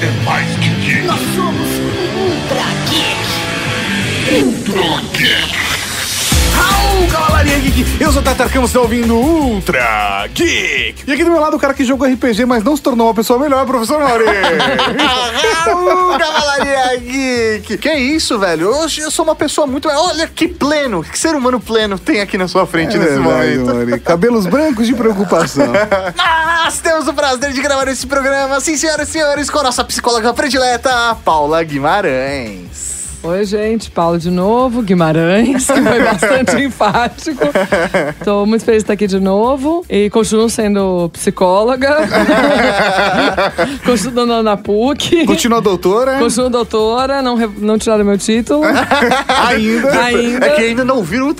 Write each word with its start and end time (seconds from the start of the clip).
é 0.00 0.24
mais 0.24 0.56
que 0.56 0.68
geek. 0.68 1.06
Nós 1.06 1.20
somos 1.34 1.68
Ultra 2.16 2.64
Geek. 2.88 4.44
Ultra 4.44 5.02
Geek. 5.12 5.57
Eu 8.00 8.12
sou 8.12 8.22
o 8.22 8.24
Tatar 8.24 8.48
Campos, 8.48 8.70
você 8.70 8.78
tá 8.78 8.80
ouvindo 8.80 9.16
Ultra 9.16 10.28
Geek! 10.32 11.02
E 11.04 11.12
aqui 11.12 11.24
do 11.24 11.32
meu 11.32 11.40
lado 11.40 11.56
o 11.56 11.58
cara 11.58 11.74
que 11.74 11.84
jogou 11.84 12.06
RPG, 12.08 12.46
mas 12.46 12.62
não 12.62 12.76
se 12.76 12.82
tornou 12.82 13.08
uma 13.08 13.14
pessoa 13.14 13.40
melhor, 13.40 13.66
professor 13.66 13.98
Mauri! 13.98 14.24
Raul, 15.64 16.16
Cavalaria 16.16 16.96
Geek! 16.96 17.76
Que 17.78 17.92
isso, 17.94 18.38
velho? 18.38 18.70
Hoje 18.70 19.00
eu 19.00 19.10
sou 19.10 19.24
uma 19.24 19.34
pessoa 19.34 19.66
muito. 19.66 19.88
Olha 19.88 20.28
que 20.28 20.46
pleno! 20.46 21.02
Que 21.02 21.18
ser 21.18 21.34
humano 21.34 21.58
pleno 21.58 21.98
tem 21.98 22.20
aqui 22.20 22.38
na 22.38 22.46
sua 22.46 22.66
frente 22.66 22.94
É 22.94 22.98
nesse 23.00 23.14
verdade, 23.14 23.58
momento. 23.58 23.74
Mauri. 23.74 24.00
Cabelos 24.00 24.46
brancos 24.46 24.86
de 24.86 24.94
preocupação. 24.94 25.66
Nós 26.64 26.78
temos 26.78 27.08
o 27.08 27.12
prazer 27.12 27.52
de 27.52 27.60
gravar 27.60 27.88
esse 27.88 28.06
programa, 28.06 28.60
sim, 28.60 28.76
senhoras 28.76 29.08
e 29.08 29.12
senhores, 29.12 29.50
com 29.50 29.58
a 29.58 29.64
nossa 29.64 29.82
psicóloga 29.82 30.32
predileta, 30.32 31.16
Paula 31.24 31.62
Guimarães. 31.64 32.97
Oi, 33.20 33.44
gente. 33.44 33.90
Paulo 33.90 34.16
de 34.16 34.30
novo, 34.30 34.80
Guimarães, 34.80 35.66
que 35.66 35.82
foi 35.82 36.02
bastante 36.04 36.56
enfático. 36.62 37.44
Tô 38.24 38.46
muito 38.46 38.64
feliz 38.64 38.78
de 38.78 38.84
estar 38.84 38.92
aqui 38.92 39.08
de 39.08 39.18
novo 39.18 39.84
e 39.90 40.08
continuo 40.08 40.48
sendo 40.48 41.10
psicóloga. 41.12 41.96
continuo 43.84 44.12
dando 44.14 44.42
na 44.42 44.56
PUC. 44.56 45.26
Continua 45.26 45.60
doutora? 45.60 46.18
Continuo 46.18 46.48
doutora, 46.48 47.20
não, 47.20 47.34
re- 47.34 47.50
não 47.58 47.76
tiraram 47.76 48.04
meu 48.04 48.16
título. 48.16 48.62
Ainda. 49.48 50.00
Ainda. 50.04 50.46
É 50.46 50.50
que 50.50 50.62
ainda 50.62 50.84
não 50.84 51.02
viram 51.02 51.30
o. 51.30 51.34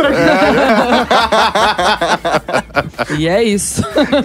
E 3.18 3.28
é 3.28 3.42
isso. 3.44 3.82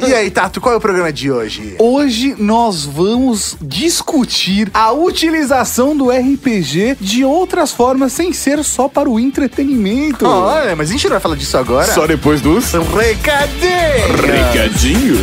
E 0.08 0.14
aí, 0.14 0.30
Tato, 0.32 0.60
qual 0.60 0.74
é 0.74 0.78
o 0.78 0.82
programa 0.82 1.14
de 1.14 1.32
hoje? 1.32 1.76
Hoje 1.80 2.36
nós 2.38 2.84
vamos 2.84 3.56
discutir 3.62 4.70
a 4.74 4.92
utilização 4.92 5.96
do 5.96 6.10
RPG 6.10 6.98
de 7.00 7.24
outras 7.44 7.72
formas, 7.72 8.14
sem 8.14 8.32
ser 8.32 8.64
só 8.64 8.88
para 8.88 9.10
o 9.10 9.20
entretenimento. 9.20 10.26
Olha, 10.26 10.76
mas 10.76 10.90
a 10.90 10.92
gente 10.94 11.04
não 11.04 11.12
vai 11.12 11.20
falar 11.20 11.36
disso 11.36 11.58
agora. 11.58 11.92
Só 11.92 12.08
depois 12.08 12.40
dos 12.42 12.72
Recadinho! 12.74 14.26
recadinhos. 14.26 15.20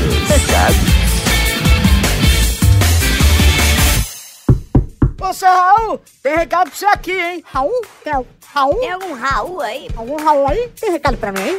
Ô, 5.22 5.32
seu 5.32 5.48
Raul, 5.48 6.00
tem 6.22 6.36
recado 6.36 6.70
pra 6.70 6.78
você 6.78 6.86
aqui, 6.86 7.12
hein? 7.12 7.42
Raul? 7.52 7.82
Tem 8.04 8.12
Raul? 8.54 8.74
Tem 8.80 8.90
algum 8.90 9.14
Raul 9.14 9.60
aí? 9.60 9.88
Algum 9.96 10.16
Raul 10.22 10.46
aí? 10.48 10.68
Tem 10.78 10.90
recado 10.92 11.16
pra 11.16 11.32
mim, 11.32 11.40
hein? 11.40 11.58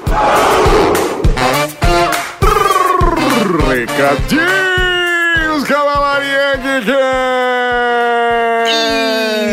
Recadinhos, 3.67 5.63
Cavalaria 5.67 6.55
Geek! 6.57 8.00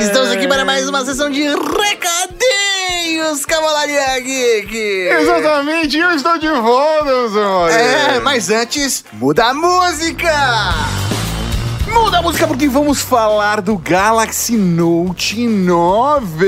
Estamos 0.00 0.30
aqui 0.30 0.46
para 0.46 0.64
mais 0.64 0.88
uma 0.88 1.04
sessão 1.04 1.28
de 1.30 1.42
recadinhos, 1.42 3.44
Cavalaria 3.44 4.20
Geek! 4.20 4.76
Exatamente, 4.76 5.98
eu 5.98 6.12
estou 6.12 6.38
de 6.38 6.48
volta, 6.48 7.28
senhor. 7.30 7.70
É, 7.70 8.20
mas 8.20 8.50
antes, 8.50 9.04
muda 9.12 9.46
a 9.46 9.54
música! 9.54 10.28
Muda 11.92 12.18
a 12.18 12.22
música 12.22 12.46
porque 12.46 12.68
vamos 12.68 13.00
falar 13.00 13.60
do 13.60 13.76
Galaxy 13.76 14.56
Note 14.56 15.44
9. 15.46 16.46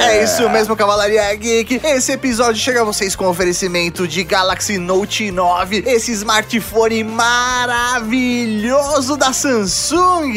É 0.00 0.22
isso 0.22 0.48
mesmo, 0.50 0.76
Cavalaria 0.76 1.34
Geek. 1.34 1.80
Esse 1.84 2.12
episódio 2.12 2.60
chega 2.60 2.82
a 2.82 2.84
vocês 2.84 3.16
com 3.16 3.26
oferecimento 3.26 4.06
de 4.06 4.22
Galaxy 4.24 4.76
Note 4.78 5.30
9, 5.30 5.84
esse 5.86 6.12
smartphone 6.12 7.02
maravilhoso 7.04 9.16
da 9.16 9.32
Samsung. 9.32 10.34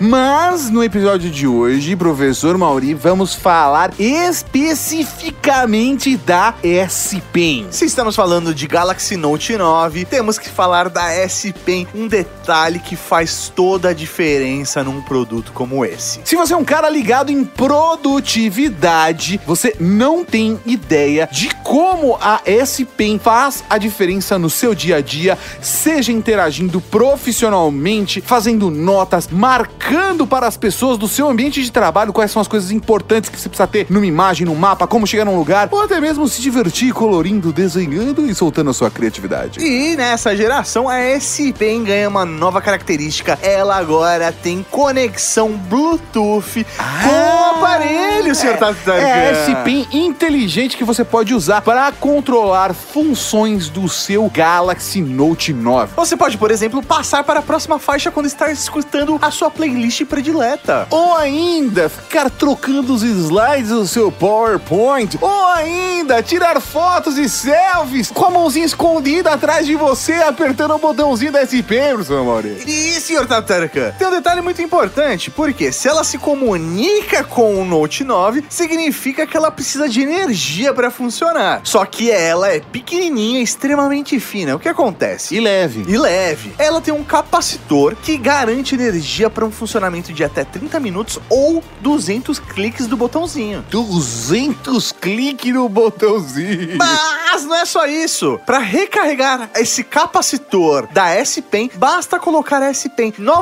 Mas 0.00 0.70
no 0.70 0.84
episódio 0.84 1.30
de 1.30 1.46
hoje, 1.46 1.96
professor 1.96 2.56
Mauri, 2.58 2.94
vamos 2.94 3.34
falar 3.34 3.92
especificamente 3.98 6.16
da 6.16 6.54
S 6.62 7.20
Pen. 7.32 7.66
Se 7.70 7.86
estamos 7.86 8.14
falando 8.14 8.54
de 8.54 8.66
Galaxy 8.66 9.16
Note 9.16 9.56
9, 9.56 10.04
temos 10.04 10.38
que 10.38 10.48
falar 10.48 10.88
da 10.88 11.10
S 11.12 11.52
Pen, 11.64 11.86
um 11.94 12.06
detalhe 12.06 12.78
que 12.78 12.94
faz 12.96 13.50
toda 13.82 13.88
a 13.88 13.92
diferença 13.92 14.84
num 14.84 15.02
produto 15.02 15.50
como 15.52 15.84
esse. 15.84 16.20
Se 16.24 16.36
você 16.36 16.54
é 16.54 16.56
um 16.56 16.64
cara 16.64 16.88
ligado 16.88 17.32
em 17.32 17.44
produtividade, 17.44 19.40
você 19.44 19.74
não 19.80 20.24
tem 20.24 20.60
ideia 20.64 21.28
de 21.32 21.52
como 21.64 22.16
a 22.20 22.40
S 22.46 22.84
Pen 22.84 23.18
faz 23.18 23.64
a 23.68 23.78
diferença 23.78 24.38
no 24.38 24.48
seu 24.48 24.72
dia 24.72 24.96
a 24.96 25.00
dia, 25.00 25.36
seja 25.60 26.12
interagindo 26.12 26.80
profissionalmente, 26.80 28.20
fazendo 28.20 28.70
notas, 28.70 29.26
marcando 29.26 30.28
para 30.28 30.46
as 30.46 30.56
pessoas 30.56 30.96
do 30.96 31.08
seu 31.08 31.28
ambiente 31.28 31.60
de 31.60 31.72
trabalho 31.72 32.12
quais 32.12 32.30
são 32.30 32.40
as 32.40 32.46
coisas 32.46 32.70
importantes 32.70 33.28
que 33.30 33.40
você 33.40 33.48
precisa 33.48 33.66
ter 33.66 33.88
numa 33.90 34.06
imagem, 34.06 34.46
num 34.46 34.54
mapa, 34.54 34.86
como 34.86 35.08
chegar 35.08 35.24
num 35.24 35.36
lugar, 35.36 35.68
ou 35.72 35.82
até 35.82 36.00
mesmo 36.00 36.28
se 36.28 36.40
divertir 36.40 36.92
colorindo, 36.92 37.52
desenhando 37.52 38.30
e 38.30 38.34
soltando 38.34 38.70
a 38.70 38.74
sua 38.74 38.92
criatividade. 38.92 39.58
E 39.58 39.96
nessa 39.96 40.36
geração, 40.36 40.88
a 40.88 41.00
S 41.00 41.52
Pen 41.54 41.82
ganha 41.82 42.08
uma 42.08 42.24
nova 42.24 42.60
característica. 42.60 43.36
Ela 43.62 43.76
agora 43.76 44.32
tem 44.32 44.66
conexão 44.68 45.52
Bluetooth 45.52 46.66
com 47.04 47.08
o 47.08 47.62
aparelho, 47.62 48.34
senhor. 48.34 48.58
É 48.88 49.12
a 49.12 49.18
S 49.26 49.54
Pen 49.62 49.86
inteligente 49.92 50.76
que 50.76 50.82
você 50.82 51.04
pode 51.04 51.32
usar 51.32 51.62
para 51.62 51.92
controlar 51.92 52.74
funções 52.74 53.68
do 53.68 53.88
seu 53.88 54.28
Galaxy 54.28 55.00
Note 55.00 55.52
9. 55.52 55.92
Você 55.94 56.16
pode, 56.16 56.36
por 56.36 56.50
exemplo, 56.50 56.82
passar 56.82 57.22
para 57.22 57.38
a 57.38 57.42
próxima 57.42 57.78
faixa 57.78 58.10
quando 58.10 58.26
está 58.26 58.50
escutando 58.50 59.16
a 59.22 59.30
sua 59.30 59.48
playlist 59.48 60.06
predileta. 60.06 60.88
Ou 60.90 61.14
ainda 61.14 61.88
ficar 61.88 62.28
trocando 62.30 62.92
os 62.92 63.04
slides 63.04 63.70
do 63.70 63.86
seu 63.86 64.10
PowerPoint. 64.10 65.16
Ou 65.20 65.46
ainda 65.52 66.20
tirar 66.20 66.60
fotos 66.60 67.16
e 67.16 67.28
selfies 67.28 68.10
com 68.10 68.24
a 68.24 68.30
mãozinha 68.30 68.66
escondida 68.66 69.30
atrás 69.30 69.66
de 69.66 69.76
você, 69.76 70.14
apertando 70.14 70.74
o 70.74 70.78
botãozinho 70.78 71.30
da 71.30 71.46
SP, 71.46 71.78
professor 71.92 72.24
Mauri. 72.24 72.60
E, 72.66 73.00
senhor 73.00 73.24
Tatarkan, 73.52 73.92
tem 73.98 74.08
um 74.08 74.10
detalhe 74.10 74.40
muito 74.40 74.62
importante, 74.62 75.30
porque 75.30 75.70
se 75.70 75.86
ela 75.86 76.02
se 76.04 76.16
comunica 76.16 77.22
com 77.22 77.60
o 77.60 77.64
Note 77.64 78.02
9, 78.02 78.44
significa 78.48 79.26
que 79.26 79.36
ela 79.36 79.50
precisa 79.50 79.86
de 79.86 80.00
energia 80.00 80.72
para 80.72 80.90
funcionar. 80.90 81.60
Só 81.62 81.84
que 81.84 82.10
ela 82.10 82.48
é 82.48 82.60
pequenininha, 82.60 83.42
extremamente 83.42 84.18
fina. 84.18 84.56
O 84.56 84.58
que 84.58 84.68
acontece? 84.68 85.34
E 85.34 85.40
leve. 85.40 85.84
e 85.86 85.98
leve. 85.98 86.54
Ela 86.58 86.80
tem 86.80 86.94
um 86.94 87.04
capacitor 87.04 87.94
que 87.94 88.16
garante 88.16 88.74
energia 88.74 89.28
para 89.28 89.44
um 89.44 89.50
funcionamento 89.50 90.12
de 90.12 90.24
até 90.24 90.44
30 90.44 90.80
minutos 90.80 91.18
ou 91.28 91.62
200 91.80 92.38
cliques 92.38 92.86
do 92.86 92.96
botãozinho. 92.96 93.64
200 93.68 94.92
cliques 94.92 95.52
no 95.52 95.68
botãozinho. 95.68 96.78
Mas 96.78 97.44
não 97.44 97.56
é 97.56 97.64
só 97.66 97.86
isso. 97.86 98.40
Para 98.46 98.58
recarregar 98.58 99.50
esse 99.56 99.84
capacitor 99.84 100.88
da 100.90 101.10
S 101.10 101.42
Pen, 101.42 101.70
basta 101.74 102.18
colocar 102.18 102.62
a 102.62 102.66
S 102.66 102.88
Pen 102.88 103.12
novamente 103.18 103.41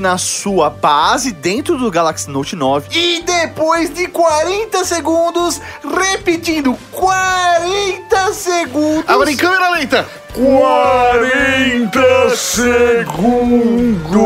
na 0.00 0.18
sua 0.18 0.68
base 0.68 1.30
dentro 1.30 1.78
do 1.78 1.88
Galaxy 1.88 2.28
Note 2.28 2.56
9 2.56 2.88
e 2.90 3.22
depois 3.22 3.94
de 3.94 4.08
40 4.08 4.84
segundos, 4.84 5.60
repetindo 5.82 6.76
40 6.90 8.34
segundos. 8.34 9.04
Agora 9.06 9.30
em 9.30 9.36
câmera 9.36 9.70
lenta. 9.70 10.04
40 10.34 12.36
segundos. 12.36 14.16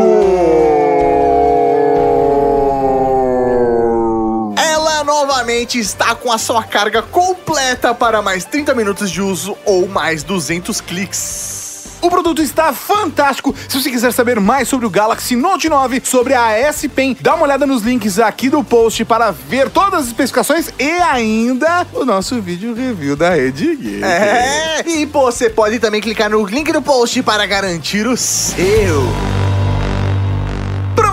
Ela 4.57 5.05
novamente 5.05 5.79
está 5.79 6.15
com 6.15 6.33
a 6.33 6.39
sua 6.39 6.65
carga 6.65 7.03
completa 7.03 7.95
para 7.95 8.23
mais 8.23 8.47
30 8.47 8.75
minutos 8.75 9.11
de 9.11 9.21
uso 9.21 9.55
ou 9.66 9.87
mais 9.87 10.23
200 10.23 10.81
cliques. 10.81 11.59
O 12.01 12.09
produto 12.09 12.41
está 12.41 12.73
fantástico. 12.73 13.55
Se 13.69 13.81
você 13.81 13.91
quiser 13.91 14.13
saber 14.13 14.41
mais 14.41 14.69
sobre 14.69 14.87
o 14.87 14.91
Galaxy 14.91 15.37
Note 15.37 15.69
9, 15.69 16.01
sobre 16.05 16.35
a 16.35 16.53
S 16.53 16.89
Pen, 16.89 17.17
dá 17.21 17.35
uma 17.35 17.45
olhada 17.45 17.67
nos 17.67 17.83
links 17.83 18.19
aqui 18.19 18.49
do 18.49 18.65
post 18.65 19.05
para 19.05 19.31
ver 19.31 19.69
todas 19.69 20.01
as 20.01 20.07
especificações 20.07 20.71
e 20.79 20.91
ainda 20.91 21.87
o 21.93 22.05
nosso 22.05 22.41
vídeo 22.41 22.75
review 22.75 23.17
da 23.17 23.31
Rede 23.31 23.77
Geek. 23.77 24.03
É, 24.03 24.83
e 24.89 25.05
você 25.05 25.51
pode 25.51 25.79
também 25.79 26.01
clicar 26.01 26.31
no 26.31 26.45
link 26.45 26.73
do 26.73 26.81
post 26.81 27.23
para 27.23 27.45
garantir 27.45 28.07
o 28.07 28.17
seu. 28.17 29.40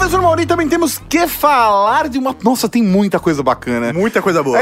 Professor 0.08 0.22
Mauri, 0.24 0.46
também 0.46 0.70
temos 0.70 1.02
que 1.10 1.28
falar 1.28 2.08
de 2.08 2.18
uma. 2.18 2.34
Nossa, 2.42 2.70
tem 2.70 2.82
muita 2.82 3.20
coisa 3.20 3.44
bacana. 3.44 3.92
Muita 3.92 4.22
coisa 4.22 4.42
boa. 4.42 4.58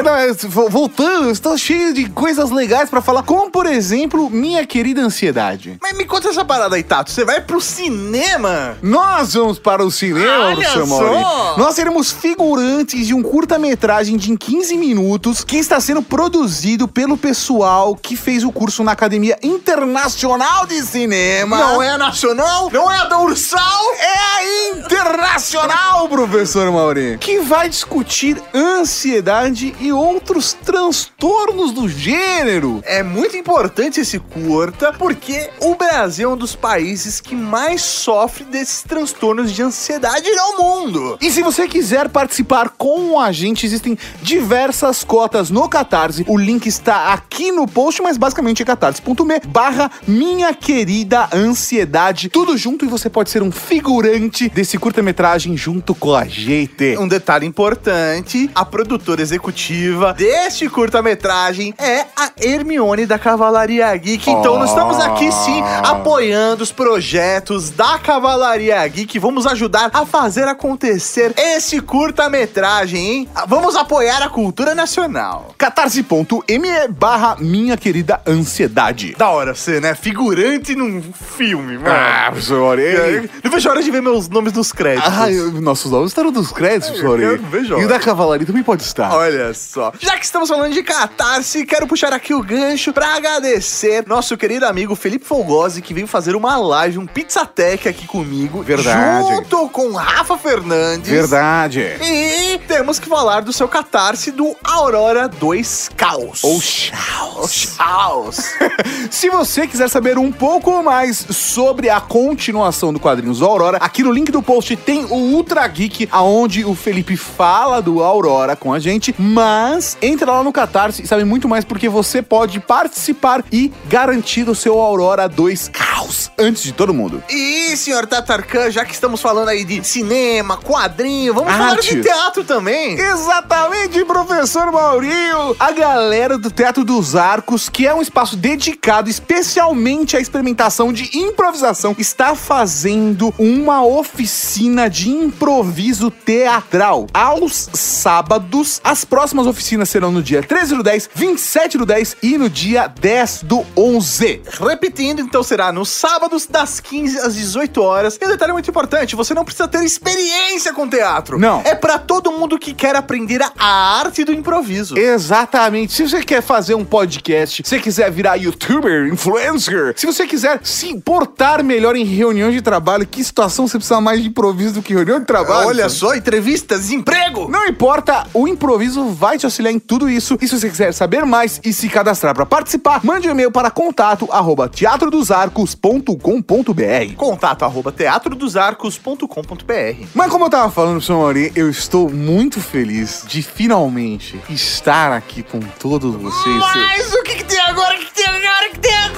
Vo- 0.47 0.69
voltando, 0.69 1.29
estou 1.29 1.55
cheio 1.55 1.93
de 1.93 2.09
coisas 2.09 2.49
legais 2.49 2.89
pra 2.89 2.99
falar, 2.99 3.21
como 3.21 3.51
por 3.51 3.67
exemplo, 3.67 4.27
minha 4.31 4.65
querida 4.65 5.01
ansiedade. 5.01 5.77
Mas 5.83 5.95
me 5.95 6.03
conta 6.03 6.29
essa 6.29 6.43
parada 6.43 6.75
aí, 6.75 6.81
Tato. 6.81 7.11
Você 7.11 7.23
vai 7.23 7.41
pro 7.41 7.61
cinema? 7.61 8.75
Nós 8.81 9.35
vamos 9.35 9.59
para 9.59 9.85
o 9.85 9.91
cinema, 9.91 10.45
Olha 10.47 10.67
só! 10.67 10.83
Mauri. 10.87 11.59
Nós 11.61 11.75
seremos 11.75 12.11
figurantes 12.11 13.05
de 13.05 13.13
um 13.13 13.21
curta-metragem 13.21 14.17
de 14.17 14.35
15 14.35 14.75
minutos 14.77 15.43
que 15.43 15.57
está 15.57 15.79
sendo 15.79 16.01
produzido 16.01 16.87
pelo 16.87 17.17
pessoal 17.17 17.95
que 17.95 18.15
fez 18.17 18.43
o 18.43 18.51
curso 18.51 18.83
na 18.83 18.93
Academia 18.93 19.37
Internacional 19.43 20.65
de 20.65 20.81
Cinema. 20.81 21.55
Não 21.55 21.83
é 21.83 21.91
a 21.91 21.97
nacional? 21.99 22.71
Não 22.73 22.91
é 22.91 22.97
a 22.97 23.03
da 23.05 23.19
Ursal? 23.19 23.83
É 23.99 24.17
a 24.17 24.75
Internacional 24.79 25.34
sensacional, 25.39 26.07
professor 26.07 26.71
Mauri, 26.71 27.17
que 27.19 27.41
vai 27.41 27.67
discutir 27.67 28.41
ansiedade 28.53 29.75
e 29.81 29.91
outros 29.91 30.53
transtornos 30.53 31.73
do 31.73 31.89
gênero. 31.89 32.81
É 32.85 33.03
muito 33.03 33.35
importante 33.35 33.99
esse 33.99 34.17
curta, 34.17 34.93
porque 34.93 35.49
o 35.59 35.75
Brasil 35.75 36.29
é 36.29 36.33
um 36.33 36.37
dos 36.37 36.55
países 36.55 37.19
que 37.19 37.35
mais 37.35 37.81
sofre 37.81 38.45
desses 38.45 38.81
transtornos 38.83 39.51
de 39.51 39.61
ansiedade 39.61 40.29
no 40.31 40.57
mundo. 40.57 41.17
E 41.19 41.29
se 41.29 41.41
você 41.41 41.67
quiser 41.67 42.07
participar 42.07 42.69
com 42.69 43.19
a 43.19 43.31
gente, 43.31 43.65
existem 43.65 43.97
diversas 44.21 45.03
cotas 45.03 45.49
no 45.49 45.67
Catarse. 45.67 46.23
O 46.27 46.37
link 46.37 46.65
está 46.65 47.11
aqui 47.13 47.51
no 47.51 47.67
post, 47.67 48.01
mas 48.01 48.17
basicamente 48.17 48.61
é 48.61 48.65
catarse.me 48.65 49.41
barra 49.47 49.91
minha 50.07 50.53
querida 50.53 51.27
ansiedade. 51.33 52.29
Tudo 52.29 52.57
junto 52.57 52.85
e 52.85 52.87
você 52.87 53.09
pode 53.09 53.29
ser 53.29 53.43
um 53.43 53.51
figurante 53.51 54.47
desse 54.47 54.77
curta-metragem 54.77 55.24
junto 55.55 55.95
com 55.95 56.13
a 56.13 56.25
gente. 56.25 56.95
Um 56.99 57.07
detalhe 57.07 57.47
importante: 57.47 58.49
a 58.53 58.63
produtora 58.63 59.21
executiva 59.21 60.13
deste 60.13 60.69
curta-metragem 60.69 61.73
é 61.79 62.01
a 62.15 62.31
Hermione 62.39 63.07
da 63.07 63.17
Cavalaria 63.17 63.95
Geek. 63.97 64.29
Então, 64.29 64.59
nós 64.59 64.69
estamos 64.69 64.99
aqui 64.99 65.31
sim 65.31 65.63
apoiando 65.83 66.63
os 66.63 66.71
projetos 66.71 67.71
da 67.71 67.97
Cavalaria 67.97 68.87
Geek. 68.87 69.17
Vamos 69.17 69.47
ajudar 69.47 69.89
a 69.93 70.05
fazer 70.05 70.47
acontecer 70.47 71.33
esse 71.35 71.81
curta-metragem, 71.81 72.99
hein? 72.99 73.29
Vamos 73.47 73.75
apoiar 73.75 74.21
a 74.21 74.29
cultura 74.29 74.75
nacional. 74.75 75.55
catarse.me 75.57 76.87
barra 76.89 77.37
minha 77.39 77.75
querida 77.75 78.21
ansiedade. 78.27 79.15
Da 79.17 79.29
hora 79.29 79.55
você, 79.55 79.79
né? 79.79 79.95
Figurante 79.95 80.75
num 80.75 81.01
filme, 81.01 81.77
mano. 81.77 81.89
Ah, 81.89 82.31
Mauri. 82.75 83.29
Não 83.43 83.51
vejo 83.51 83.69
a 83.69 83.71
hora 83.71 83.83
de 83.83 83.91
ver 83.91 84.01
meus 84.01 84.27
nomes 84.29 84.53
nos 84.53 84.71
créditos. 84.71 85.11
Ah, 85.17 85.31
eu- 85.31 85.51
nossos 85.61 85.91
nomes 85.91 86.11
estarão 86.11 86.31
dos 86.31 86.51
créditos, 86.51 87.01
Mauri. 87.01 87.21
quero 87.23 87.43
ver, 87.43 87.63
E 87.79 87.85
o 87.85 87.87
da 87.87 87.99
Cavalaria 87.99 88.45
também 88.45 88.63
pode 88.63 88.83
estar. 88.83 89.11
Olha 89.13 89.53
só. 89.53 89.91
Já 89.99 90.17
que 90.17 90.25
estamos 90.25 90.49
falando 90.49 90.73
de 90.73 90.83
catarse, 90.83 91.65
quero 91.65 91.87
puxar 91.87 92.13
aqui 92.13 92.33
o 92.33 92.41
gancho 92.43 92.91
pra 92.93 93.15
agradecer 93.15 94.03
nosso 94.07 94.35
querido 94.37 94.65
amigo 94.65 94.95
Felipe 94.95 95.25
Folgosi, 95.25 95.81
que 95.81 95.93
veio 95.93 96.07
fazer 96.07 96.35
uma 96.35 96.57
live, 96.57 96.97
um 96.97 97.05
Pizzatec 97.07 97.87
aqui 97.87 98.05
comigo. 98.07 98.61
Verdade. 98.63 99.27
Junto 99.27 99.69
com 99.69 99.91
Rafa 99.93 100.37
Fernandes. 100.37 101.09
Verdade. 101.09 101.79
E 102.01 102.59
temos 102.67 102.99
que 102.99 103.07
falar 103.07 103.41
do 103.41 103.53
seu 103.53 103.67
catarse 103.67 104.31
do 104.31 104.55
Aurora 104.63 105.27
2 105.27 105.89
Caos. 105.95 106.43
Ou 106.43 106.59
Chaos. 106.61 107.75
Caos. 107.77 108.37
Se 109.11 109.29
você 109.29 109.67
quiser 109.67 109.89
saber 109.89 110.17
um 110.17 110.31
pouco 110.31 110.81
mais 110.83 111.25
sobre 111.29 111.89
a 111.89 111.99
continuação 112.01 112.91
do 112.93 112.99
quadrinhos 112.99 113.39
do 113.39 113.45
Aurora, 113.45 113.77
aqui 113.77 114.03
no 114.03 114.11
link 114.11 114.31
do 114.31 114.41
post 114.41 114.75
tem 114.75 115.04
o 115.05 115.15
Ultra 115.15 115.67
Geek, 115.67 116.07
aonde 116.11 116.65
o 116.65 116.75
Felipe 116.75 117.17
fala 117.17 117.81
do 117.81 118.03
Aurora 118.03 118.55
com 118.55 118.73
a 118.73 118.79
gente, 118.79 119.13
mas 119.17 119.97
entra 120.01 120.31
lá 120.31 120.43
no 120.43 120.51
Catarse 120.51 121.03
e 121.03 121.07
sabe 121.07 121.23
muito 121.23 121.47
mais 121.47 121.65
porque 121.65 121.89
você 121.89 122.21
pode 122.21 122.59
participar 122.59 123.43
e 123.51 123.71
garantir 123.87 124.47
o 124.49 124.55
seu 124.55 124.79
Aurora 124.79 125.27
2 125.27 125.69
Caos 125.69 126.31
antes 126.37 126.63
de 126.63 126.71
todo 126.71 126.93
mundo. 126.93 127.23
E, 127.29 127.75
senhor 127.77 128.05
Tatarkan, 128.05 128.69
já 128.71 128.85
que 128.85 128.93
estamos 128.93 129.21
falando 129.21 129.49
aí 129.49 129.63
de 129.63 129.83
cinema, 129.83 130.57
quadrinho, 130.57 131.33
vamos 131.33 131.51
falar 131.51 131.71
Arte. 131.71 131.95
de 131.95 132.01
teatro 132.01 132.43
também. 132.43 132.99
Exatamente, 132.99 134.03
professor 134.05 134.71
Maurinho! 134.71 135.55
A 135.59 135.71
galera 135.71 136.37
do 136.37 136.51
Teatro 136.51 136.83
dos 136.83 137.15
Arcos, 137.15 137.69
que 137.69 137.87
é 137.87 137.93
um 137.93 138.01
espaço 138.01 138.35
dedicado 138.35 139.09
especialmente 139.09 140.17
à 140.17 140.19
experimentação 140.19 140.91
de 140.91 141.17
improvisação, 141.17 141.95
está 141.97 142.35
fazendo 142.35 143.33
uma 143.37 143.83
oficina 143.85 144.84
de 144.89 145.09
improviso 145.09 146.09
teatral 146.09 147.07
aos 147.13 147.69
sábados. 147.73 148.81
As 148.83 149.05
próximas 149.05 149.47
oficinas 149.47 149.89
serão 149.89 150.11
no 150.11 150.21
dia 150.21 150.41
13 150.41 150.75
do 150.75 150.83
10, 150.83 151.09
27 151.13 151.77
do 151.77 151.85
10 151.85 152.17
e 152.21 152.37
no 152.37 152.49
dia 152.49 152.87
10 152.87 153.43
do 153.43 153.65
11. 153.75 154.41
Repetindo, 154.59 155.21
então 155.21 155.43
será 155.43 155.71
nos 155.71 155.89
sábados 155.89 156.45
das 156.47 156.79
15 156.79 157.19
às 157.19 157.35
18 157.35 157.81
horas. 157.81 158.17
E 158.21 158.25
um 158.25 158.29
detalhe 158.29 158.53
muito 158.53 158.69
importante, 158.69 159.15
você 159.15 159.33
não 159.33 159.45
precisa 159.45 159.67
ter 159.67 159.83
experiência 159.83 160.73
com 160.73 160.87
teatro. 160.87 161.37
Não. 161.37 161.61
É 161.65 161.75
pra 161.75 161.97
todo 161.97 162.31
mundo 162.31 162.59
que 162.59 162.73
quer 162.73 162.95
aprender 162.95 163.41
a 163.41 163.65
arte 163.99 164.23
do 164.23 164.33
improviso. 164.33 164.97
Exatamente. 164.97 165.93
Se 165.93 166.03
você 166.07 166.23
quer 166.23 166.41
fazer 166.41 166.75
um 166.75 166.85
podcast, 166.85 167.63
se 167.63 167.69
você 167.69 167.79
quiser 167.79 168.11
virar 168.11 168.35
youtuber, 168.35 169.07
influencer, 169.07 169.93
se 169.95 170.05
você 170.05 170.25
quiser 170.27 170.59
se 170.63 170.99
portar 171.01 171.63
melhor 171.63 171.95
em 171.95 172.03
reuniões 172.03 172.53
de 172.53 172.61
trabalho, 172.61 173.07
que 173.07 173.23
situação 173.23 173.67
você 173.67 173.77
precisa 173.77 174.01
mais 174.01 174.21
de 174.21 174.29
improviso 174.29 174.74
do 174.75 174.83
que 174.83 174.93
reunião 174.93 175.19
de 175.19 175.25
trabalho? 175.25 175.67
Olha 175.67 175.89
sabe? 175.89 175.95
só, 175.95 176.15
entrevistas, 176.15 176.91
emprego. 176.91 177.49
Não 177.49 177.65
importa, 177.65 178.25
o 178.33 178.47
improviso 178.47 179.09
vai 179.09 179.37
te 179.37 179.45
auxiliar 179.45 179.73
em 179.73 179.79
tudo 179.79 180.09
isso. 180.09 180.37
E 180.41 180.47
se 180.47 180.57
você 180.59 180.69
quiser 180.69 180.93
saber 180.93 181.25
mais 181.25 181.59
e 181.63 181.73
se 181.73 181.89
cadastrar 181.89 182.33
para 182.35 182.45
participar, 182.45 183.01
mande 183.03 183.27
um 183.27 183.31
e-mail 183.31 183.51
para 183.51 183.71
contato 183.71 184.27
arroba 184.31 184.69
teatrodosarcos.com.br. 184.69 187.15
Contato 187.17 187.65
arroba 187.65 187.91
teatrodosarcos.com.br 187.91 190.07
Mas 190.13 190.31
como 190.31 190.45
eu 190.45 190.49
tava 190.49 190.71
falando, 190.71 191.01
senhor 191.01 191.19
Mauri, 191.19 191.51
eu 191.55 191.69
estou 191.69 192.09
muito 192.09 192.61
feliz 192.61 193.23
de 193.27 193.41
finalmente 193.41 194.39
estar 194.49 195.11
aqui 195.11 195.43
com 195.43 195.59
todos 195.59 196.15
vocês. 196.15 196.57
Mas 196.57 197.13
o 197.13 197.23
que, 197.23 197.35
que 197.35 197.43
tem 197.45 197.59
agora? 197.61 197.95
O 197.95 197.99
que, 197.99 198.05
que 198.05 198.13
tem 198.13 198.27
agora? 198.27 198.67
O 198.67 198.71
que 198.71 198.79
tem 198.79 198.93
agora? 198.93 199.15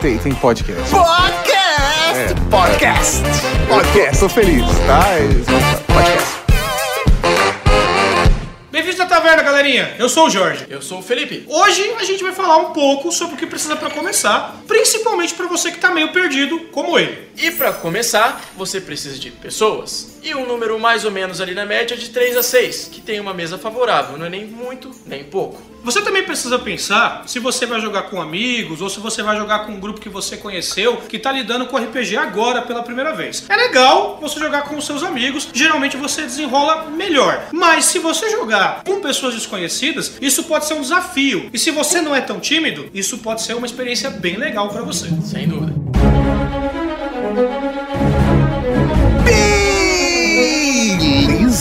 Tem, 0.00 0.18
tem 0.18 0.34
podcast. 0.34 0.90
Podcast! 0.90 1.55
Podcast! 2.16 3.20
Podcast! 3.68 4.20
Tô 4.20 4.28
feliz, 4.30 4.64
tá? 4.86 5.04
Podcast! 5.86 6.46
Bem-vindos 8.72 8.98
à 9.00 9.04
taverna, 9.04 9.42
galerinha. 9.42 9.94
Eu 9.98 10.08
sou 10.08 10.28
o 10.28 10.30
Jorge. 10.30 10.64
Eu 10.70 10.80
sou 10.80 11.00
o 11.00 11.02
Felipe. 11.02 11.44
Hoje 11.46 11.94
a 11.98 12.04
gente 12.04 12.22
vai 12.22 12.32
falar 12.32 12.56
um 12.56 12.72
pouco 12.72 13.12
sobre 13.12 13.34
o 13.34 13.36
que 13.36 13.44
precisa 13.46 13.76
pra 13.76 13.90
começar, 13.90 14.56
principalmente 14.66 15.34
pra 15.34 15.46
você 15.46 15.70
que 15.70 15.78
tá 15.78 15.90
meio 15.90 16.10
perdido, 16.10 16.58
como 16.72 16.98
ele. 16.98 17.28
E 17.36 17.50
pra 17.50 17.74
começar, 17.74 18.42
você 18.56 18.80
precisa 18.80 19.18
de 19.18 19.30
pessoas. 19.30 20.16
E 20.22 20.34
um 20.34 20.46
número 20.46 20.80
mais 20.80 21.04
ou 21.04 21.10
menos 21.10 21.42
ali 21.42 21.52
na 21.54 21.66
média 21.66 21.98
de 21.98 22.08
3 22.08 22.38
a 22.38 22.42
6, 22.42 22.88
que 22.92 23.02
tem 23.02 23.20
uma 23.20 23.34
mesa 23.34 23.58
favorável, 23.58 24.16
não 24.16 24.24
é 24.24 24.30
nem 24.30 24.46
muito, 24.46 24.90
nem 25.04 25.22
pouco. 25.22 25.60
Você 25.86 26.02
também 26.02 26.24
precisa 26.24 26.58
pensar 26.58 27.22
se 27.26 27.38
você 27.38 27.64
vai 27.64 27.80
jogar 27.80 28.02
com 28.10 28.20
amigos 28.20 28.82
ou 28.82 28.90
se 28.90 28.98
você 28.98 29.22
vai 29.22 29.36
jogar 29.36 29.60
com 29.60 29.70
um 29.70 29.78
grupo 29.78 30.00
que 30.00 30.08
você 30.08 30.36
conheceu 30.36 30.96
que 30.96 31.16
tá 31.16 31.30
lidando 31.30 31.66
com 31.66 31.76
RPG 31.76 32.16
agora 32.16 32.60
pela 32.60 32.82
primeira 32.82 33.14
vez. 33.14 33.46
É 33.48 33.54
legal 33.54 34.18
você 34.20 34.40
jogar 34.40 34.62
com 34.62 34.76
os 34.76 34.84
seus 34.84 35.04
amigos, 35.04 35.48
geralmente 35.52 35.96
você 35.96 36.22
desenrola 36.22 36.90
melhor. 36.90 37.40
Mas 37.52 37.84
se 37.84 38.00
você 38.00 38.28
jogar 38.30 38.82
com 38.82 39.00
pessoas 39.00 39.34
desconhecidas, 39.34 40.18
isso 40.20 40.42
pode 40.42 40.66
ser 40.66 40.74
um 40.74 40.80
desafio. 40.80 41.48
E 41.52 41.58
se 41.58 41.70
você 41.70 42.00
não 42.00 42.16
é 42.16 42.20
tão 42.20 42.40
tímido, 42.40 42.90
isso 42.92 43.18
pode 43.18 43.42
ser 43.42 43.54
uma 43.54 43.64
experiência 43.64 44.10
bem 44.10 44.36
legal 44.36 44.68
pra 44.68 44.82
você. 44.82 45.08
Sem 45.24 45.46
dúvida. 45.46 45.72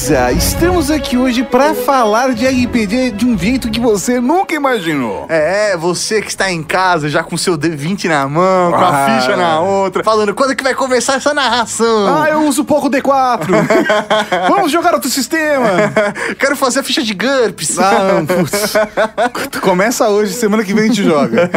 Beleza, 0.08 0.32
estamos 0.34 0.92
aqui 0.92 1.18
hoje 1.18 1.42
pra 1.44 1.74
falar 1.74 2.36
de 2.36 2.46
RPG 2.46 3.10
de 3.12 3.26
um 3.26 3.36
jeito 3.36 3.72
que 3.72 3.80
você 3.80 4.20
nunca 4.20 4.54
imaginou. 4.54 5.26
É, 5.28 5.76
você 5.76 6.22
que 6.22 6.28
está 6.28 6.52
em 6.52 6.62
casa 6.62 7.10
já 7.10 7.24
com 7.24 7.36
seu 7.36 7.58
D20 7.58 8.06
na 8.08 8.28
mão, 8.28 8.70
com 8.72 8.78
a 8.78 8.90
Ah. 8.90 9.20
ficha 9.20 9.36
na 9.36 9.60
outra, 9.62 10.04
falando 10.04 10.36
quando 10.36 10.56
que 10.56 10.64
vai 10.64 10.76
começar 10.76 11.16
essa 11.16 11.34
narração? 11.34 12.22
Ah, 12.22 12.30
eu 12.30 12.42
uso 12.42 12.64
pouco 12.64 12.88
D4. 12.88 13.48
Vamos 14.48 14.72
jogar 14.72 14.94
outro 14.94 15.10
sistema. 15.10 15.92
Quero 16.38 16.56
fazer 16.56 16.82
a 16.82 16.84
ficha 16.84 17.02
de 17.02 17.16
GURPS. 17.16 17.80
Ah, 17.80 18.14
não, 18.14 18.26
putz. 18.28 18.74
Começa 19.60 20.08
hoje, 20.08 20.34
semana 20.34 20.64
que 20.64 20.72
vem 20.72 20.84
a 20.84 20.88
gente 20.88 21.04
joga. 21.04 21.50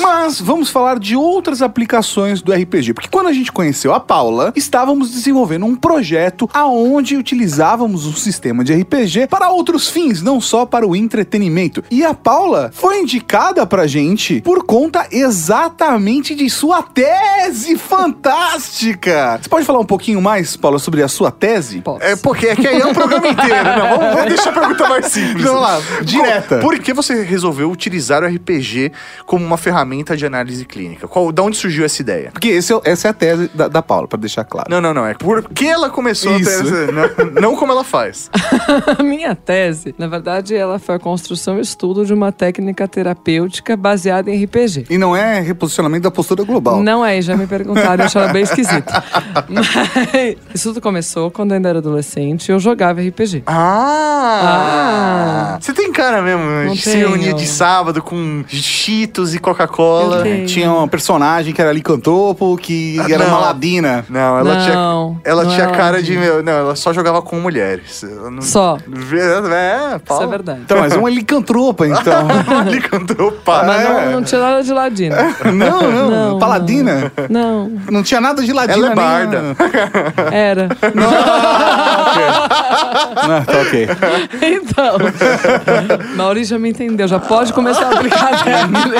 Mas 0.00 0.40
vamos 0.40 0.70
falar 0.70 0.98
de 0.98 1.14
outras 1.14 1.62
aplicações 1.62 2.42
do 2.42 2.52
RPG, 2.52 2.94
porque 2.94 3.08
quando 3.08 3.28
a 3.28 3.32
gente 3.32 3.52
conheceu 3.52 3.94
a 3.94 4.00
Paula, 4.00 4.52
estávamos 4.56 5.12
desenvolvendo 5.12 5.66
um 5.66 5.76
projeto 5.76 6.50
aonde 6.52 7.16
utilizávamos 7.16 7.91
um 7.94 8.12
sistema 8.14 8.64
de 8.64 8.72
RPG 8.74 9.26
para 9.28 9.50
outros 9.50 9.88
fins, 9.88 10.22
não 10.22 10.40
só 10.40 10.64
para 10.66 10.86
o 10.86 10.94
entretenimento. 10.96 11.84
E 11.90 12.04
a 12.04 12.14
Paula 12.14 12.70
foi 12.72 13.00
indicada 13.00 13.66
pra 13.66 13.86
gente 13.86 14.40
por 14.40 14.64
conta 14.64 15.06
exatamente 15.10 16.34
de 16.34 16.48
sua 16.50 16.82
tese 16.82 17.76
fantástica. 17.76 19.38
Você 19.42 19.48
pode 19.48 19.64
falar 19.66 19.78
um 19.80 19.84
pouquinho 19.84 20.20
mais, 20.20 20.56
Paula, 20.56 20.78
sobre 20.78 21.02
a 21.02 21.08
sua 21.08 21.30
tese? 21.30 21.80
Posso. 21.80 22.02
É 22.02 22.16
porque 22.16 22.48
aqui 22.48 22.66
aí 22.66 22.80
é 22.80 22.86
um 22.86 22.92
programa 22.94 23.28
inteiro. 23.28 23.64
Não, 23.64 23.98
vamos, 23.98 24.14
vamos 24.14 24.28
deixar 24.34 24.50
a 24.50 24.52
pergunta 24.52 24.88
mais 24.88 25.06
simples. 25.12 25.44
Vamos 25.44 25.60
lá, 25.62 25.80
direta. 26.02 26.58
Por 26.58 26.78
que 26.78 26.92
você 26.92 27.22
resolveu 27.22 27.70
utilizar 27.70 28.22
o 28.22 28.26
RPG 28.26 28.92
como 29.26 29.44
uma 29.44 29.56
ferramenta 29.56 30.16
de 30.16 30.26
análise 30.26 30.64
clínica? 30.64 31.06
Qual, 31.08 31.30
da 31.32 31.42
onde 31.42 31.56
surgiu 31.56 31.84
essa 31.84 32.00
ideia? 32.02 32.30
Porque 32.32 32.48
esse 32.48 32.72
é- 32.72 32.80
essa 32.84 33.08
é 33.08 33.10
a 33.10 33.14
tese 33.14 33.50
da, 33.54 33.68
da 33.68 33.82
Paula, 33.82 34.06
pra 34.08 34.18
deixar 34.18 34.44
claro. 34.44 34.68
Não, 34.70 34.80
não, 34.80 34.92
não. 34.94 35.06
É 35.06 35.14
porque 35.14 35.64
ela 35.66 35.90
começou 35.90 36.36
Isso. 36.36 36.50
a 36.50 36.52
essa, 36.54 36.92
não, 36.92 37.40
não 37.40 37.56
como 37.56 37.72
ela 37.72 37.81
ela 37.82 37.84
faz? 37.84 38.30
A 38.98 39.02
minha 39.02 39.34
tese, 39.34 39.94
na 39.98 40.06
verdade, 40.06 40.54
ela 40.54 40.78
foi 40.78 40.94
a 40.94 40.98
construção 40.98 41.58
e 41.58 41.60
estudo 41.60 42.06
de 42.06 42.14
uma 42.14 42.30
técnica 42.32 42.86
terapêutica 42.86 43.76
baseada 43.76 44.30
em 44.30 44.44
RPG. 44.44 44.86
E 44.88 44.96
não 44.98 45.14
é 45.16 45.40
reposicionamento 45.40 46.04
da 46.04 46.10
postura 46.10 46.44
global. 46.44 46.82
Não 46.82 47.04
é, 47.04 47.20
já 47.20 47.36
me 47.36 47.46
perguntaram, 47.46 48.02
eu 48.02 48.06
acharam 48.06 48.32
bem 48.32 48.42
esquisito. 48.42 48.92
Mas 49.48 49.68
isso 50.54 50.68
tudo 50.70 50.80
começou 50.80 51.30
quando 51.30 51.50
eu 51.52 51.56
ainda 51.56 51.68
era 51.68 51.78
adolescente 51.78 52.48
e 52.48 52.52
eu 52.52 52.58
jogava 52.60 53.00
RPG. 53.00 53.42
Ah! 53.46 55.54
Ah. 55.54 55.58
Você 55.60 55.72
tem 55.72 55.92
cara 55.92 56.22
mesmo 56.22 56.42
Não 56.44 56.72
de 56.74 56.80
se 56.82 56.96
reunia 56.96 57.34
de 57.34 57.46
sábado 57.46 58.02
com 58.02 58.44
Cheetos 58.48 59.34
e 59.34 59.38
Coca-Cola. 59.38 60.24
Tinha 60.46 60.70
uma 60.72 60.88
personagem 60.88 61.52
que 61.52 61.60
era 61.60 61.72
licantropo, 61.72 62.56
que 62.56 62.98
Ah, 63.00 63.06
era 63.10 63.24
não. 63.24 63.30
uma 63.32 63.38
ladina. 63.46 64.04
Não, 64.08 64.38
ela 64.38 64.54
Não, 64.54 64.62
tinha, 64.64 65.20
ela 65.24 65.44
não 65.44 65.50
tinha 65.50 65.70
cara 65.70 66.02
de. 66.02 66.16
Meu, 66.16 66.42
não, 66.42 66.52
ela 66.52 66.76
só 66.76 66.92
jogava 66.92 67.20
com 67.22 67.40
mulheres. 67.72 68.02
Não- 68.30 68.42
Só. 68.42 68.76
É, 68.78 69.96
Isso 69.96 70.00
Paulo. 70.06 70.24
é 70.24 70.26
verdade. 70.28 70.60
Então, 70.64 70.78
mas 70.80 70.94
uma 70.94 71.10
licantropa, 71.10 71.86
então. 71.86 72.26
Pá. 73.44 73.64
Mas 73.66 73.80
é. 73.84 73.88
não, 74.06 74.12
não 74.12 74.22
tinha 74.22 74.40
nada 74.40 74.62
de 74.62 74.72
ladino. 74.72 75.16
não, 75.54 75.82
não, 75.90 76.10
Não, 76.10 76.38
Paladina. 76.38 77.12
Não, 77.28 77.68
Não 77.90 78.02
tinha 78.02 78.20
nada 78.20 78.42
de 78.42 78.52
ladina. 78.52 78.76
Ela 78.78 78.86
é 78.86 78.94
nem- 78.94 78.96
barda. 78.96 79.42
era. 80.32 80.68
Não, 83.26 83.44
tá 83.44 83.52
ok. 83.62 83.88
Então, 84.42 84.96
Maurício 86.16 86.54
já 86.56 86.58
me 86.58 86.70
entendeu, 86.70 87.06
já 87.08 87.18
pode 87.18 87.52
começar 87.52 87.86
a 87.86 87.90
aplicar 87.94 88.34
a 88.34 88.38
técnica. 88.44 88.90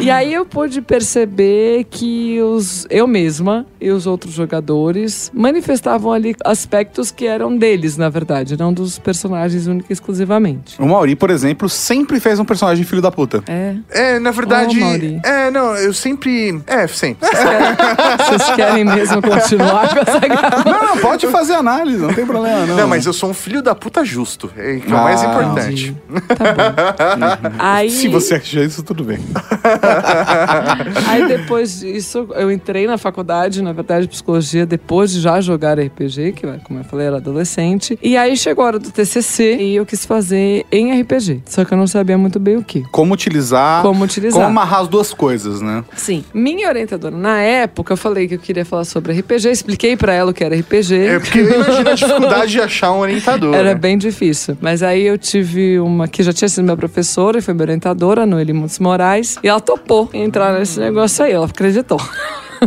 E 0.00 0.10
aí 0.10 0.32
eu 0.34 0.44
pude 0.46 0.80
perceber 0.80 1.84
que 1.84 2.40
os, 2.42 2.86
eu 2.90 3.06
mesma 3.06 3.64
e 3.80 3.90
os 3.90 4.06
outros 4.06 4.32
jogadores 4.34 5.30
manifestavam 5.34 6.12
ali 6.12 6.34
aspectos 6.44 7.10
que 7.10 7.26
eram 7.26 7.56
deles, 7.56 7.96
na 7.96 8.08
verdade, 8.08 8.56
não 8.58 8.72
dos 8.72 8.98
personagens 8.98 9.66
única 9.66 9.86
e 9.90 9.92
exclusivamente. 9.92 10.80
O 10.80 10.86
Mauri, 10.86 11.16
por 11.16 11.30
exemplo, 11.30 11.68
sempre 11.68 12.20
fez 12.20 12.38
um 12.38 12.44
personagem 12.44 12.84
filho 12.84 13.00
da 13.02 13.10
puta. 13.10 13.42
É. 13.46 13.74
É, 13.90 14.18
na 14.18 14.30
verdade. 14.30 14.78
Mauri. 14.78 15.20
é, 15.24 15.50
não, 15.50 15.74
eu 15.76 15.92
sempre. 15.92 16.60
É, 16.66 16.86
sempre. 16.86 17.26
Vocês 18.18 18.50
querem 18.54 18.84
mesmo 18.84 19.20
continuar 19.22 19.88
com 19.94 20.00
essa 20.00 20.18
gravação? 20.20 20.72
Não, 20.72 20.82
não, 20.94 20.96
pode 20.98 21.26
fazer 21.28 21.54
análise, 21.54 21.98
não 21.98 22.12
tem 22.12 22.26
problema, 22.26 22.66
não. 22.66 22.76
Não, 22.76 22.88
mas 22.88 23.06
eu 23.06 23.12
sou 23.12 23.30
um 23.30 23.34
filho 23.34 23.62
da 23.62 23.74
puta 23.74 24.04
justo. 24.04 24.50
É, 24.56 24.76
que 24.76 24.92
é 24.92 24.94
o 24.94 25.02
mais 25.02 25.22
Ah, 25.22 25.26
importante. 25.26 25.96
Tá 26.36 27.16
bom. 27.16 27.54
Aí, 27.58 27.90
Se 27.90 28.08
você 28.08 28.34
acha 28.34 28.60
isso, 28.60 28.82
tudo 28.82 29.04
bem. 29.04 29.18
Aí 31.08 31.26
depois 31.26 31.80
disso, 31.80 32.28
eu 32.34 32.50
entrei 32.50 32.86
na 32.86 32.98
faculdade, 32.98 33.62
na 33.62 33.72
verdade, 33.72 34.02
de 34.02 34.08
psicologia, 34.08 34.66
depois 34.66 35.10
de 35.12 35.20
já 35.20 35.40
jogar 35.40 35.78
RPG, 35.78 36.23
que, 36.32 36.46
como 36.64 36.80
eu 36.80 36.84
falei, 36.84 37.06
era 37.06 37.16
adolescente. 37.16 37.98
E 38.02 38.16
aí 38.16 38.36
chegou 38.36 38.64
a 38.64 38.66
hora 38.68 38.78
do 38.78 38.90
TCC 38.90 39.56
e 39.56 39.76
eu 39.76 39.86
quis 39.86 40.04
fazer 40.04 40.64
em 40.70 41.00
RPG. 41.00 41.42
Só 41.46 41.64
que 41.64 41.72
eu 41.72 41.78
não 41.78 41.86
sabia 41.86 42.16
muito 42.18 42.38
bem 42.38 42.56
o 42.56 42.62
que. 42.62 42.82
Como 42.90 43.14
utilizar. 43.14 43.82
Como 43.82 44.04
utilizar. 44.04 44.42
Como 44.42 44.46
amarrar 44.46 44.80
as 44.80 44.88
duas 44.88 45.12
coisas, 45.12 45.60
né? 45.60 45.84
Sim. 45.96 46.24
Minha 46.32 46.68
orientadora, 46.68 47.16
na 47.16 47.40
época, 47.40 47.92
eu 47.92 47.96
falei 47.96 48.28
que 48.28 48.34
eu 48.34 48.38
queria 48.38 48.64
falar 48.64 48.84
sobre 48.84 49.12
RPG, 49.12 49.50
expliquei 49.50 49.96
pra 49.96 50.12
ela 50.12 50.30
o 50.30 50.34
que 50.34 50.44
era 50.44 50.56
RPG. 50.56 50.94
É 50.94 51.18
porque 51.18 51.40
imagina 51.40 51.90
a 51.90 51.94
dificuldade 51.94 52.52
de 52.52 52.60
achar 52.60 52.92
um 52.92 52.98
orientador. 52.98 53.54
Era 53.54 53.70
né? 53.70 53.74
bem 53.74 53.98
difícil. 53.98 54.56
Mas 54.60 54.82
aí 54.82 55.02
eu 55.02 55.18
tive 55.18 55.78
uma 55.78 56.08
que 56.08 56.22
já 56.22 56.32
tinha 56.32 56.48
sido 56.48 56.64
minha 56.64 56.76
professora 56.76 57.38
e 57.38 57.42
foi 57.42 57.54
minha 57.54 57.64
orientadora, 57.64 58.26
Noeli 58.26 58.52
Montes 58.52 58.78
Moraes. 58.78 59.36
E 59.42 59.48
ela 59.48 59.60
topou 59.60 60.08
entrar 60.12 60.58
nesse 60.58 60.78
negócio 60.80 61.24
aí, 61.24 61.32
ela 61.32 61.46
acreditou. 61.46 62.00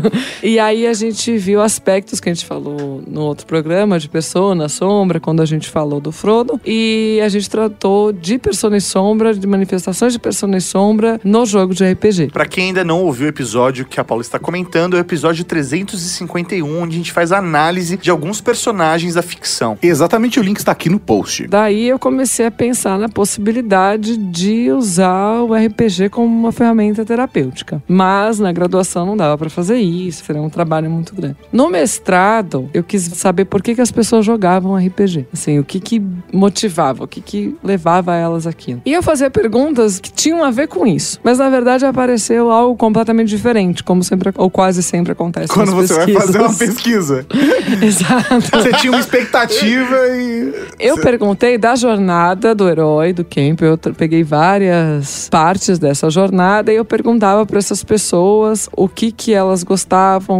e 0.41 0.59
aí 0.59 0.87
a 0.87 0.93
gente 0.93 1.37
viu 1.37 1.61
aspectos 1.61 2.19
que 2.19 2.29
a 2.29 2.33
gente 2.33 2.45
falou 2.45 3.01
no 3.05 3.21
outro 3.21 3.45
programa, 3.45 3.99
de 3.99 4.09
persona, 4.09 4.69
sombra, 4.69 5.19
quando 5.19 5.41
a 5.41 5.45
gente 5.45 5.69
falou 5.69 5.99
do 5.99 6.11
Frodo. 6.11 6.59
E 6.65 7.19
a 7.23 7.29
gente 7.29 7.49
tratou 7.49 8.11
de 8.11 8.37
persona 8.37 8.77
e 8.77 8.81
sombra, 8.81 9.33
de 9.33 9.47
manifestações 9.47 10.13
de 10.13 10.19
persona 10.19 10.57
e 10.57 10.61
sombra 10.61 11.19
no 11.23 11.45
jogo 11.45 11.73
de 11.73 11.83
RPG. 11.83 12.27
Pra 12.31 12.45
quem 12.45 12.67
ainda 12.67 12.83
não 12.83 13.03
ouviu 13.03 13.27
o 13.27 13.29
episódio 13.29 13.85
que 13.85 13.99
a 13.99 14.03
Paula 14.03 14.21
está 14.21 14.39
comentando, 14.39 14.95
é 14.95 14.99
o 14.99 15.01
episódio 15.01 15.43
351, 15.43 16.81
onde 16.81 16.95
a 16.95 16.97
gente 16.97 17.11
faz 17.11 17.31
análise 17.31 17.97
de 17.97 18.09
alguns 18.09 18.41
personagens 18.41 19.13
da 19.15 19.21
ficção. 19.21 19.77
Exatamente 19.81 20.39
o 20.39 20.43
link 20.43 20.57
está 20.57 20.71
aqui 20.71 20.89
no 20.89 20.99
post. 20.99 21.47
Daí 21.47 21.87
eu 21.87 21.99
comecei 21.99 22.45
a 22.45 22.51
pensar 22.51 22.97
na 22.97 23.09
possibilidade 23.09 24.17
de 24.17 24.71
usar 24.71 25.41
o 25.41 25.53
RPG 25.53 26.09
como 26.09 26.27
uma 26.27 26.51
ferramenta 26.51 27.05
terapêutica. 27.05 27.81
Mas 27.87 28.39
na 28.39 28.51
graduação 28.51 29.05
não 29.05 29.17
dava 29.17 29.37
pra 29.37 29.49
fazer 29.49 29.77
isso, 29.77 29.86
seria 30.11 30.41
um 30.41 30.49
trabalho 30.49 30.89
muito 30.89 31.13
grande. 31.15 31.37
No 31.51 31.69
mestrado, 31.69 32.69
eu 32.73 32.83
quis 32.83 33.03
saber 33.03 33.45
por 33.45 33.61
que, 33.61 33.75
que 33.75 33.81
as 33.81 33.91
pessoas 33.91 34.25
jogavam 34.25 34.75
RPG. 34.75 35.27
Assim, 35.33 35.59
o 35.59 35.63
que 35.63 35.79
que 35.79 36.01
motivava, 36.31 37.03
o 37.03 37.07
que 37.07 37.21
que 37.21 37.55
levava 37.63 38.15
elas 38.15 38.47
aquilo. 38.47 38.81
E 38.85 38.93
eu 38.93 39.03
fazia 39.03 39.29
perguntas 39.29 39.99
que 39.99 40.11
tinham 40.11 40.43
a 40.43 40.51
ver 40.51 40.67
com 40.67 40.85
isso. 40.85 41.19
Mas 41.23 41.39
na 41.39 41.49
verdade 41.49 41.85
apareceu 41.85 42.51
algo 42.51 42.75
completamente 42.75 43.29
diferente, 43.29 43.83
como 43.83 44.03
sempre 44.03 44.31
ou 44.35 44.49
quase 44.49 44.81
sempre 44.83 45.11
acontece 45.11 45.53
Quando 45.53 45.73
você 45.73 45.93
vai 45.93 46.13
fazer 46.13 46.39
uma 46.39 46.53
pesquisas. 46.53 47.25
pesquisa. 47.27 47.85
Exato. 47.85 48.57
Você 48.57 48.71
tinha 48.73 48.91
uma 48.91 48.99
expectativa 48.99 49.95
e. 50.09 50.53
Eu 50.79 50.97
perguntei 50.97 51.57
da 51.57 51.75
jornada 51.75 52.53
do 52.53 52.67
herói 52.67 53.13
do 53.13 53.23
Camp. 53.23 53.61
Eu 53.61 53.77
peguei 53.77 54.23
várias 54.23 55.27
partes 55.29 55.79
dessa 55.79 56.09
jornada 56.09 56.71
e 56.71 56.75
eu 56.75 56.85
perguntava 56.85 57.45
para 57.45 57.57
essas 57.57 57.83
pessoas 57.83 58.69
o 58.75 58.87
que 58.87 59.11
que 59.11 59.33
elas 59.33 59.63
gostavam, 59.63 59.76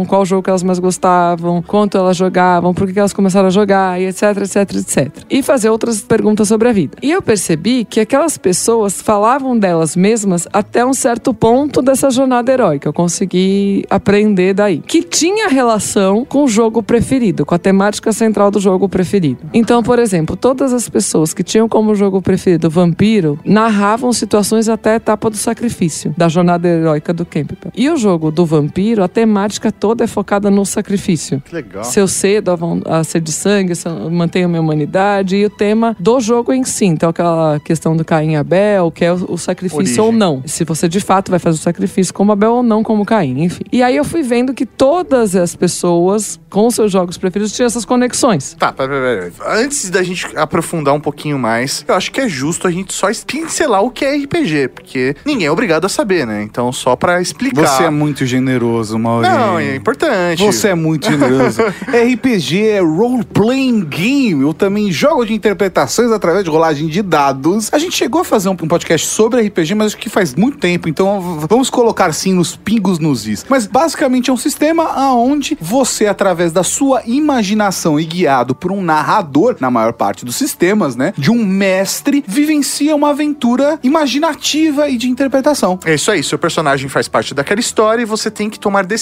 qual 0.06 0.24
jogo 0.24 0.42
que 0.42 0.50
elas 0.50 0.62
mais 0.62 0.78
gostavam, 0.78 1.62
quanto 1.62 1.96
elas 1.96 2.16
jogavam, 2.16 2.74
por 2.74 2.90
que 2.90 2.98
elas 2.98 3.12
começaram 3.12 3.48
a 3.48 3.50
jogar 3.50 4.00
e 4.00 4.06
etc, 4.06 4.22
etc, 4.38 4.56
etc. 4.74 5.08
E 5.30 5.42
fazer 5.42 5.70
outras 5.70 6.00
perguntas 6.00 6.48
sobre 6.48 6.68
a 6.68 6.72
vida. 6.72 6.96
E 7.02 7.10
eu 7.10 7.22
percebi 7.22 7.84
que 7.84 8.00
aquelas 8.00 8.38
pessoas 8.38 9.00
falavam 9.00 9.58
delas 9.58 9.96
mesmas 9.96 10.46
até 10.52 10.84
um 10.84 10.94
certo 10.94 11.32
ponto 11.34 11.82
dessa 11.82 12.10
jornada 12.10 12.52
heróica. 12.52 12.88
Eu 12.88 12.92
consegui 12.92 13.84
aprender 13.90 14.54
daí. 14.54 14.78
Que 14.78 15.02
tinha 15.02 15.48
relação 15.48 16.24
com 16.24 16.44
o 16.44 16.48
jogo 16.48 16.82
preferido, 16.82 17.44
com 17.44 17.54
a 17.54 17.58
temática 17.58 18.12
central 18.12 18.50
do 18.50 18.60
jogo 18.60 18.88
preferido. 18.88 19.40
Então, 19.52 19.82
por 19.82 19.98
exemplo, 19.98 20.36
todas 20.36 20.72
as 20.72 20.88
pessoas 20.88 21.34
que 21.34 21.42
tinham 21.42 21.68
como 21.68 21.94
jogo 21.94 22.22
preferido 22.22 22.70
vampiro 22.70 23.38
narravam 23.44 24.12
situações 24.12 24.68
até 24.68 24.92
a 24.92 24.96
etapa 24.96 25.30
do 25.30 25.36
sacrifício, 25.36 26.14
da 26.16 26.28
jornada 26.28 26.68
heróica 26.68 27.12
do 27.12 27.24
Campbell. 27.24 27.72
E 27.76 27.90
o 27.90 27.96
jogo 27.96 28.30
do 28.30 28.44
vampiro, 28.44 29.02
a 29.02 29.08
temática 29.18 29.72
toda 29.72 30.04
é 30.04 30.06
focada 30.06 30.48
no 30.48 30.64
sacrifício. 30.64 31.42
Que 31.44 31.52
legal. 31.52 31.82
Se 31.82 31.98
eu 31.98 32.06
cedo 32.06 32.52
a, 32.86 32.98
a 33.00 33.02
ser 33.02 33.20
de 33.20 33.32
sangue, 33.32 33.74
se 33.74 33.88
eu 33.88 34.08
mantenho 34.08 34.46
a 34.46 34.48
minha 34.48 34.60
humanidade 34.60 35.34
e 35.34 35.44
o 35.44 35.50
tema 35.50 35.96
do 35.98 36.20
jogo 36.20 36.52
em 36.52 36.62
si. 36.62 36.84
Então, 36.84 37.10
aquela 37.10 37.58
questão 37.58 37.96
do 37.96 38.04
Caim 38.04 38.34
e 38.34 38.36
Abel, 38.36 38.92
que 38.92 39.04
é 39.04 39.12
o, 39.12 39.32
o 39.32 39.36
sacrifício 39.36 39.78
Origem. 39.80 40.00
ou 40.04 40.12
não. 40.12 40.40
Se 40.46 40.62
você 40.62 40.88
de 40.88 41.00
fato 41.00 41.32
vai 41.32 41.40
fazer 41.40 41.58
o 41.58 41.60
sacrifício 41.60 42.14
como 42.14 42.30
Abel 42.30 42.52
ou 42.52 42.62
não 42.62 42.84
como 42.84 43.04
Caim, 43.04 43.42
enfim. 43.42 43.64
E 43.72 43.82
aí 43.82 43.96
eu 43.96 44.04
fui 44.04 44.22
vendo 44.22 44.54
que 44.54 44.64
todas 44.64 45.34
as 45.34 45.56
pessoas 45.56 46.38
com 46.48 46.70
seus 46.70 46.92
jogos 46.92 47.18
preferidos 47.18 47.52
tinham 47.52 47.66
essas 47.66 47.84
conexões. 47.84 48.54
Tá, 48.56 48.72
pera, 48.72 48.88
pera, 48.88 49.32
pera. 49.36 49.60
Antes 49.60 49.90
da 49.90 50.00
gente 50.04 50.28
aprofundar 50.36 50.94
um 50.94 51.00
pouquinho 51.00 51.40
mais, 51.40 51.84
eu 51.88 51.94
acho 51.96 52.12
que 52.12 52.20
é 52.20 52.28
justo 52.28 52.68
a 52.68 52.70
gente 52.70 52.94
só 52.94 53.08
pincelar 53.26 53.82
o 53.82 53.90
que 53.90 54.04
é 54.04 54.16
RPG, 54.16 54.68
porque 54.68 55.16
ninguém 55.26 55.48
é 55.48 55.50
obrigado 55.50 55.86
a 55.86 55.88
saber, 55.88 56.24
né? 56.24 56.40
Então, 56.44 56.72
só 56.72 56.94
pra 56.94 57.20
explicar. 57.20 57.66
Você 57.66 57.82
é 57.82 57.90
muito 57.90 58.24
generoso, 58.24 58.96
Maurício. 59.08 59.38
Não, 59.38 59.58
é 59.58 59.76
importante. 59.76 60.44
Você 60.44 60.68
é 60.68 60.74
muito 60.74 61.10
generoso. 61.10 61.62
RPG 61.88 62.66
é 62.66 62.80
Role 62.80 63.24
Playing 63.24 63.84
Game. 63.84 64.42
Eu 64.42 64.52
também 64.52 64.92
jogo 64.92 65.24
de 65.24 65.32
interpretações 65.32 66.10
através 66.10 66.44
de 66.44 66.50
rolagem 66.50 66.88
de 66.88 67.02
dados. 67.02 67.72
A 67.72 67.78
gente 67.78 67.96
chegou 67.96 68.20
a 68.20 68.24
fazer 68.24 68.48
um, 68.48 68.56
podcast 68.56 69.06
sobre 69.06 69.40
RPG, 69.46 69.74
mas 69.74 69.88
acho 69.88 69.96
que 69.96 70.10
faz 70.10 70.34
muito 70.34 70.58
tempo. 70.58 70.88
Então 70.88 71.40
vamos 71.48 71.70
colocar 71.70 72.12
sim 72.12 72.34
nos 72.34 72.54
pingos 72.56 72.98
nos 72.98 73.26
is. 73.26 73.46
Mas 73.48 73.66
basicamente 73.66 74.30
é 74.30 74.32
um 74.32 74.36
sistema 74.36 74.84
aonde 74.84 75.56
você, 75.60 76.06
através 76.06 76.52
da 76.52 76.62
sua 76.62 77.02
imaginação 77.06 77.98
e 77.98 78.04
guiado 78.04 78.54
por 78.54 78.70
um 78.70 78.82
narrador, 78.82 79.56
na 79.60 79.70
maior 79.70 79.92
parte 79.92 80.24
dos 80.24 80.36
sistemas, 80.36 80.96
né? 80.96 81.12
De 81.16 81.30
um 81.30 81.44
mestre, 81.44 82.22
vivencia 82.26 82.94
uma 82.94 83.10
aventura 83.10 83.78
imaginativa 83.82 84.88
e 84.88 84.96
de 84.96 85.08
interpretação. 85.08 85.78
É 85.84 85.94
isso 85.94 86.10
aí, 86.10 86.22
seu 86.22 86.38
personagem 86.38 86.88
faz 86.88 87.08
parte 87.08 87.34
daquela 87.34 87.60
história 87.60 88.02
e 88.02 88.04
você 88.04 88.30
tem 88.30 88.50
que 88.50 88.58
tomar 88.58 88.84
decisões 88.84 88.97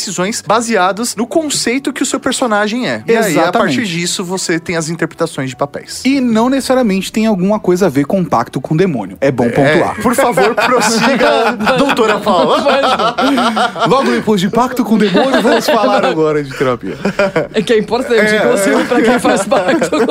baseadas 0.47 1.17
no 1.17 1.27
conceito 1.27 1.93
que 1.93 2.03
o 2.03 2.07
seu 2.07 2.21
personagem 2.21 2.89
é. 2.89 3.03
E 3.07 3.13
aí, 3.13 3.17
a 3.17 3.29
Exatamente. 3.29 3.77
partir 3.77 3.85
disso, 3.85 4.25
você 4.25 4.59
tem 4.59 4.77
as 4.77 4.89
interpretações 4.89 5.51
de 5.51 5.57
papéis. 5.57 6.03
E 6.05 6.21
não 6.21 6.49
necessariamente 6.49 7.13
tem 7.13 7.27
alguma 7.27 7.59
coisa 7.59 7.87
a 7.87 7.89
ver 7.89 8.07
com 8.07 8.25
pacto 8.25 8.61
com 8.61 8.75
o 8.75 8.77
demônio. 8.77 9.17
É 9.21 9.31
bom 9.31 9.49
pontuar. 9.49 9.97
É, 9.99 10.03
por 10.03 10.15
favor, 10.15 10.55
prossiga, 10.55 11.53
doutora 11.79 12.19
Paula. 12.19 13.17
Logo 13.89 14.11
depois 14.11 14.41
de 14.41 14.51
pacto 14.51 14.85
com 14.85 14.95
o 14.95 14.99
demônio, 14.99 15.43
vamos 15.43 15.67
falar 15.67 16.05
agora 16.05 16.43
de 16.43 16.57
terapia. 16.57 16.97
É 17.53 17.63
que 17.63 17.73
é 17.73 17.79
importante, 17.79 18.35
inclusive, 18.35 18.85
pra 18.85 19.03
quem 19.03 19.19
faz 19.19 19.45
pacto. 19.45 19.97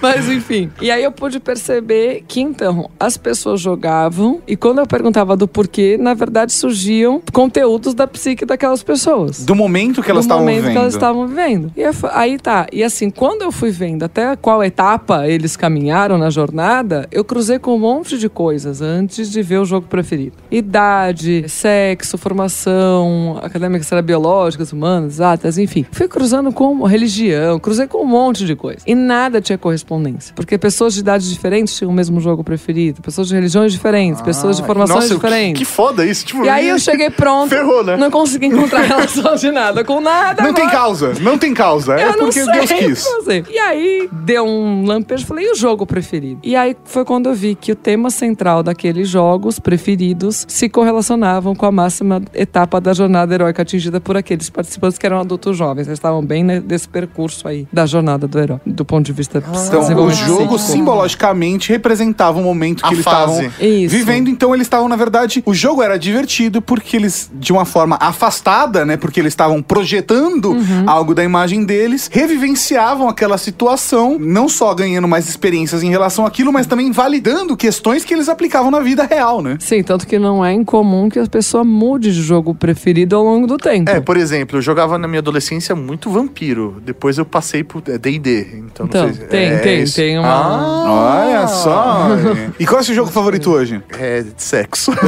Mas 0.00 0.28
enfim. 0.28 0.70
E 0.80 0.90
aí 0.90 1.02
eu 1.02 1.12
pude 1.12 1.40
perceber 1.40 2.24
que 2.26 2.40
então 2.40 2.90
as 2.98 3.16
pessoas 3.16 3.60
jogavam 3.60 4.40
e 4.46 4.56
quando 4.56 4.80
eu 4.80 4.86
perguntava 4.86 5.36
do 5.36 5.48
porquê, 5.48 5.96
na 5.98 6.14
verdade 6.14 6.52
surgiam 6.52 7.13
eram 7.14 7.22
conteúdos 7.32 7.94
da 7.94 8.06
psique 8.06 8.44
daquelas 8.44 8.82
pessoas. 8.82 9.44
Do 9.44 9.54
momento 9.54 10.02
que 10.02 10.10
elas 10.10 10.24
do 10.24 10.28
estavam 10.28 10.44
momento 10.44 10.56
vivendo. 10.56 10.72
que 10.72 10.78
elas 10.78 10.94
estavam 10.94 11.26
vivendo. 11.26 11.72
E 11.76 11.82
aí 12.12 12.38
tá. 12.38 12.66
E 12.72 12.82
assim, 12.82 13.10
quando 13.10 13.42
eu 13.42 13.52
fui 13.52 13.70
vendo 13.70 14.02
até 14.04 14.34
qual 14.36 14.62
etapa 14.62 15.28
eles 15.28 15.56
caminharam 15.56 16.18
na 16.18 16.30
jornada, 16.30 17.08
eu 17.10 17.24
cruzei 17.24 17.58
com 17.58 17.74
um 17.74 17.78
monte 17.78 18.18
de 18.18 18.28
coisas 18.28 18.80
antes 18.80 19.30
de 19.30 19.42
ver 19.42 19.58
o 19.58 19.64
jogo 19.64 19.86
preferido. 19.86 20.32
Idade, 20.50 21.48
sexo, 21.48 22.16
formação, 22.18 23.38
acadêmicas 23.42 23.90
era 23.90 24.02
biológicas, 24.02 24.72
humanas, 24.72 25.14
exatas, 25.14 25.58
enfim. 25.58 25.84
Fui 25.92 26.08
cruzando 26.08 26.52
com 26.52 26.82
religião, 26.84 27.58
cruzei 27.58 27.86
com 27.86 28.02
um 28.02 28.06
monte 28.06 28.46
de 28.46 28.56
coisa. 28.56 28.80
E 28.86 28.94
nada 28.94 29.40
tinha 29.40 29.58
correspondência. 29.58 30.34
Porque 30.34 30.58
pessoas 30.58 30.94
de 30.94 31.00
idades 31.00 31.30
diferentes 31.30 31.76
tinham 31.76 31.90
o 31.90 31.94
mesmo 31.94 32.20
jogo 32.20 32.42
preferido, 32.42 33.00
pessoas 33.02 33.28
de 33.28 33.34
religiões 33.34 33.72
diferentes, 33.72 34.20
pessoas 34.22 34.56
de 34.56 34.64
formações 34.64 35.04
Nossa, 35.04 35.14
que, 35.14 35.20
diferentes. 35.20 35.58
que 35.58 35.64
foda 35.64 36.04
isso. 36.04 36.24
Tipo, 36.26 36.44
E 36.44 36.48
aí 36.48 36.68
eu 36.68 36.78
cheguei 36.84 37.03
pronto, 37.10 37.48
Ferrou, 37.50 37.84
né? 37.84 37.96
não 37.96 38.10
consegui 38.10 38.46
encontrar 38.46 38.82
relação 38.86 39.34
de 39.36 39.50
nada 39.50 39.84
com 39.84 40.00
nada. 40.00 40.42
Não 40.42 40.52
tem 40.54 40.64
agora- 40.64 40.78
causa, 40.78 41.12
não 41.20 41.38
tem 41.38 41.54
causa. 41.54 41.94
É 41.98 42.04
eu 42.04 42.12
não 42.12 42.18
porque 42.18 42.42
sei 42.44 42.52
Deus 42.52 42.70
quis. 42.72 43.06
fazer. 43.06 43.44
E 43.50 43.58
aí 43.58 44.08
deu 44.12 44.44
um 44.44 44.84
lampejo, 44.86 45.26
falei, 45.26 45.46
e 45.46 45.52
o 45.52 45.54
jogo 45.54 45.86
preferido? 45.86 46.40
E 46.42 46.54
aí 46.56 46.76
foi 46.84 47.04
quando 47.04 47.28
eu 47.28 47.34
vi 47.34 47.54
que 47.54 47.72
o 47.72 47.76
tema 47.76 48.10
central 48.10 48.62
daqueles 48.62 49.08
jogos 49.08 49.58
preferidos 49.58 50.44
se 50.48 50.68
correlacionavam 50.68 51.54
com 51.54 51.66
a 51.66 51.72
máxima 51.72 52.22
etapa 52.32 52.80
da 52.80 52.92
jornada 52.92 53.34
heróica 53.34 53.62
atingida 53.62 54.00
por 54.00 54.16
aqueles 54.16 54.48
participantes 54.50 54.98
que 54.98 55.06
eram 55.06 55.20
adultos 55.20 55.56
jovens. 55.56 55.86
Eles 55.86 55.98
estavam 55.98 56.24
bem 56.24 56.42
nesse 56.42 56.88
percurso 56.88 57.46
aí 57.48 57.66
da 57.72 57.86
jornada 57.86 58.26
do 58.26 58.38
herói, 58.38 58.58
do 58.64 58.84
ponto 58.84 59.04
de 59.06 59.12
vista 59.12 59.42
Então, 59.66 60.04
o 60.04 60.10
jogo 60.10 60.58
simbologicamente 60.58 61.70
representava 61.72 62.38
o 62.38 62.42
momento 62.42 62.84
A 62.84 62.88
que 62.88 62.94
eles 62.94 63.04
fase. 63.04 63.46
estavam 63.46 63.88
vivendo. 63.88 64.28
Então, 64.28 64.54
eles 64.54 64.66
estavam, 64.66 64.88
na 64.88 64.96
verdade, 64.96 65.42
o 65.46 65.54
jogo 65.54 65.82
era 65.82 65.98
divertido 65.98 66.62
porque 66.62 66.93
eles, 66.96 67.30
de 67.34 67.52
uma 67.52 67.64
forma 67.64 67.96
afastada, 68.00 68.84
né? 68.84 68.96
Porque 68.96 69.20
eles 69.20 69.32
estavam 69.32 69.62
projetando 69.62 70.50
Uhum. 70.52 70.84
algo 70.86 71.14
da 71.14 71.22
imagem 71.24 71.64
deles, 71.64 72.08
revivenciavam 72.12 73.08
aquela 73.08 73.36
situação, 73.38 74.16
não 74.18 74.48
só 74.48 74.74
ganhando 74.74 75.08
mais 75.08 75.28
experiências 75.28 75.82
em 75.82 75.90
relação 75.90 76.26
àquilo, 76.26 76.52
mas 76.52 76.66
também 76.66 76.90
validando 76.92 77.56
questões 77.56 78.04
que 78.04 78.12
eles 78.14 78.28
aplicavam 78.28 78.70
na 78.70 78.80
vida 78.80 79.04
real, 79.04 79.40
né? 79.42 79.56
Sim, 79.60 79.82
tanto 79.82 80.06
que 80.06 80.18
não 80.18 80.44
é 80.44 80.52
incomum 80.52 81.08
que 81.08 81.18
a 81.18 81.26
pessoa 81.26 81.64
mude 81.64 82.12
de 82.12 82.22
jogo 82.22 82.54
preferido 82.54 83.16
ao 83.16 83.22
longo 83.24 83.46
do 83.46 83.56
tempo. 83.56 83.90
É, 83.90 84.00
por 84.00 84.16
exemplo, 84.16 84.58
eu 84.58 84.62
jogava 84.62 84.98
na 84.98 85.06
minha 85.08 85.20
adolescência 85.20 85.74
muito 85.74 86.10
vampiro. 86.10 86.76
Depois 86.84 87.18
eu 87.18 87.24
passei 87.24 87.64
pro 87.64 87.82
é, 87.88 87.98
D&D. 87.98 88.48
Então, 88.66 88.86
Então, 88.86 89.06
não 89.08 89.14
sei. 89.14 89.26
tem, 89.26 89.46
é, 89.46 89.56
tem, 89.58 89.82
isso. 89.82 89.96
tem 89.96 90.18
uma- 90.18 90.28
Ah, 90.28 91.24
Olha 91.26 91.46
só! 91.48 92.08
e 92.58 92.66
qual 92.66 92.78
é 92.78 92.82
o 92.82 92.84
seu 92.84 92.94
jogo 92.94 93.10
favorito 93.10 93.50
hoje? 93.50 93.82
é 93.98 94.22
de 94.22 94.32
sexo. 94.42 94.92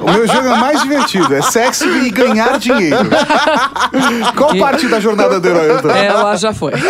O 0.00 0.10
meu 0.12 0.26
jogo 0.26 0.39
é 0.48 0.56
mais 0.56 0.82
divertido, 0.82 1.34
é 1.34 1.42
sexo 1.42 1.88
e 1.88 2.10
ganhar 2.10 2.58
dinheiro. 2.58 3.08
Qual 4.36 4.56
parte 4.56 4.88
da 4.88 5.00
jornada 5.00 5.38
do 5.40 5.48
herói 5.48 5.70
eu 5.70 5.82
tô? 5.82 5.90
Ela 5.90 6.36
já 6.36 6.52
foi. 6.52 6.72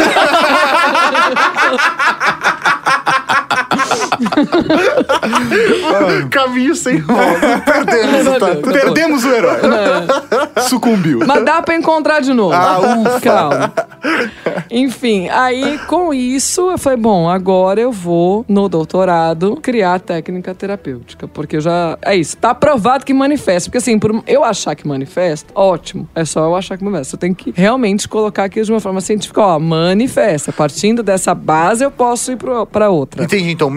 Caminho 6.30 6.74
sem 6.74 7.00
volta. 7.00 7.62
Perdemos, 7.64 8.38
tá? 8.38 8.70
Perdemos 8.72 9.24
o 9.24 9.28
herói. 9.28 9.60
Sucumbiu. 10.68 11.20
Mas 11.26 11.44
dá 11.44 11.62
pra 11.62 11.74
encontrar 11.76 12.20
de 12.20 12.32
novo. 12.32 12.54
Ah, 12.54 12.78
ufa. 12.78 13.20
Calma. 13.20 13.72
Enfim, 14.70 15.28
aí 15.28 15.78
com 15.86 16.14
isso 16.14 16.70
eu 16.70 16.78
falei, 16.78 16.98
bom, 16.98 17.28
agora 17.28 17.80
eu 17.80 17.92
vou 17.92 18.44
no 18.48 18.68
doutorado 18.68 19.56
criar 19.60 19.94
a 19.94 19.98
técnica 19.98 20.54
terapêutica, 20.54 21.28
porque 21.28 21.56
eu 21.56 21.60
já 21.60 21.98
é 22.02 22.16
isso, 22.16 22.36
tá 22.36 22.54
provado 22.54 23.04
que 23.04 23.12
manifesta, 23.12 23.68
porque 23.68 23.78
assim, 23.78 23.98
por 23.98 24.22
eu 24.26 24.44
achar 24.44 24.74
que 24.74 24.86
manifesta, 24.86 25.52
ótimo, 25.54 26.08
é 26.14 26.24
só 26.24 26.44
eu 26.44 26.56
achar 26.56 26.78
que 26.78 26.84
manifesta. 26.84 27.16
Eu 27.16 27.18
tenho 27.18 27.34
que 27.34 27.52
realmente 27.54 28.08
colocar 28.08 28.44
aquilo 28.44 28.64
de 28.66 28.72
uma 28.72 28.80
forma 28.80 29.00
científica, 29.00 29.40
ó, 29.40 29.58
manifesta. 29.58 30.52
Partindo 30.52 31.02
dessa 31.02 31.34
base 31.34 31.84
eu 31.84 31.90
posso 31.90 32.32
ir 32.32 32.38
pra 32.70 32.90
outra. 32.90 33.24
Entendi. 33.24 33.50
Então, 33.50 33.68
o 33.68 33.70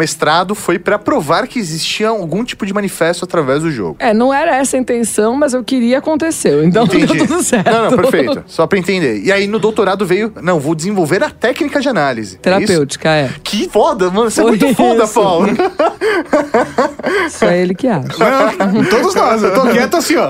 mestrado 0.53 0.55
foi 0.55 0.79
pra 0.79 0.98
provar 0.98 1.48
que 1.48 1.60
existia 1.60 2.10
algum 2.10 2.43
tipo 2.43 2.65
de 2.65 2.74
manifesto 2.74 3.25
através 3.25 3.61
do 3.61 3.72
jogo. 3.72 3.96
É, 4.00 4.13
não 4.13 4.33
era 4.33 4.55
essa 4.55 4.77
a 4.77 4.79
intenção, 4.79 5.35
mas 5.35 5.53
eu 5.53 5.63
queria 5.63 5.98
aconteceu. 5.98 6.63
Então 6.63 6.85
Entendi. 6.94 7.05
deu 7.07 7.27
tudo 7.27 7.44
certo. 7.44 7.70
Não, 7.70 7.89
não, 7.92 7.98
perfeito. 7.98 8.44
Só 8.48 8.66
pra 8.68 8.77
entender. 8.79 9.22
E 9.24 9.31
aí, 9.31 9.48
no 9.48 9.59
doutorado 9.59 10.05
veio... 10.05 10.31
Não, 10.42 10.59
vou 10.59 10.75
desenvolver 10.75 11.24
a 11.24 11.29
técnica 11.29 11.81
de 11.81 11.89
análise. 11.89 12.35
É 12.35 12.35
isso? 12.35 12.42
Terapêutica, 12.42 13.09
é. 13.09 13.29
Que 13.44 13.70
foda, 13.70 14.09
mano. 14.09 14.29
Você 14.29 14.42
é 14.42 14.44
muito 14.44 14.74
foda, 14.75 15.03
isso. 15.03 15.13
Paulo. 15.13 15.48
Isso 17.27 17.46
é 17.46 17.61
ele 17.61 17.74
que 17.74 17.87
acha. 17.87 18.07
Não, 18.72 18.83
todos 18.85 19.16
nós, 19.16 19.42
eu 19.44 19.53
tô 19.53 19.61
quieto 19.68 19.96
assim, 19.96 20.16
ó. 20.16 20.29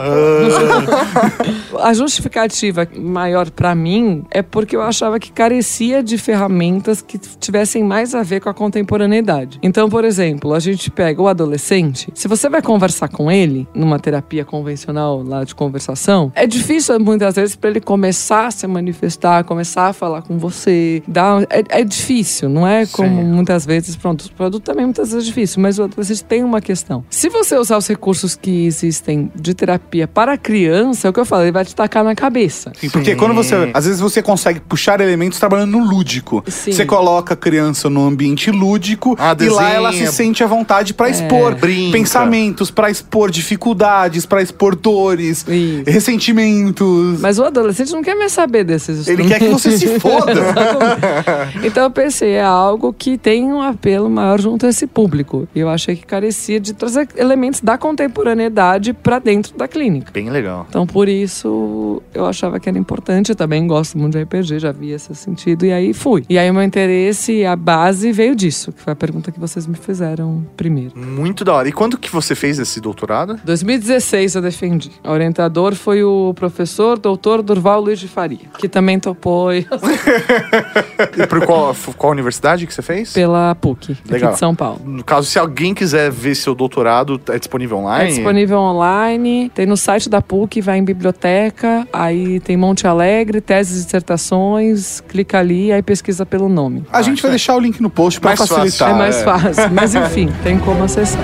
A 1.82 1.94
justificativa 1.94 2.88
maior 2.96 3.50
pra 3.50 3.74
mim 3.76 4.24
é 4.30 4.42
porque 4.42 4.76
eu 4.76 4.82
achava 4.82 5.20
que 5.20 5.32
carecia 5.32 6.04
de 6.04 6.18
ferramentas 6.18 7.02
que 7.02 7.18
tivessem 7.18 7.84
mais 7.84 8.14
a 8.16 8.24
ver 8.24 8.42
com 8.42 8.50
a 8.50 8.54
contemporaneidade. 8.54 9.60
Então, 9.62 9.90
por 9.90 10.04
exemplo, 10.06 10.13
a 10.20 10.60
gente 10.60 10.92
pega 10.92 11.22
o 11.22 11.28
adolescente, 11.28 12.12
se 12.14 12.28
você 12.28 12.50
vai 12.50 12.62
conversar 12.62 13.08
com 13.08 13.32
ele 13.32 13.68
numa 13.74 14.00
terapia 14.00 14.46
convencional 14.46 15.24
lá 15.24 15.44
de 15.44 15.54
conversação, 15.56 16.32
é 16.36 16.46
difícil 16.46 17.00
muitas 17.00 17.36
vezes 17.36 17.56
pra 17.56 17.70
ele 17.70 17.80
começar 17.80 18.48
a 18.48 18.52
se 18.52 18.66
manifestar, 18.68 19.44
começar 19.44 19.88
a 19.88 19.94
falar 19.94 20.22
com 20.22 20.38
você, 20.38 21.02
dar, 21.08 21.44
é, 21.50 21.64
é 21.70 21.84
difícil, 21.84 22.50
não 22.50 22.68
é 22.68 22.86
como 22.86 23.22
Sim. 23.22 23.28
muitas 23.28 23.66
vezes, 23.66 23.96
pronto, 23.96 24.26
o 24.26 24.32
produto 24.32 24.64
também 24.64 24.86
muitas 24.86 25.12
vezes 25.12 25.24
é 25.24 25.28
difícil, 25.28 25.62
mas 25.62 25.80
o 25.80 25.84
adolescente 25.84 26.24
tem 26.24 26.44
uma 26.44 26.62
questão. 26.62 27.04
Se 27.10 27.30
você 27.30 27.58
usar 27.58 27.78
os 27.78 27.88
recursos 27.88 28.36
que 28.36 28.66
existem 28.66 29.32
de 29.36 29.54
terapia 29.54 30.08
para 30.08 30.34
a 30.34 30.38
criança, 30.38 31.08
é 31.08 31.10
o 31.10 31.14
que 31.14 31.20
eu 31.20 31.26
falei, 31.26 31.46
ele 31.46 31.52
vai 31.52 31.66
te 31.66 31.76
tacar 31.76 32.04
na 32.04 32.16
cabeça. 32.16 32.72
Sim, 32.76 32.90
porque 32.90 33.16
quando 33.16 33.34
você. 33.34 33.72
Às 33.74 33.86
vezes 33.86 34.00
você 34.00 34.22
consegue 34.22 34.60
puxar 34.60 35.00
elementos 35.02 35.40
trabalhando 35.40 35.72
no 35.72 35.86
lúdico. 35.86 36.44
Sim. 36.48 36.72
Você 36.72 36.86
coloca 36.86 37.34
a 37.34 37.38
criança 37.38 37.90
no 37.90 38.06
ambiente 38.06 38.52
lúdico 38.52 39.16
Ah, 39.20 39.36
e 39.40 39.50
lá 39.50 39.72
ela 39.72 39.92
se 39.92 40.03
sente 40.08 40.44
à 40.44 40.48
vontade 40.48 40.94
pra 40.94 41.10
expor 41.10 41.56
Brinca. 41.56 41.98
pensamentos, 41.98 42.70
pra 42.72 42.90
expor 42.90 43.32
dificuldades, 43.32 44.26
pra 44.26 44.42
expor 44.42 44.76
dores, 44.76 45.46
Isso. 45.48 45.84
ressentimentos. 45.86 47.20
Mas 47.20 47.40
o 47.40 47.44
adolescente 47.44 47.92
não 47.92 48.02
quer 48.02 48.16
mais 48.16 48.32
saber 48.32 48.64
desses 48.64 49.08
Ele 49.08 49.26
quer 49.26 49.40
que 49.40 49.50
você 49.50 49.78
se 49.78 50.00
foda. 50.00 50.34
Então 51.64 51.84
eu 51.84 51.92
pensei, 51.92 52.32
é 52.32 52.44
algo 52.44 52.94
que 52.94 53.18
tem 53.18 53.46
um 53.46 53.62
apelo 53.62 54.10
maior 54.10 54.40
junto 54.40 54.66
a 54.66 54.70
esse 54.70 54.86
público. 54.88 55.48
E 55.56 55.60
eu 55.60 55.70
achei 55.70 55.96
que 55.96 56.06
carecia 56.06 56.60
de 56.60 56.74
trazer 56.74 57.08
elementos 57.16 57.62
da 57.62 57.78
contemporaneidade 57.78 58.94
pra 58.94 59.20
dentro 59.20 59.58
da 59.58 59.68
clínica. 59.68 60.12
Bem 60.12 60.30
legal. 60.30 60.66
Então, 60.70 60.86
por 60.86 61.08
isso, 61.08 62.02
eu 62.14 62.26
achava 62.26 62.60
que 62.60 62.70
era 62.70 62.78
importante. 62.78 63.30
Eu 63.30 63.36
também 63.36 63.66
gosto 63.68 63.98
muito 63.98 64.18
de 64.18 64.24
RPG, 64.24 64.60
já 64.60 64.72
vi 64.72 64.92
esse 64.92 65.14
sentido. 65.16 65.66
E 65.66 65.72
aí 65.72 65.94
fui. 65.94 66.24
E 66.30 66.38
aí, 66.38 66.50
o 66.50 66.54
meu 66.54 66.64
interesse, 66.64 67.46
a 67.46 67.56
base 67.56 68.12
veio 68.12 68.36
disso, 68.36 68.72
que 68.72 68.82
foi 68.82 68.94
a 68.94 68.96
pergunta 68.96 69.32
que 69.32 69.40
vocês 69.40 69.66
me 69.68 69.76
fizeram 69.84 70.46
primeiro. 70.58 70.94
Muito 70.98 71.44
da 71.44 71.54
hora. 71.54 71.68
E 71.68 71.72
quando 71.72 71.98
que 71.98 72.10
você 72.10 72.34
fez 72.36 72.58
esse 72.60 72.80
doutorado? 72.82 73.40
2016 73.44 74.36
eu 74.36 74.42
defendi. 74.42 74.92
O 75.04 75.10
orientador 75.10 75.76
foi 75.76 76.04
o 76.04 76.34
professor 76.36 76.98
doutor 76.98 77.42
Durval 77.42 77.82
Luiz 77.82 78.00
de 78.00 78.08
Faria, 78.08 78.40
que 78.58 78.68
também 78.70 79.00
topou 79.00 79.54
e- 79.54 79.68
E 81.18 81.28
por 81.28 81.46
qual, 81.46 81.76
qual 81.98 82.12
universidade 82.12 82.66
que 82.66 82.74
você 82.74 82.82
fez? 82.82 83.14
pela 83.14 83.54
PUC, 83.56 83.92
aqui 83.94 84.12
Legal. 84.12 84.34
de 84.34 84.40
São 84.40 84.56
Paulo. 84.56 84.82
No 84.86 85.04
caso, 85.04 85.28
se 85.28 85.38
alguém 85.38 85.74
quiser 85.74 86.10
ver 86.12 86.36
seu 86.36 86.56
doutorado, 86.56 87.20
é 87.30 87.38
disponível 87.38 87.78
É 87.78 87.82
online? 87.82 88.14
disponível 88.14 88.58
online, 88.60 89.52
tem 89.54 89.66
no 89.66 89.78
site 89.78 90.10
da 90.10 90.22
PUC, 90.22 90.62
vai 90.62 90.78
em 90.78 90.84
biblioteca, 90.84 91.88
aí 91.92 92.40
tem 92.40 92.56
Monte 92.58 92.88
Alegre, 92.88 93.42
teses 93.42 93.82
e 93.82 93.86
dissertações, 93.86 95.02
clica 95.02 95.40
ali, 95.40 95.72
aí 95.72 95.82
pesquisa 95.82 96.26
pelo 96.26 96.48
nome. 96.50 96.84
A 96.92 97.02
gente 97.02 97.22
vai 97.22 97.32
deixar 97.32 97.56
o 97.56 97.60
link 97.60 97.82
no 97.82 97.90
post 97.90 98.20
pra 98.20 98.30
Mais 98.30 98.40
fácil. 98.40 98.56
facilitar. 98.56 98.90
é 98.90 98.94
mais 98.94 99.22
fácil, 99.24 99.72
mas 99.74 99.96
enfim, 99.96 100.30
tem 100.44 100.60
como 100.60 100.84
acessar. 100.84 101.24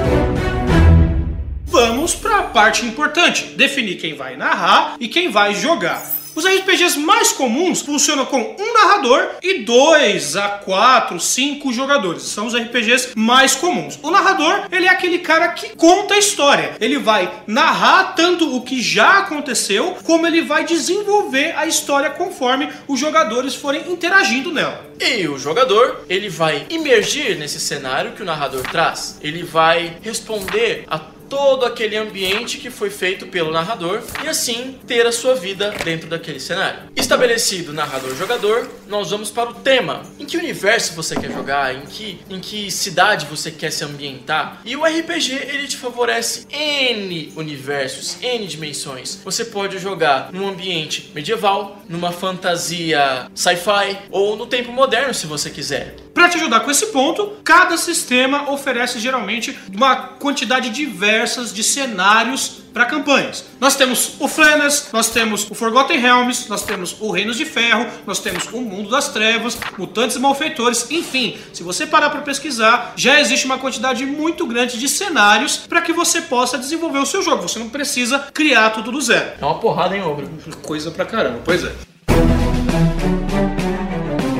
Vamos 1.65 2.15
para 2.15 2.39
a 2.39 2.43
parte 2.43 2.85
importante: 2.85 3.53
definir 3.55 3.95
quem 3.95 4.15
vai 4.15 4.35
narrar 4.35 4.95
e 4.99 5.07
quem 5.07 5.29
vai 5.29 5.53
jogar. 5.53 6.18
Os 6.39 6.45
RPGs 6.45 6.97
mais 6.97 7.33
comuns 7.33 7.81
funcionam 7.81 8.25
com 8.25 8.55
um 8.57 8.73
narrador 8.73 9.31
e 9.43 9.59
dois 9.65 10.37
a 10.37 10.47
quatro, 10.47 11.19
cinco 11.19 11.73
jogadores. 11.73 12.23
São 12.23 12.47
os 12.47 12.55
RPGs 12.55 13.09
mais 13.13 13.55
comuns. 13.55 13.99
O 14.01 14.09
narrador, 14.09 14.63
ele 14.71 14.85
é 14.85 14.89
aquele 14.89 15.19
cara 15.19 15.49
que 15.49 15.75
conta 15.75 16.13
a 16.13 16.17
história. 16.17 16.77
Ele 16.79 16.97
vai 16.97 17.29
narrar 17.45 18.15
tanto 18.15 18.55
o 18.55 18.61
que 18.61 18.81
já 18.81 19.19
aconteceu, 19.19 19.97
como 20.05 20.25
ele 20.25 20.41
vai 20.41 20.63
desenvolver 20.63 21.53
a 21.57 21.65
história 21.65 22.09
conforme 22.09 22.69
os 22.87 22.97
jogadores 22.97 23.53
forem 23.53 23.91
interagindo 23.91 24.53
nela. 24.53 24.87
E 24.97 25.27
o 25.27 25.37
jogador, 25.37 26.05
ele 26.07 26.29
vai 26.29 26.65
imergir 26.69 27.37
nesse 27.37 27.59
cenário 27.59 28.13
que 28.13 28.21
o 28.21 28.25
narrador 28.25 28.61
traz. 28.61 29.19
Ele 29.21 29.43
vai 29.43 29.97
responder 30.01 30.85
a 30.89 30.99
todo 31.29 31.65
aquele 31.65 31.95
ambiente 31.95 32.57
que 32.57 32.69
foi 32.69 32.89
feito 32.89 33.27
pelo 33.27 33.51
narrador 33.51 34.01
e 34.23 34.27
assim 34.27 34.77
ter 34.87 35.05
a 35.05 35.11
sua 35.11 35.35
vida 35.35 35.71
dentro 35.83 36.09
daquele 36.09 36.39
cenário. 36.39 36.89
Estabelecido 36.95 37.71
narrador-jogador, 37.71 38.67
nós 38.87 39.11
vamos 39.11 39.29
para 39.29 39.51
o 39.51 39.53
tema. 39.53 40.01
Em 40.19 40.25
que 40.25 40.37
universo 40.37 40.93
você 40.93 41.15
quer 41.15 41.31
jogar? 41.31 41.75
Em 41.75 41.85
que, 41.85 42.19
em 42.29 42.39
que 42.39 42.71
cidade 42.71 43.27
você 43.27 43.51
quer 43.51 43.71
se 43.71 43.83
ambientar? 43.83 44.61
E 44.65 44.75
o 44.75 44.83
RPG 44.83 45.33
ele 45.33 45.67
te 45.67 45.77
favorece 45.77 46.47
N 46.49 47.31
universos, 47.35 48.17
N 48.21 48.47
dimensões. 48.47 49.19
Você 49.23 49.45
pode 49.45 49.77
jogar 49.77 50.31
num 50.33 50.47
ambiente 50.47 51.11
medieval, 51.13 51.83
numa 51.87 52.11
fantasia 52.11 53.29
sci-fi 53.35 53.97
ou 54.09 54.35
no 54.35 54.47
tempo 54.47 54.71
moderno, 54.71 55.13
se 55.13 55.27
você 55.27 55.49
quiser. 55.49 55.95
Para 56.13 56.29
te 56.29 56.37
ajudar 56.37 56.61
com 56.61 56.71
esse 56.71 56.87
ponto, 56.87 57.33
cada 57.43 57.77
sistema 57.77 58.51
oferece 58.51 58.99
geralmente 58.99 59.57
uma 59.73 59.95
quantidade 59.95 60.69
diversas 60.69 61.53
de 61.53 61.63
cenários 61.63 62.59
para 62.73 62.85
campanhas. 62.85 63.45
Nós 63.59 63.75
temos 63.75 64.15
o 64.19 64.27
Flanas, 64.27 64.89
nós 64.93 65.09
temos 65.09 65.49
o 65.49 65.55
Forgotten 65.55 65.99
Realms, 65.99 66.47
nós 66.49 66.63
temos 66.63 66.95
o 66.99 67.11
Reinos 67.11 67.37
de 67.37 67.45
Ferro, 67.45 67.85
nós 68.05 68.19
temos 68.19 68.45
o 68.51 68.61
Mundo 68.61 68.89
das 68.89 69.09
Trevas, 69.09 69.57
Mutantes 69.77 70.17
e 70.17 70.19
Malfeitores, 70.19 70.89
enfim, 70.91 71.37
se 71.53 71.63
você 71.63 71.85
parar 71.85 72.09
para 72.09 72.21
pesquisar, 72.21 72.93
já 72.95 73.19
existe 73.19 73.45
uma 73.45 73.57
quantidade 73.57 74.05
muito 74.05 74.45
grande 74.45 74.79
de 74.79 74.87
cenários 74.87 75.57
para 75.57 75.81
que 75.81 75.93
você 75.93 76.21
possa 76.21 76.57
desenvolver 76.57 76.99
o 76.99 77.05
seu 77.05 77.21
jogo. 77.21 77.43
Você 77.43 77.59
não 77.59 77.69
precisa 77.69 78.19
criar 78.33 78.69
tudo 78.71 78.91
do 78.91 79.01
zero. 79.01 79.31
É 79.41 79.45
uma 79.45 79.59
porrada 79.59 79.95
em 79.95 80.01
ogro. 80.01 80.29
Coisa 80.61 80.91
pra 80.91 81.05
caramba, 81.05 81.39
pois 81.43 81.63
é. 81.63 83.08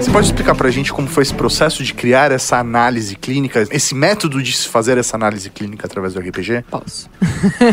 Você 0.10 0.13
pode 0.13 0.26
explicar 0.26 0.56
pra 0.56 0.72
gente 0.72 0.91
como 0.91 1.08
foi 1.08 1.22
esse 1.22 1.34
processo 1.36 1.84
de 1.84 1.93
criar 1.93 2.32
essa 2.32 2.58
análise 2.58 3.15
clínica, 3.15 3.67
esse 3.69 3.93
método 3.93 4.41
de 4.41 4.52
se 4.54 4.67
fazer 4.67 4.98
essa 4.98 5.15
análise 5.15 5.52
clínica 5.52 5.86
através 5.86 6.15
do 6.15 6.19
RPG? 6.19 6.65
Posso. 6.67 7.08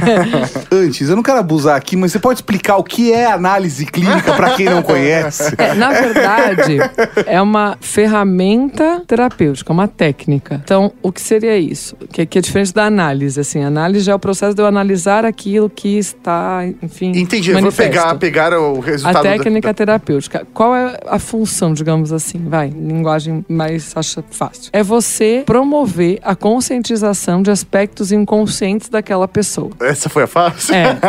Antes, 0.70 1.09
eu 1.09 1.16
não 1.16 1.22
quero 1.22 1.38
abusar 1.38 1.77
aqui, 1.77 1.96
mas 1.96 2.12
você 2.12 2.18
pode 2.18 2.40
explicar 2.40 2.77
o 2.77 2.85
que 2.85 3.11
é 3.11 3.25
análise 3.25 3.87
clínica 3.87 4.35
pra 4.35 4.51
quem 4.51 4.66
não 4.66 4.83
conhece? 4.83 5.55
É, 5.57 5.72
na 5.75 5.90
verdade, 5.92 6.77
é 7.25 7.40
uma 7.40 7.79
ferramenta 7.81 9.03
terapêutica, 9.07 9.72
uma 9.72 9.88
técnica. 9.88 10.61
Então, 10.62 10.92
o 11.03 11.11
que 11.11 11.22
seria 11.22 11.57
isso? 11.57 11.96
Que, 12.12 12.27
que 12.27 12.38
é 12.38 12.42
diferente 12.42 12.75
da 12.75 12.85
análise. 12.85 13.40
Assim, 13.40 13.64
análise 13.64 14.11
é 14.11 14.14
o 14.14 14.18
processo 14.18 14.55
de 14.55 14.61
eu 14.61 14.66
analisar 14.66 15.25
aquilo 15.25 15.70
que 15.70 15.96
está, 15.96 16.61
enfim. 16.83 17.12
Entendi, 17.16 17.49
eu 17.49 17.55
vou 17.55 17.62
manifesto. 17.62 17.90
pegar, 17.92 18.14
pegar 18.16 18.53
o 18.53 18.79
resultado 18.79 19.16
A 19.16 19.22
da- 19.22 19.31
técnica 19.38 19.72
terapêutica. 19.72 20.46
Qual 20.53 20.77
é 20.77 20.99
a 21.07 21.18
função, 21.18 21.72
digamos 21.72 22.12
assim? 22.12 22.26
Vai, 22.35 22.69
linguagem 22.69 23.45
mais 23.49 23.93
acha 23.97 24.25
fácil. 24.31 24.71
É 24.73 24.83
você 24.83 25.43
promover 25.47 26.19
a 26.23 26.35
conscientização 26.35 27.43
de 27.43 27.51
aspectos 27.51 28.12
inconscientes 28.12 28.89
daquela 28.89 29.29
pessoa. 29.29 29.71
Essa 29.81 30.09
foi 30.09 30.25
a 30.25 30.27
fase? 30.27 30.75
É. 30.75 30.97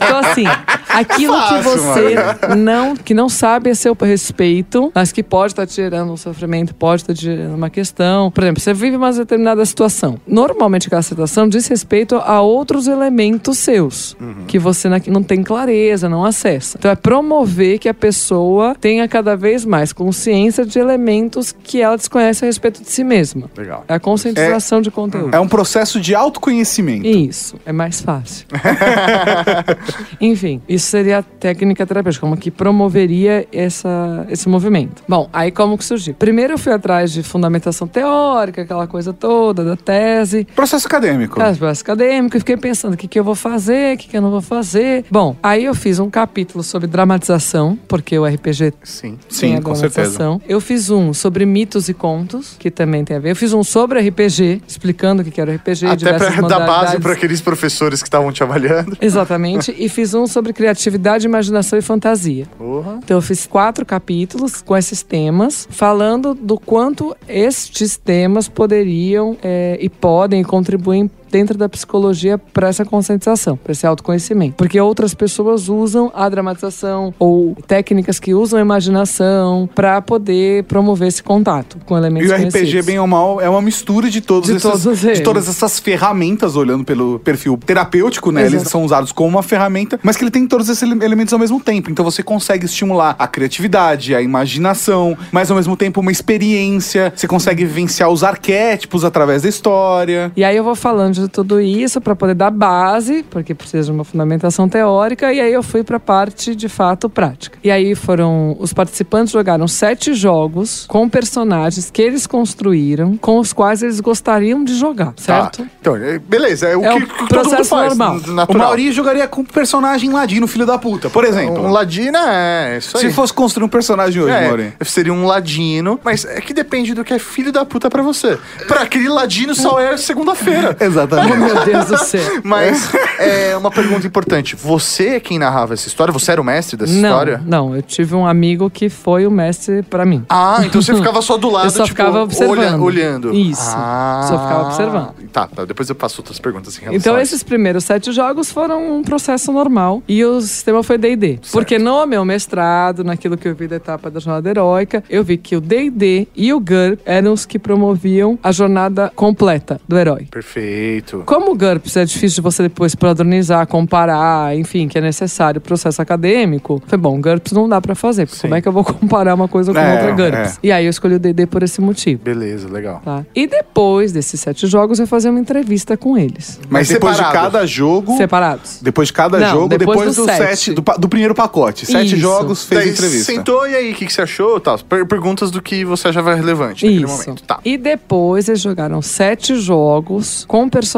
Então, 0.00 0.18
assim, 0.18 0.44
aquilo 0.88 1.34
que 1.34 1.62
Fácil, 1.62 1.62
você 1.62 2.14
não, 2.56 2.96
que 2.96 3.14
não 3.14 3.28
sabe 3.28 3.70
a 3.70 3.74
seu 3.74 3.96
respeito, 4.00 4.90
mas 4.94 5.12
que 5.12 5.22
pode 5.22 5.52
estar 5.52 5.66
te 5.66 5.74
gerando 5.74 6.12
um 6.12 6.16
sofrimento, 6.16 6.74
pode 6.74 7.02
estar 7.02 7.14
te 7.14 7.22
gerando 7.22 7.54
uma 7.54 7.70
questão. 7.70 8.30
Por 8.30 8.42
exemplo, 8.44 8.60
você 8.60 8.72
vive 8.72 8.96
uma 8.96 9.12
determinada 9.12 9.64
situação. 9.64 10.18
Normalmente, 10.26 10.86
aquela 10.86 11.02
situação 11.02 11.48
diz 11.48 11.66
respeito 11.66 12.16
a 12.16 12.40
outros 12.40 12.86
elementos 12.86 13.58
seus, 13.58 14.16
que 14.46 14.58
você 14.58 14.88
não 15.08 15.22
tem 15.22 15.42
clareza, 15.42 16.08
não 16.08 16.24
acessa. 16.24 16.76
Então, 16.78 16.90
é 16.90 16.96
promover 16.96 17.78
que 17.78 17.88
a 17.88 17.94
pessoa 17.94 18.74
tenha 18.80 19.06
cada 19.08 19.36
vez 19.36 19.64
mais 19.64 19.92
consciência 19.92 20.49
de 20.66 20.78
elementos 20.78 21.52
que 21.52 21.80
ela 21.80 21.96
desconhece 21.96 22.44
a 22.44 22.46
respeito 22.46 22.82
de 22.82 22.90
si 22.90 23.04
mesma. 23.04 23.50
Legal. 23.56 23.84
É 23.88 23.94
a 23.94 24.00
conscientização 24.00 24.80
de 24.80 24.90
conteúdo. 24.90 25.34
É 25.34 25.40
um 25.40 25.48
processo 25.48 26.00
de 26.00 26.14
autoconhecimento. 26.14 27.06
Isso, 27.06 27.56
é 27.64 27.72
mais 27.72 28.00
fácil. 28.00 28.46
Enfim, 30.20 30.60
isso 30.68 30.86
seria 30.86 31.18
a 31.18 31.22
técnica 31.22 31.86
terapêutica, 31.86 32.26
como 32.26 32.36
que 32.36 32.50
promoveria 32.50 33.46
essa, 33.52 34.26
esse 34.28 34.48
movimento. 34.48 35.02
Bom, 35.08 35.28
aí 35.32 35.50
como 35.50 35.76
que 35.76 35.84
surgiu? 35.84 36.14
Primeiro 36.14 36.54
eu 36.54 36.58
fui 36.58 36.72
atrás 36.72 37.12
de 37.12 37.22
fundamentação 37.22 37.86
teórica, 37.86 38.62
aquela 38.62 38.86
coisa 38.86 39.12
toda, 39.12 39.64
da 39.64 39.76
tese, 39.76 40.46
Processo 40.54 40.86
acadêmico. 40.86 41.34
processo 41.34 41.82
acadêmico, 41.82 42.36
e 42.36 42.40
fiquei 42.40 42.56
pensando 42.56 42.94
o 42.94 42.96
que, 42.96 43.08
que 43.08 43.18
eu 43.18 43.24
vou 43.24 43.34
fazer, 43.34 43.94
o 43.94 43.98
que, 43.98 44.08
que 44.08 44.16
eu 44.16 44.22
não 44.22 44.30
vou 44.30 44.40
fazer. 44.40 45.04
Bom, 45.10 45.36
aí 45.42 45.64
eu 45.64 45.74
fiz 45.74 45.98
um 45.98 46.10
capítulo 46.10 46.62
sobre 46.62 46.86
dramatização, 46.86 47.78
porque 47.88 48.18
o 48.18 48.26
RPG 48.26 48.72
Sim. 48.82 49.18
Sim, 49.28 49.60
com 49.60 49.74
certeza. 49.74 50.39
Eu 50.48 50.60
fiz 50.60 50.90
um 50.90 51.12
sobre 51.12 51.46
mitos 51.46 51.88
e 51.88 51.94
contos, 51.94 52.56
que 52.58 52.70
também 52.70 53.04
tem 53.04 53.16
a 53.16 53.20
ver. 53.20 53.30
Eu 53.30 53.36
fiz 53.36 53.52
um 53.52 53.62
sobre 53.62 54.00
RPG, 54.00 54.62
explicando 54.66 55.22
o 55.22 55.24
que 55.24 55.40
era 55.40 55.54
RPG, 55.54 55.86
Até 55.86 56.12
pra 56.12 56.48
dar 56.48 56.60
base 56.66 56.98
para 56.98 57.12
aqueles 57.12 57.40
professores 57.40 58.02
que 58.02 58.08
estavam 58.08 58.32
te 58.32 58.42
avaliando. 58.42 58.96
Exatamente. 59.00 59.74
e 59.76 59.88
fiz 59.88 60.14
um 60.14 60.26
sobre 60.26 60.52
criatividade, 60.52 61.26
imaginação 61.26 61.78
e 61.78 61.82
fantasia. 61.82 62.46
Porra. 62.58 62.98
Então 63.02 63.16
eu 63.16 63.22
fiz 63.22 63.46
quatro 63.46 63.84
capítulos 63.86 64.60
com 64.62 64.76
esses 64.76 65.02
temas, 65.02 65.66
falando 65.70 66.34
do 66.34 66.58
quanto 66.58 67.16
estes 67.28 67.96
temas 67.96 68.48
poderiam 68.48 69.36
é, 69.42 69.78
e 69.80 69.88
podem 69.88 70.42
contribuem 70.42 71.10
dentro 71.30 71.56
da 71.56 71.68
psicologia 71.68 72.38
para 72.38 72.68
essa 72.68 72.84
conscientização, 72.84 73.56
para 73.56 73.72
esse 73.72 73.86
autoconhecimento. 73.86 74.54
Porque 74.56 74.80
outras 74.80 75.14
pessoas 75.14 75.68
usam 75.68 76.10
a 76.14 76.28
dramatização 76.28 77.14
ou 77.18 77.56
técnicas 77.66 78.18
que 78.18 78.34
usam 78.34 78.58
a 78.58 78.62
imaginação 78.62 79.68
para 79.74 80.00
poder 80.00 80.64
promover 80.64 81.08
esse 81.08 81.22
contato 81.22 81.78
com 81.86 81.94
E 81.94 81.98
elementos 81.98 82.30
o 82.30 82.34
RPG, 82.34 82.50
conhecidos. 82.52 82.86
bem 82.86 82.98
ou 82.98 83.06
mal, 83.06 83.40
é 83.40 83.48
uma 83.48 83.62
mistura 83.62 84.10
de 84.10 84.20
todos 84.20 84.48
De 84.50 84.56
esses, 84.56 84.62
todos 84.70 85.00
de 85.00 85.06
eles. 85.06 85.20
todas 85.20 85.48
essas 85.48 85.78
ferramentas, 85.78 86.56
olhando 86.56 86.84
pelo 86.84 87.18
perfil 87.20 87.58
terapêutico, 87.64 88.30
né? 88.32 88.42
Eles 88.42 88.54
Exato. 88.54 88.70
são 88.70 88.84
usados 88.84 89.12
como 89.12 89.28
uma 89.28 89.42
ferramenta, 89.42 89.98
mas 90.02 90.16
que 90.16 90.24
ele 90.24 90.30
tem 90.30 90.46
todos 90.46 90.68
esses 90.68 90.82
ele- 90.82 91.04
elementos 91.04 91.32
ao 91.32 91.38
mesmo 91.38 91.60
tempo. 91.60 91.90
Então 91.90 92.04
você 92.04 92.22
consegue 92.22 92.64
estimular 92.66 93.14
a 93.18 93.26
criatividade, 93.26 94.14
a 94.14 94.20
imaginação, 94.22 95.16
mas 95.32 95.50
ao 95.50 95.56
mesmo 95.56 95.76
tempo 95.76 96.00
uma 96.00 96.10
experiência. 96.12 97.12
Você 97.14 97.26
consegue 97.28 97.64
vivenciar 97.64 98.08
os 98.10 98.24
arquétipos 98.24 99.04
através 99.04 99.42
da 99.42 99.48
história. 99.48 100.32
E 100.36 100.42
aí 100.44 100.56
eu 100.56 100.64
vou 100.64 100.74
falando 100.74 101.14
de 101.14 101.19
tudo 101.28 101.60
isso 101.60 102.00
para 102.00 102.14
poder 102.16 102.34
dar 102.34 102.50
base, 102.50 103.24
porque 103.30 103.54
precisa 103.54 103.84
de 103.86 103.92
uma 103.92 104.04
fundamentação 104.04 104.68
teórica, 104.68 105.32
e 105.32 105.40
aí 105.40 105.52
eu 105.52 105.62
fui 105.62 105.82
para 105.82 105.96
a 105.96 106.00
parte 106.00 106.54
de 106.54 106.68
fato 106.68 107.08
prática. 107.08 107.58
E 107.62 107.70
aí 107.70 107.94
foram 107.94 108.56
os 108.58 108.72
participantes 108.72 109.32
jogaram 109.32 109.66
sete 109.68 110.14
jogos 110.14 110.84
com 110.88 111.08
personagens 111.08 111.90
que 111.90 112.00
eles 112.02 112.26
construíram, 112.26 113.16
com 113.16 113.38
os 113.38 113.52
quais 113.52 113.82
eles 113.82 114.00
gostariam 114.00 114.62
de 114.64 114.74
jogar, 114.74 115.12
certo? 115.16 115.62
Tá. 115.62 115.68
Então, 115.80 115.96
é- 115.96 116.18
beleza, 116.18 116.66
é 116.68 116.76
o 116.76 116.84
É 116.84 116.88
que, 116.96 116.96
o 116.96 117.00
que 117.00 117.06
todo 117.08 117.18
mundo 117.20 117.28
processo 117.28 117.70
faz. 117.70 117.88
normal. 117.88 118.16
n- 118.18 118.30
O 118.30 118.32
Natural. 118.34 118.66
Mauri 118.66 118.92
jogaria 118.92 119.26
com 119.28 119.40
um 119.42 119.44
personagem 119.44 120.10
ladino, 120.10 120.46
filho 120.46 120.66
da 120.66 120.78
puta, 120.78 121.08
por 121.10 121.24
exemplo. 121.24 121.62
Um 121.64 121.70
ladino 121.70 122.16
é 122.18 122.78
isso 122.78 122.96
aí. 122.96 123.04
Se 123.08 123.12
fosse 123.12 123.32
construir 123.32 123.64
um 123.66 123.68
personagem 123.68 124.22
hoje, 124.22 124.46
Mauri. 124.46 124.72
É, 124.78 124.84
seria 124.84 125.12
um 125.12 125.24
ladino, 125.26 125.98
mas 126.04 126.24
é 126.24 126.40
que 126.40 126.52
depende 126.54 126.94
do 126.94 127.04
que 127.04 127.12
é 127.14 127.18
filho 127.18 127.52
da 127.52 127.64
puta 127.64 127.88
pra 127.90 128.02
você. 128.02 128.38
Pra 128.66 128.82
aquele 128.82 129.08
ladino 129.08 129.54
só 129.54 129.78
é 129.80 129.96
segunda-feira. 129.96 130.76
Oh, 131.16 131.36
meu 131.36 131.64
Deus 131.64 131.86
do 131.86 131.96
céu. 131.98 132.40
Mas 132.44 132.90
é 133.18 133.56
uma 133.56 133.70
pergunta 133.70 134.06
importante. 134.06 134.56
Você 134.56 135.08
é 135.16 135.20
quem 135.20 135.38
narrava 135.38 135.74
essa 135.74 135.88
história? 135.88 136.12
Você 136.12 136.32
era 136.32 136.40
o 136.40 136.44
mestre 136.44 136.76
dessa 136.76 136.92
Não, 136.92 137.08
história? 137.10 137.42
não, 137.46 137.74
eu 137.76 137.82
tive 137.82 138.14
um 138.14 138.26
amigo 138.26 138.70
que 138.70 138.88
foi 138.88 139.26
o 139.26 139.30
mestre 139.30 139.82
para 139.82 140.04
mim. 140.04 140.24
Ah, 140.28 140.60
então 140.64 140.80
você 140.80 140.94
ficava 140.96 141.20
só 141.22 141.36
do 141.36 141.50
lado, 141.50 141.66
Eu 141.66 141.70
só 141.70 141.84
tipo, 141.84 141.96
ficava 141.96 142.22
observando. 142.22 142.58
olha- 142.58 142.76
olhando. 142.80 143.34
Isso. 143.34 143.60
Ah. 143.74 144.24
Só 144.28 144.38
ficava 144.38 144.66
observando. 144.66 145.10
Tá, 145.32 145.46
tá, 145.46 145.64
depois 145.64 145.88
eu 145.88 145.94
passo 145.94 146.20
outras 146.20 146.38
perguntas 146.38 146.76
em 146.76 146.80
relação 146.80 146.96
Então, 146.96 147.14
a 147.16 147.22
esses 147.22 147.42
primeiros 147.42 147.84
sete 147.84 148.10
jogos 148.12 148.50
foram 148.50 148.96
um 148.98 149.02
processo 149.02 149.52
normal 149.52 150.02
e 150.08 150.24
o 150.24 150.40
sistema 150.40 150.82
foi 150.82 150.98
DD. 150.98 151.38
Porque 151.52 151.78
no 151.78 152.04
meu 152.06 152.24
mestrado, 152.24 153.04
naquilo 153.04 153.36
que 153.36 153.46
eu 153.46 153.54
vi 153.54 153.68
da 153.68 153.76
etapa 153.76 154.10
da 154.10 154.18
jornada 154.20 154.48
heróica, 154.50 155.04
eu 155.08 155.22
vi 155.22 155.36
que 155.36 155.54
o 155.56 155.60
DD 155.60 156.26
e 156.34 156.52
o 156.52 156.58
GURP 156.60 157.00
eram 157.04 157.32
os 157.32 157.46
que 157.46 157.58
promoviam 157.58 158.38
a 158.42 158.50
jornada 158.52 159.12
completa 159.14 159.80
do 159.86 159.96
herói. 159.96 160.26
Perfeito. 160.30 160.99
Como 161.26 161.52
o 161.52 161.54
GURPS 161.56 161.96
é 161.96 162.04
difícil 162.04 162.36
de 162.36 162.40
você 162.42 162.62
depois 162.64 162.94
padronizar, 162.94 163.66
comparar, 163.66 164.56
enfim, 164.56 164.88
que 164.88 164.98
é 164.98 165.00
necessário 165.00 165.58
o 165.58 165.60
processo 165.62 166.00
acadêmico, 166.00 166.82
foi 166.86 166.98
bom, 166.98 167.20
GURPS 167.20 167.52
não 167.52 167.68
dá 167.68 167.80
pra 167.80 167.94
fazer, 167.94 168.26
porque 168.26 168.36
Sim. 168.36 168.42
como 168.48 168.54
é 168.54 168.60
que 168.62 168.68
eu 168.68 168.72
vou 168.72 168.84
comparar 168.84 169.34
uma 169.34 169.48
coisa 169.48 169.72
com 169.72 169.78
É, 169.78 169.94
outra 169.94 170.12
GURPS? 170.12 170.58
E 170.62 170.70
aí 170.72 170.84
eu 170.86 170.90
escolhi 170.90 171.14
o 171.14 171.18
DD 171.18 171.46
por 171.46 171.62
esse 171.62 171.80
motivo. 171.80 172.22
Beleza, 172.22 172.68
legal. 172.68 173.00
Tá? 173.04 173.24
E 173.34 173.46
depois 173.46 174.12
desses 174.12 174.40
sete 174.40 174.66
jogos, 174.66 174.98
eu 174.98 175.06
fazia 175.06 175.30
uma 175.30 175.40
entrevista 175.40 175.96
com 175.96 176.16
eles. 176.16 176.58
Mas 176.68 176.80
Mas 176.80 176.88
depois 176.88 177.16
de 177.16 177.22
cada 177.22 177.66
jogo. 177.66 178.16
Separados. 178.16 178.78
Depois 178.82 179.08
de 179.08 179.12
cada 179.14 179.38
Não, 179.38 179.50
jogo, 179.50 179.68
depois 179.68 179.98
depois, 179.98 180.16
do 180.16 180.22
do, 180.22 180.26
sete. 180.26 180.56
sete, 180.56 180.72
do, 180.72 180.82
do 180.98 181.08
primeiro 181.08 181.34
pacote. 181.34 181.86
Sete 181.86 182.06
Isso. 182.08 182.16
jogos, 182.16 182.64
fez 182.64 182.80
Daí 182.82 182.90
entrevista. 182.90 183.32
sentou 183.32 183.66
e 183.68 183.74
aí, 183.74 183.92
o 183.92 183.94
que, 183.94 184.06
que 184.06 184.12
você 184.12 184.22
achou? 184.22 184.58
Tal. 184.60 184.78
Per- 184.78 185.06
perguntas 185.06 185.50
do 185.50 185.60
que 185.62 185.84
você 185.84 186.08
achava 186.08 186.34
relevante 186.34 186.84
naquele 186.84 187.04
Isso. 187.04 187.12
momento. 187.26 187.42
Tá. 187.42 187.58
E 187.64 187.76
depois 187.76 188.48
eles 188.48 188.60
jogaram 188.60 189.00
sete 189.02 189.54
jogos 189.56 190.44
com 190.46 190.68
personagens 190.68 190.89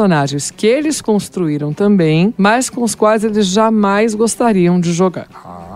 que 0.51 0.67
eles 0.67 1.01
construíram 1.01 1.73
também, 1.73 2.33
mas 2.37 2.69
com 2.69 2.83
os 2.83 2.95
quais 2.95 3.23
eles 3.23 3.47
jamais 3.47 4.15
gostariam 4.15 4.79
de 4.79 4.91
jogar. 4.91 5.27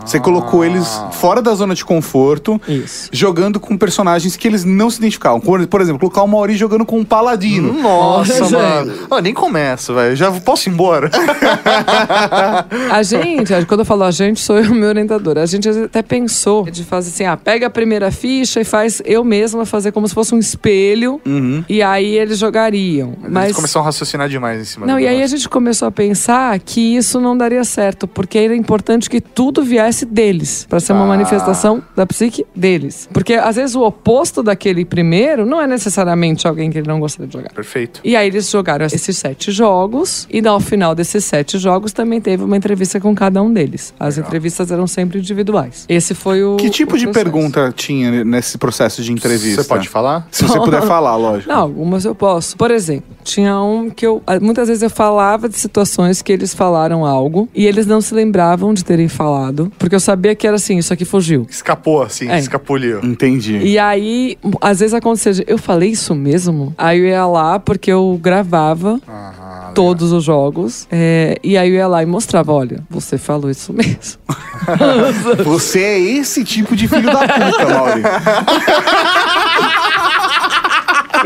Você 0.08 0.22
colocou 0.22 0.64
eles 0.64 0.88
fora 1.12 1.42
da 1.42 1.54
zona 1.54 1.76
de 1.76 1.84
conforto, 1.84 2.60
Isso. 2.68 3.10
jogando 3.12 3.60
com 3.60 3.78
personagens 3.78 4.38
que 4.38 4.48
eles 4.48 4.64
não 4.64 4.90
se 4.90 5.00
identificavam. 5.00 5.42
Por, 5.42 5.82
exemplo, 5.82 6.00
colocar 6.00 6.24
o 6.24 6.28
Mauri 6.28 6.56
jogando 6.56 6.86
com 6.86 6.98
um 7.00 7.04
paladino. 7.04 7.74
Nossa, 7.74 8.46
Olha, 8.46 8.58
mano. 8.58 8.94
Ó, 9.12 9.20
nem 9.20 9.34
começa, 9.34 9.94
velho. 9.94 10.16
Já 10.16 10.32
posso 10.32 10.70
ir 10.70 10.72
embora? 10.72 11.12
A 12.90 13.04
gente, 13.04 13.54
quando 13.66 13.82
eu 13.82 13.86
falo 13.86 14.04
a 14.04 14.12
gente, 14.12 14.40
sou 14.40 14.60
eu 14.60 14.72
o 14.72 14.76
meu 14.76 14.90
orientador. 14.90 15.38
A 15.38 15.46
gente 15.46 15.68
até 15.68 16.02
pensou 16.02 16.66
de 16.70 16.84
fazer 16.84 17.10
assim: 17.10 17.26
ah, 17.26 17.36
pega 17.36 17.68
a 17.68 17.70
primeira 17.70 18.12
ficha 18.12 18.62
e 18.62 18.64
faz 18.64 19.02
eu 19.06 19.24
mesma 19.24 19.66
fazer 19.66 19.92
como 19.92 20.08
se 20.08 20.14
fosse 20.14 20.34
um 20.34 20.40
espelho. 20.40 21.20
E 21.68 21.82
aí 21.82 22.18
eles 22.18 22.38
jogariam. 22.40 23.14
Eles 23.20 23.32
Mas. 23.32 23.56
começaram 23.56 23.84
a 23.84 23.86
raciocinar 23.88 24.30
demais 24.30 24.62
em 24.62 24.66
cima 24.66 24.86
Não, 24.86 25.00
e 25.00 25.04
aí 25.04 25.08
a 25.08 25.12
negócio. 25.12 25.38
gente 25.38 25.50
começou 25.50 25.88
a 25.88 25.92
pensar 25.92 26.58
que 26.60 26.96
isso 26.96 27.20
não 27.20 27.38
daria 27.38 27.64
certo, 27.64 28.08
porque 28.08 28.38
era 28.38 28.56
importante 28.56 29.10
que 29.10 29.20
tudo 29.20 29.64
viesse 29.64 29.97
deles, 30.06 30.66
pra 30.70 30.80
ser 30.80 30.94
uma 30.94 31.04
Ah. 31.04 31.08
manifestação 31.08 31.84
da 31.96 32.06
psique 32.06 32.46
deles. 32.56 33.08
Porque 33.14 33.34
às 33.34 33.56
vezes 33.56 33.76
o 33.76 33.82
oposto 33.84 34.42
daquele 34.44 34.86
primeiro 34.86 35.46
não 35.46 35.62
é 35.62 35.68
necessariamente 35.68 36.48
alguém 36.48 36.70
que 36.70 36.78
ele 36.78 36.88
não 36.88 37.00
gostaria 37.00 37.28
de 37.28 37.34
jogar. 37.34 37.52
Perfeito. 37.54 38.00
E 38.04 38.16
aí 38.16 38.28
eles 38.28 38.50
jogaram 38.50 38.86
esses 38.86 39.18
sete 39.18 39.52
jogos, 39.52 40.28
e 40.32 40.46
ao 40.48 40.60
final 40.60 40.94
desses 40.96 41.26
sete 41.26 41.58
jogos 41.58 41.92
também 41.92 42.20
teve 42.22 42.44
uma 42.44 42.56
entrevista 42.58 43.00
com 43.00 43.14
cada 43.16 43.42
um 43.42 43.52
deles. 43.52 43.94
As 44.00 44.18
entrevistas 44.18 44.72
eram 44.72 44.88
sempre 44.88 45.20
individuais. 45.20 45.86
Esse 45.90 46.14
foi 46.14 46.44
o. 46.44 46.56
Que 46.58 46.70
tipo 46.70 46.96
o 46.96 46.98
de 46.98 47.06
processo. 47.06 47.24
pergunta 47.32 47.74
tinha 47.76 48.24
nesse 48.24 48.58
processo 48.58 49.02
de 49.04 49.12
entrevista? 49.12 49.64
Você 49.64 49.68
pode 49.70 49.90
falar? 49.90 50.28
Se 50.32 50.44
você 50.44 50.60
puder 50.60 50.82
falar, 50.88 51.16
lógico. 51.16 51.52
Não, 51.52 51.62
algumas 51.62 52.06
eu 52.06 52.14
posso. 52.16 52.56
Por 52.58 52.72
exemplo, 52.72 53.16
tinha 53.28 53.60
um 53.60 53.90
que 53.90 54.06
eu. 54.08 54.22
Muitas 54.42 54.68
vezes 54.68 54.82
eu 54.84 54.90
falava 54.90 55.50
de 55.50 55.58
situações 55.58 56.22
que 56.22 56.32
eles 56.32 56.54
falaram 56.54 57.06
algo 57.06 57.48
e 57.54 57.66
eles 57.66 57.86
não 57.86 58.00
se 58.02 58.14
lembravam 58.14 58.74
de 58.74 58.84
terem 58.86 59.08
falado, 59.08 59.72
porque 59.78 59.94
eu 59.96 60.00
sabia 60.00 60.34
que 60.36 60.48
era 60.48 60.56
assim, 60.56 60.78
isso 60.78 60.94
aqui 60.94 61.04
fugiu. 61.06 61.46
Escapou, 61.50 62.02
assim, 62.04 62.30
É. 62.30 62.40
escapuliu. 62.40 63.00
Entendi. 63.04 63.58
E 63.58 63.78
aí, 63.78 64.38
às 64.62 64.80
vezes 64.80 64.94
acontecia, 64.94 65.34
de, 65.34 65.44
eu 65.48 65.58
falei 65.58 65.90
isso 65.92 66.16
mesmo? 66.16 66.74
Aí 66.78 67.00
eu 67.00 67.06
ia 67.06 67.26
lá, 67.26 67.60
porque 67.60 67.92
eu 67.92 68.18
gravava 68.22 69.00
Ah, 69.08 69.72
todos 69.76 70.12
os 70.12 70.24
jogos, 70.24 70.88
é, 70.92 71.38
e 71.44 71.58
aí 71.58 71.70
eu 71.70 71.76
ia 71.76 71.88
lá 71.88 72.02
e 72.02 72.06
mostrava: 72.06 72.52
olha, 72.54 72.84
você 72.90 73.18
falou 73.18 73.50
isso 73.50 73.74
mesmo. 73.74 74.20
Você 75.46 75.80
é 75.80 76.00
esse 76.00 76.44
tipo 76.44 76.76
de 76.76 76.88
filho 76.88 77.06
da 77.12 77.20
puta, 77.20 77.66
Mauri. 77.70 78.02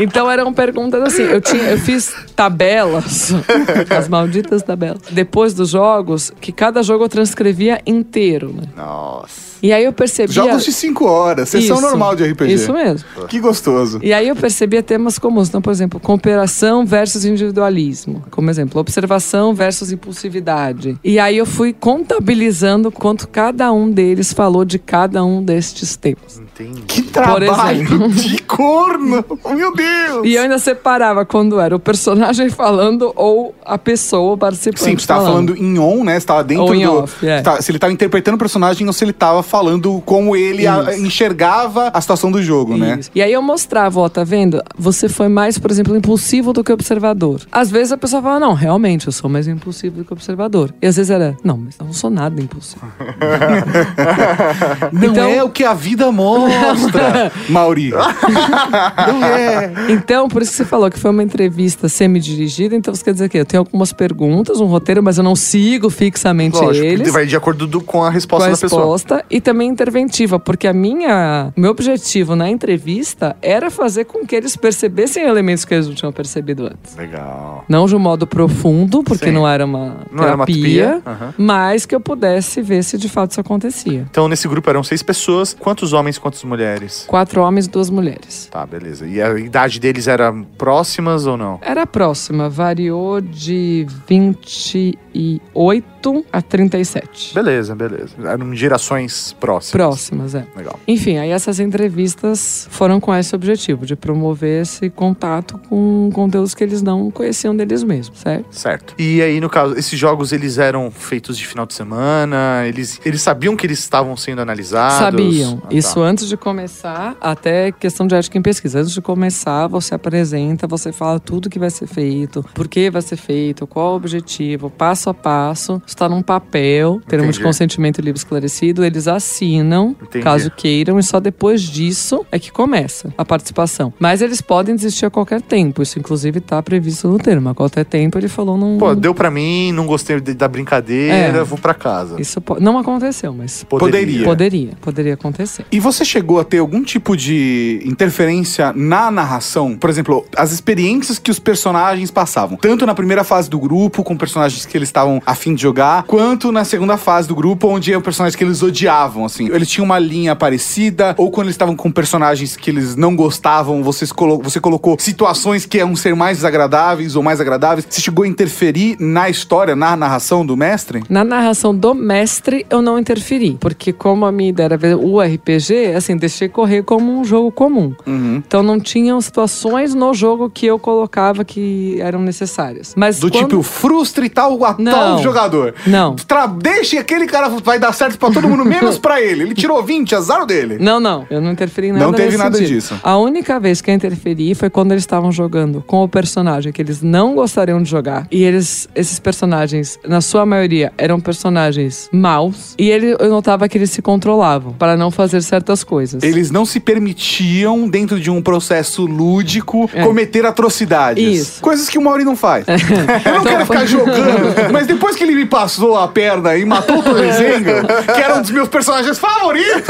Então 0.00 0.30
eram 0.30 0.52
perguntas 0.52 1.02
assim. 1.02 1.22
Eu, 1.22 1.40
tinha, 1.40 1.62
eu 1.62 1.78
fiz 1.78 2.12
tabelas, 2.34 3.32
as 3.96 4.08
malditas 4.08 4.62
tabelas, 4.62 5.00
depois 5.10 5.54
dos 5.54 5.70
jogos, 5.70 6.32
que 6.40 6.52
cada 6.52 6.82
jogo 6.82 7.04
eu 7.04 7.08
transcrevia 7.08 7.80
inteiro, 7.86 8.52
né? 8.52 8.64
Nossa. 8.76 9.52
E 9.62 9.72
aí 9.72 9.84
eu 9.84 9.92
percebia. 9.92 10.34
Jogos 10.34 10.64
de 10.64 10.72
5 10.72 11.04
horas, 11.04 11.48
sessão 11.48 11.76
Isso, 11.76 11.86
normal 11.86 12.16
de 12.16 12.24
RPG. 12.24 12.52
Isso 12.52 12.72
mesmo. 12.72 13.06
Que 13.28 13.38
gostoso. 13.38 14.00
E 14.02 14.12
aí 14.12 14.26
eu 14.26 14.34
percebia 14.34 14.82
temas 14.82 15.20
comuns. 15.20 15.48
Então, 15.48 15.62
por 15.62 15.70
exemplo, 15.70 16.00
cooperação 16.00 16.84
versus 16.84 17.24
individualismo. 17.24 18.24
Como 18.28 18.50
exemplo, 18.50 18.80
observação 18.80 19.54
versus 19.54 19.92
impulsividade. 19.92 20.98
E 21.04 21.16
aí 21.20 21.38
eu 21.38 21.46
fui 21.46 21.72
contabilizando 21.72 22.90
quanto 22.90 23.28
cada 23.28 23.72
um 23.72 23.88
deles 23.88 24.32
falou 24.32 24.64
de 24.64 24.80
cada 24.80 25.24
um 25.24 25.40
destes 25.40 25.94
temas. 25.94 26.40
Entendi. 26.40 26.82
Que 26.82 27.01
trabalho 27.12 28.08
de 28.08 28.38
corno! 28.42 29.24
Meu 29.54 29.74
Deus! 29.74 30.24
E 30.24 30.34
eu 30.34 30.42
ainda 30.42 30.58
separava 30.58 31.24
quando 31.24 31.60
era 31.60 31.74
o 31.76 31.78
personagem 31.78 32.48
falando 32.50 33.12
ou 33.16 33.54
a 33.64 33.78
pessoa 33.78 34.36
participante. 34.36 34.82
Sim, 34.84 34.96
você 34.98 35.06
tava 35.06 35.24
falando 35.24 35.56
em 35.56 35.78
on, 35.78 36.04
né? 36.04 36.18
Você 36.18 36.26
tava 36.26 36.44
dentro 36.44 36.64
Ou 36.64 36.74
em 36.74 36.84
do. 36.84 36.92
off, 37.04 37.26
é. 37.26 37.36
você 37.38 37.42
tava- 37.42 37.62
se 37.62 37.70
ele 37.70 37.78
tava 37.78 37.92
interpretando 37.92 38.34
o 38.34 38.38
personagem 38.38 38.86
ou 38.86 38.92
se 38.92 39.04
ele 39.04 39.12
tava 39.12 39.42
falando 39.42 40.02
como 40.04 40.36
ele 40.36 40.66
a- 40.66 40.96
enxergava 40.98 41.90
a 41.92 42.00
situação 42.00 42.30
do 42.30 42.42
jogo, 42.42 42.76
né? 42.76 42.96
Isso. 43.00 43.10
E 43.14 43.22
aí 43.22 43.32
eu 43.32 43.42
mostrava, 43.42 44.00
ó, 44.00 44.08
tá 44.08 44.24
vendo? 44.24 44.62
Você 44.78 45.08
foi 45.08 45.28
mais, 45.28 45.58
por 45.58 45.70
exemplo, 45.70 45.96
impulsivo 45.96 46.52
do 46.52 46.62
que 46.64 46.72
observador. 46.72 47.40
Às 47.50 47.70
vezes 47.70 47.92
a 47.92 47.96
pessoa 47.96 48.22
fala, 48.22 48.40
não, 48.40 48.54
realmente, 48.54 49.06
eu 49.06 49.12
sou 49.12 49.28
mais 49.30 49.46
impulsivo 49.48 49.98
do 49.98 50.04
que 50.04 50.12
observador. 50.12 50.72
E 50.80 50.86
às 50.86 50.96
vezes 50.96 51.10
era, 51.10 51.36
não, 51.44 51.56
mas 51.58 51.76
eu 51.78 51.86
não 51.86 51.92
sou 51.92 52.10
nada 52.10 52.40
impulsivo. 52.40 52.82
Não 54.92 55.10
Então- 55.12 55.28
é 55.28 55.42
o 55.42 55.48
que 55.50 55.64
a 55.64 55.74
vida 55.74 56.10
mostra, 56.12 57.01
Mauri. 57.48 57.90
Não 57.90 59.24
é. 59.24 59.72
Então, 59.90 60.28
por 60.28 60.42
isso 60.42 60.50
que 60.52 60.56
você 60.58 60.64
falou 60.64 60.90
que 60.90 60.98
foi 60.98 61.10
uma 61.10 61.22
entrevista 61.22 61.88
semi-dirigida, 61.88 62.74
então 62.74 62.94
você 62.94 63.04
quer 63.04 63.12
dizer 63.12 63.28
que 63.28 63.38
eu 63.38 63.44
tenho 63.44 63.60
algumas 63.62 63.92
perguntas, 63.92 64.60
um 64.60 64.66
roteiro, 64.66 65.02
mas 65.02 65.18
eu 65.18 65.24
não 65.24 65.34
sigo 65.36 65.90
fixamente 65.90 66.56
Lógico, 66.58 66.84
eles. 66.86 67.12
vai 67.12 67.26
de 67.26 67.36
acordo 67.36 67.66
do- 67.66 67.80
com 67.80 68.02
a 68.04 68.08
com 68.08 68.12
resposta 68.12 68.46
a 68.48 68.50
da 68.52 68.56
pessoa. 68.56 68.82
resposta 68.82 69.24
e 69.30 69.40
também 69.40 69.68
interventiva, 69.68 70.38
porque 70.38 70.66
a 70.66 70.72
minha, 70.72 71.52
meu 71.56 71.70
objetivo 71.70 72.36
na 72.36 72.48
entrevista 72.50 73.36
era 73.42 73.70
fazer 73.70 74.04
com 74.04 74.26
que 74.26 74.34
eles 74.34 74.56
percebessem 74.56 75.24
elementos 75.24 75.64
que 75.64 75.74
eles 75.74 75.86
não 75.88 75.94
tinham 75.94 76.12
percebido 76.12 76.66
antes. 76.66 76.96
Legal. 76.96 77.64
Não 77.68 77.86
de 77.86 77.96
um 77.96 77.98
modo 77.98 78.26
profundo, 78.26 79.02
porque 79.02 79.26
Sim. 79.26 79.32
não 79.32 79.48
era 79.48 79.64
uma 79.64 79.96
Não 80.10 80.24
era 80.24 80.34
uma 80.34 80.46
terapia, 80.46 80.84
terapia, 81.00 81.02
aham. 81.06 81.34
mas 81.38 81.86
que 81.86 81.94
eu 81.94 82.00
pudesse 82.00 82.60
ver 82.62 82.82
se 82.84 82.96
de 82.98 83.08
fato 83.08 83.30
isso 83.32 83.40
acontecia. 83.40 84.06
Então, 84.10 84.28
nesse 84.28 84.46
grupo 84.48 84.68
eram 84.70 84.82
seis 84.82 85.02
pessoas. 85.02 85.56
Quantos 85.58 85.92
homens, 85.92 86.18
quantas 86.18 86.42
mulheres? 86.44 86.91
Quatro 87.06 87.42
homens 87.42 87.66
e 87.66 87.70
duas 87.70 87.90
mulheres. 87.90 88.48
Tá, 88.50 88.64
beleza. 88.66 89.06
E 89.06 89.20
a 89.20 89.38
idade 89.38 89.78
deles 89.80 90.08
era 90.08 90.32
próximas 90.56 91.26
ou 91.26 91.36
não? 91.36 91.58
Era 91.62 91.86
próxima, 91.86 92.48
variou 92.48 93.20
de 93.20 93.86
28 94.08 95.91
a 96.32 96.42
37. 96.42 97.34
Beleza, 97.34 97.74
beleza. 97.74 98.14
Eram 98.24 98.54
gerações 98.54 99.36
próximas. 99.38 99.70
Próximas, 99.70 100.34
é. 100.34 100.46
Legal. 100.56 100.78
Enfim, 100.86 101.18
aí 101.18 101.30
essas 101.30 101.60
entrevistas 101.60 102.66
foram 102.70 103.00
com 103.00 103.14
esse 103.14 103.34
objetivo, 103.34 103.86
de 103.86 103.94
promover 103.94 104.62
esse 104.62 104.90
contato 104.90 105.60
com 105.68 106.10
conteúdos 106.12 106.54
que 106.54 106.64
eles 106.64 106.82
não 106.82 107.10
conheciam 107.10 107.54
deles 107.54 107.82
mesmos, 107.82 108.18
certo? 108.18 108.46
Certo. 108.50 108.94
E 108.98 109.22
aí, 109.22 109.40
no 109.40 109.48
caso, 109.48 109.74
esses 109.78 109.98
jogos 109.98 110.32
eles 110.32 110.58
eram 110.58 110.90
feitos 110.90 111.36
de 111.36 111.46
final 111.46 111.66
de 111.66 111.74
semana? 111.74 112.66
Eles, 112.66 113.00
eles 113.04 113.22
sabiam 113.22 113.56
que 113.56 113.66
eles 113.66 113.78
estavam 113.78 114.16
sendo 114.16 114.40
analisados? 114.40 114.98
Sabiam. 114.98 115.60
Ah, 115.64 115.68
tá. 115.68 115.74
Isso 115.74 116.00
antes 116.00 116.28
de 116.28 116.36
começar, 116.36 117.16
até 117.20 117.72
questão 117.72 118.06
de 118.06 118.14
ética 118.14 118.38
em 118.38 118.42
pesquisa. 118.42 118.80
Antes 118.80 118.92
de 118.92 119.00
começar, 119.00 119.66
você 119.66 119.94
apresenta, 119.94 120.66
você 120.66 120.92
fala 120.92 121.20
tudo 121.20 121.50
que 121.50 121.58
vai 121.58 121.70
ser 121.70 121.86
feito, 121.86 122.44
por 122.54 122.68
que 122.68 122.90
vai 122.90 123.02
ser 123.02 123.16
feito, 123.16 123.66
qual 123.66 123.92
o 123.92 123.96
objetivo, 123.96 124.70
passo 124.70 125.10
a 125.10 125.14
passo. 125.14 125.80
Está 125.92 126.08
num 126.08 126.22
papel, 126.22 127.02
termo 127.06 127.30
de 127.30 127.38
consentimento 127.38 128.00
livre 128.00 128.18
esclarecido, 128.18 128.82
eles 128.82 129.06
assinam, 129.06 129.94
Entendi. 130.02 130.24
caso 130.24 130.50
queiram, 130.50 130.98
e 130.98 131.02
só 131.02 131.20
depois 131.20 131.60
disso 131.60 132.24
é 132.32 132.38
que 132.38 132.50
começa 132.50 133.12
a 133.16 133.24
participação. 133.26 133.92
Mas 134.00 134.22
eles 134.22 134.40
podem 134.40 134.74
desistir 134.74 135.04
a 135.04 135.10
qualquer 135.10 135.42
tempo. 135.42 135.82
Isso, 135.82 135.98
inclusive, 135.98 136.38
está 136.38 136.62
previsto 136.62 137.06
no 137.08 137.18
termo. 137.18 137.50
A 137.50 137.54
qualquer 137.54 137.84
tempo 137.84 138.16
ele 138.18 138.26
falou 138.26 138.56
não. 138.56 138.78
Pô, 138.78 138.94
deu 138.94 139.14
pra 139.14 139.30
mim, 139.30 139.70
não 139.70 139.86
gostei 139.86 140.18
da 140.20 140.48
brincadeira, 140.48 141.38
É. 141.38 141.44
vou 141.44 141.58
pra 141.58 141.74
casa. 141.74 142.18
Isso 142.20 142.40
po- 142.40 142.58
não 142.58 142.78
aconteceu, 142.78 143.34
mas 143.34 143.62
Poderia. 143.64 144.24
poderia, 144.24 144.70
poderia 144.80 145.12
acontecer. 145.14 145.66
E 145.70 145.78
você 145.78 146.06
chegou 146.06 146.40
a 146.40 146.44
ter 146.44 146.58
algum 146.58 146.82
tipo 146.82 147.14
de 147.14 147.82
interferência 147.84 148.72
na 148.74 149.10
narração? 149.10 149.76
Por 149.76 149.90
exemplo, 149.90 150.24
as 150.36 150.52
experiências 150.52 151.18
que 151.18 151.30
os 151.30 151.38
personagens 151.38 152.10
passavam. 152.10 152.56
Tanto 152.56 152.86
na 152.86 152.94
primeira 152.94 153.22
fase 153.24 153.50
do 153.50 153.58
grupo, 153.60 154.02
com 154.02 154.16
personagens 154.16 154.64
que 154.64 154.76
eles 154.76 154.88
estavam 154.88 155.20
a 155.26 155.34
fim 155.34 155.54
de 155.54 155.60
jogar, 155.62 155.81
quanto 156.06 156.52
na 156.52 156.64
segunda 156.64 156.96
fase 156.96 157.26
do 157.28 157.34
grupo, 157.34 157.68
onde 157.68 157.92
é 157.92 157.96
o 157.96 158.00
personagem 158.02 158.36
que 158.38 158.44
eles 158.44 158.62
odiavam, 158.62 159.24
assim. 159.24 159.46
Eles 159.52 159.68
tinham 159.68 159.84
uma 159.84 159.98
linha 159.98 160.34
parecida, 160.36 161.14
ou 161.18 161.30
quando 161.30 161.46
eles 161.46 161.54
estavam 161.54 161.74
com 161.76 161.90
personagens 161.90 162.56
que 162.56 162.70
eles 162.70 162.94
não 162.96 163.14
gostavam, 163.16 163.82
vocês 163.82 164.12
colo 164.12 164.40
você 164.42 164.60
colocou 164.60 164.96
situações 164.98 165.66
que 165.66 165.78
iam 165.78 165.94
ser 165.96 166.14
mais 166.14 166.38
desagradáveis 166.38 167.16
ou 167.16 167.22
mais 167.22 167.40
agradáveis. 167.40 167.86
Você 167.88 168.00
chegou 168.00 168.24
a 168.24 168.28
interferir 168.28 168.96
na 169.00 169.28
história, 169.28 169.74
na 169.76 169.96
narração 169.96 170.44
do 170.44 170.56
mestre? 170.56 171.02
Na 171.08 171.24
narração 171.24 171.74
do 171.74 171.94
mestre, 171.94 172.66
eu 172.70 172.80
não 172.82 172.98
interferi. 172.98 173.56
Porque 173.60 173.92
como 173.92 174.24
a 174.26 174.32
minha 174.32 174.50
ideia 174.50 174.66
era 174.66 174.76
ver 174.76 174.96
o 174.96 175.20
RPG, 175.20 175.94
assim, 175.96 176.16
deixei 176.16 176.48
correr 176.48 176.82
como 176.82 177.18
um 177.18 177.24
jogo 177.24 177.50
comum. 177.50 177.94
Uhum. 178.06 178.36
Então 178.46 178.62
não 178.62 178.78
tinham 178.78 179.20
situações 179.20 179.94
no 179.94 180.12
jogo 180.14 180.48
que 180.50 180.66
eu 180.66 180.78
colocava 180.78 181.44
que 181.44 181.96
eram 182.00 182.20
necessárias. 182.20 182.94
Mas 182.96 183.18
Do 183.18 183.30
quando- 183.30 183.48
tipo, 183.48 183.62
frustre 183.62 184.28
tal, 184.28 184.64
a 184.64 184.74
Não. 184.78 184.92
tal 184.92 185.18
jogador. 185.22 185.71
Não. 185.86 186.14
Tra 186.16 186.46
deixe 186.46 186.98
aquele 186.98 187.26
cara, 187.26 187.48
vai 187.48 187.78
dar 187.78 187.92
certo 187.92 188.18
pra 188.18 188.30
todo 188.30 188.48
mundo, 188.48 188.64
menos 188.64 188.98
pra 188.98 189.20
ele. 189.20 189.42
Ele 189.42 189.54
tirou 189.54 189.82
20, 189.82 190.14
azar 190.14 190.44
dele. 190.46 190.76
Não, 190.80 190.98
não. 191.00 191.26
Eu 191.30 191.40
não 191.40 191.52
interferi 191.52 191.88
em 191.88 191.92
nada 191.92 192.04
Não 192.06 192.12
teve 192.12 192.36
nada 192.36 192.56
sentido. 192.56 192.74
disso. 192.74 193.00
A 193.02 193.16
única 193.18 193.58
vez 193.60 193.80
que 193.80 193.90
eu 193.90 193.94
interferi 193.94 194.54
foi 194.54 194.68
quando 194.70 194.92
eles 194.92 195.02
estavam 195.02 195.30
jogando 195.32 195.82
com 195.86 196.02
o 196.02 196.08
personagem 196.08 196.72
que 196.72 196.80
eles 196.82 197.02
não 197.02 197.34
gostariam 197.34 197.82
de 197.82 197.88
jogar. 197.88 198.26
E 198.30 198.42
eles, 198.42 198.88
esses 198.94 199.18
personagens, 199.18 199.98
na 200.06 200.20
sua 200.20 200.44
maioria, 200.46 200.92
eram 200.98 201.20
personagens 201.20 202.08
maus. 202.12 202.74
E 202.78 202.90
ele, 202.90 203.16
eu 203.18 203.28
notava 203.28 203.68
que 203.68 203.76
eles 203.78 203.90
se 203.90 204.00
controlavam 204.02 204.72
para 204.72 204.96
não 204.96 205.10
fazer 205.10 205.42
certas 205.42 205.82
coisas. 205.84 206.22
Eles 206.22 206.50
não 206.50 206.64
se 206.64 206.80
permitiam, 206.80 207.88
dentro 207.88 208.18
de 208.18 208.30
um 208.30 208.40
processo 208.42 209.04
lúdico, 209.06 209.88
É. 209.94 210.02
cometer 210.04 210.44
atrocidades. 210.46 211.22
Isso. 211.40 211.60
Coisas 211.62 211.88
que 211.88 211.98
o 211.98 212.02
Mauri 212.02 212.24
não 212.24 212.36
faz. 212.36 212.64
Eu 212.68 212.74
não 212.78 213.40
Então, 213.40 213.44
quero 213.44 213.66
ficar 213.66 213.86
jogando 213.86 214.52
Mas 214.72 214.86
depois 214.86 215.16
que 215.16 215.24
ele 215.24 215.34
me 215.34 215.46
passou 215.62 215.96
a 215.96 216.08
perna 216.08 216.56
e 216.56 216.64
matou 216.64 216.98
o 216.98 217.02
Torrezenga, 217.04 217.84
que 218.12 218.20
era 218.20 218.34
um 218.36 218.42
dos 218.42 218.50
meus 218.50 218.68
personagens 218.68 219.16
favoritos, 219.16 219.88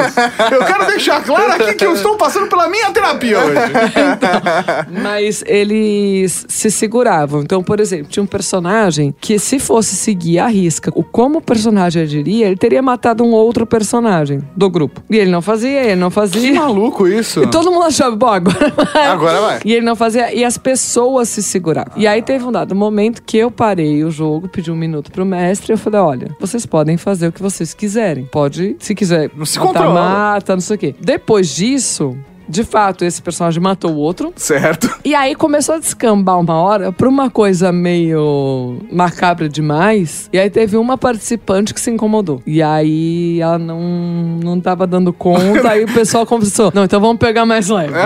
eu 0.51 0.65
quero 0.67 0.87
deixar 0.87 1.23
claro 1.25 1.51
aqui 1.53 1.73
que 1.75 1.87
eu 1.87 1.95
estou 1.95 2.15
passando 2.17 2.47
pela 2.47 2.69
minha 2.69 2.91
terapia 2.91 3.39
hoje. 3.39 3.57
Mas 5.03 5.43
eles 5.47 6.45
se 6.49 6.71
seguravam. 6.71 7.41
Então, 7.41 7.63
por 7.63 7.81
exemplo, 7.81 8.07
tinha 8.09 8.23
um 8.23 8.27
personagem 8.27 9.15
que, 9.19 9.39
se 9.39 9.59
fosse 9.59 9.97
seguir 9.97 10.41
a 10.41 10.47
risca 10.47 10.93
o 10.95 11.03
como 11.03 11.39
o 11.39 11.43
personagem 11.43 12.03
agiria, 12.03 12.47
ele 12.49 12.57
teria 12.57 12.83
matado 12.83 13.25
um 13.25 13.31
outro 13.31 13.67
personagem 13.67 14.41
do 14.55 14.69
grupo. 14.69 15.03
E 15.09 15.17
ele 15.17 15.31
não 15.31 15.41
fazia, 15.41 15.85
ele 15.85 15.97
não 15.97 16.09
Que 16.11 16.15
fazia. 16.17 16.53
maluco 16.55 17.09
isso. 17.09 17.43
E 17.43 17.47
todo 17.47 17.71
mundo 17.73 17.85
achava, 17.87 18.15
bom, 18.15 18.27
agora 18.29 18.73
vai. 18.93 19.07
Agora 19.07 19.41
vai. 19.41 19.61
E 19.65 19.73
ele 19.73 19.87
não 19.87 19.97
fazia, 19.97 20.35
e 20.35 20.45
as 20.45 20.59
pessoas 20.59 21.31
se 21.31 21.43
seguravam. 21.43 21.93
E 21.97 22.07
aí 22.07 22.21
teve 22.21 22.45
um 22.45 22.53
dado 22.53 22.75
momento 22.75 23.23
que 23.23 23.39
eu 23.39 23.51
parei 23.51 24.05
o 24.05 24.11
jogo, 24.11 24.49
pedi 24.49 24.71
um 24.71 24.77
minuto 24.77 25.11
pro 25.11 25.25
mestre 25.25 25.62
e 25.71 25.73
eu 25.75 25.79
falei: 25.79 26.01
olha, 26.01 26.37
vocês 26.41 26.67
podem 26.67 26.97
fazer 26.97 27.29
o 27.29 27.33
que 27.33 27.43
vocês 27.43 27.73
quiserem. 27.75 28.25
Pode, 28.27 28.77
se 28.79 28.95
quiser, 28.95 29.31
Não 29.37 29.45
se 29.45 29.59
matar, 29.59 29.73
controla. 29.73 30.01
mata, 30.01 30.55
não 30.55 30.61
sei 30.61 30.77
o 30.77 30.79
quê. 30.79 30.95
Depois 31.01 31.55
disso. 31.55 32.17
De 32.53 32.65
fato, 32.65 33.03
esse 33.03 33.23
personagem 33.23 33.63
matou 33.63 33.93
o 33.93 33.97
outro. 33.97 34.31
Certo. 34.37 34.91
E 35.03 35.15
aí 35.15 35.35
começou 35.35 35.77
a 35.77 35.79
descambar 35.79 36.39
uma 36.39 36.53
hora 36.55 36.93
pra 36.93 37.09
uma 37.09 37.31
coisa 37.31 37.73
meio 37.73 38.77
macabra 38.93 39.49
demais. 39.49 40.29
E 40.31 40.39
aí 40.39 40.51
teve 40.51 40.77
uma 40.77 40.99
participante 40.99 41.73
que 41.73 41.81
se 41.81 41.91
incomodou. 41.91 42.43
E 42.47 42.63
aí 42.63 43.41
ela 43.41 43.59
não, 43.59 43.81
não 44.45 44.61
tava 44.61 44.87
dando 44.87 45.15
conta. 45.15 45.71
aí 45.71 45.85
o 45.85 45.95
pessoal 45.95 46.27
conversou: 46.27 46.71
Não, 46.75 46.85
então 46.85 47.01
vamos 47.01 47.17
pegar 47.17 47.47
mais 47.47 47.71
leve. 47.71 47.95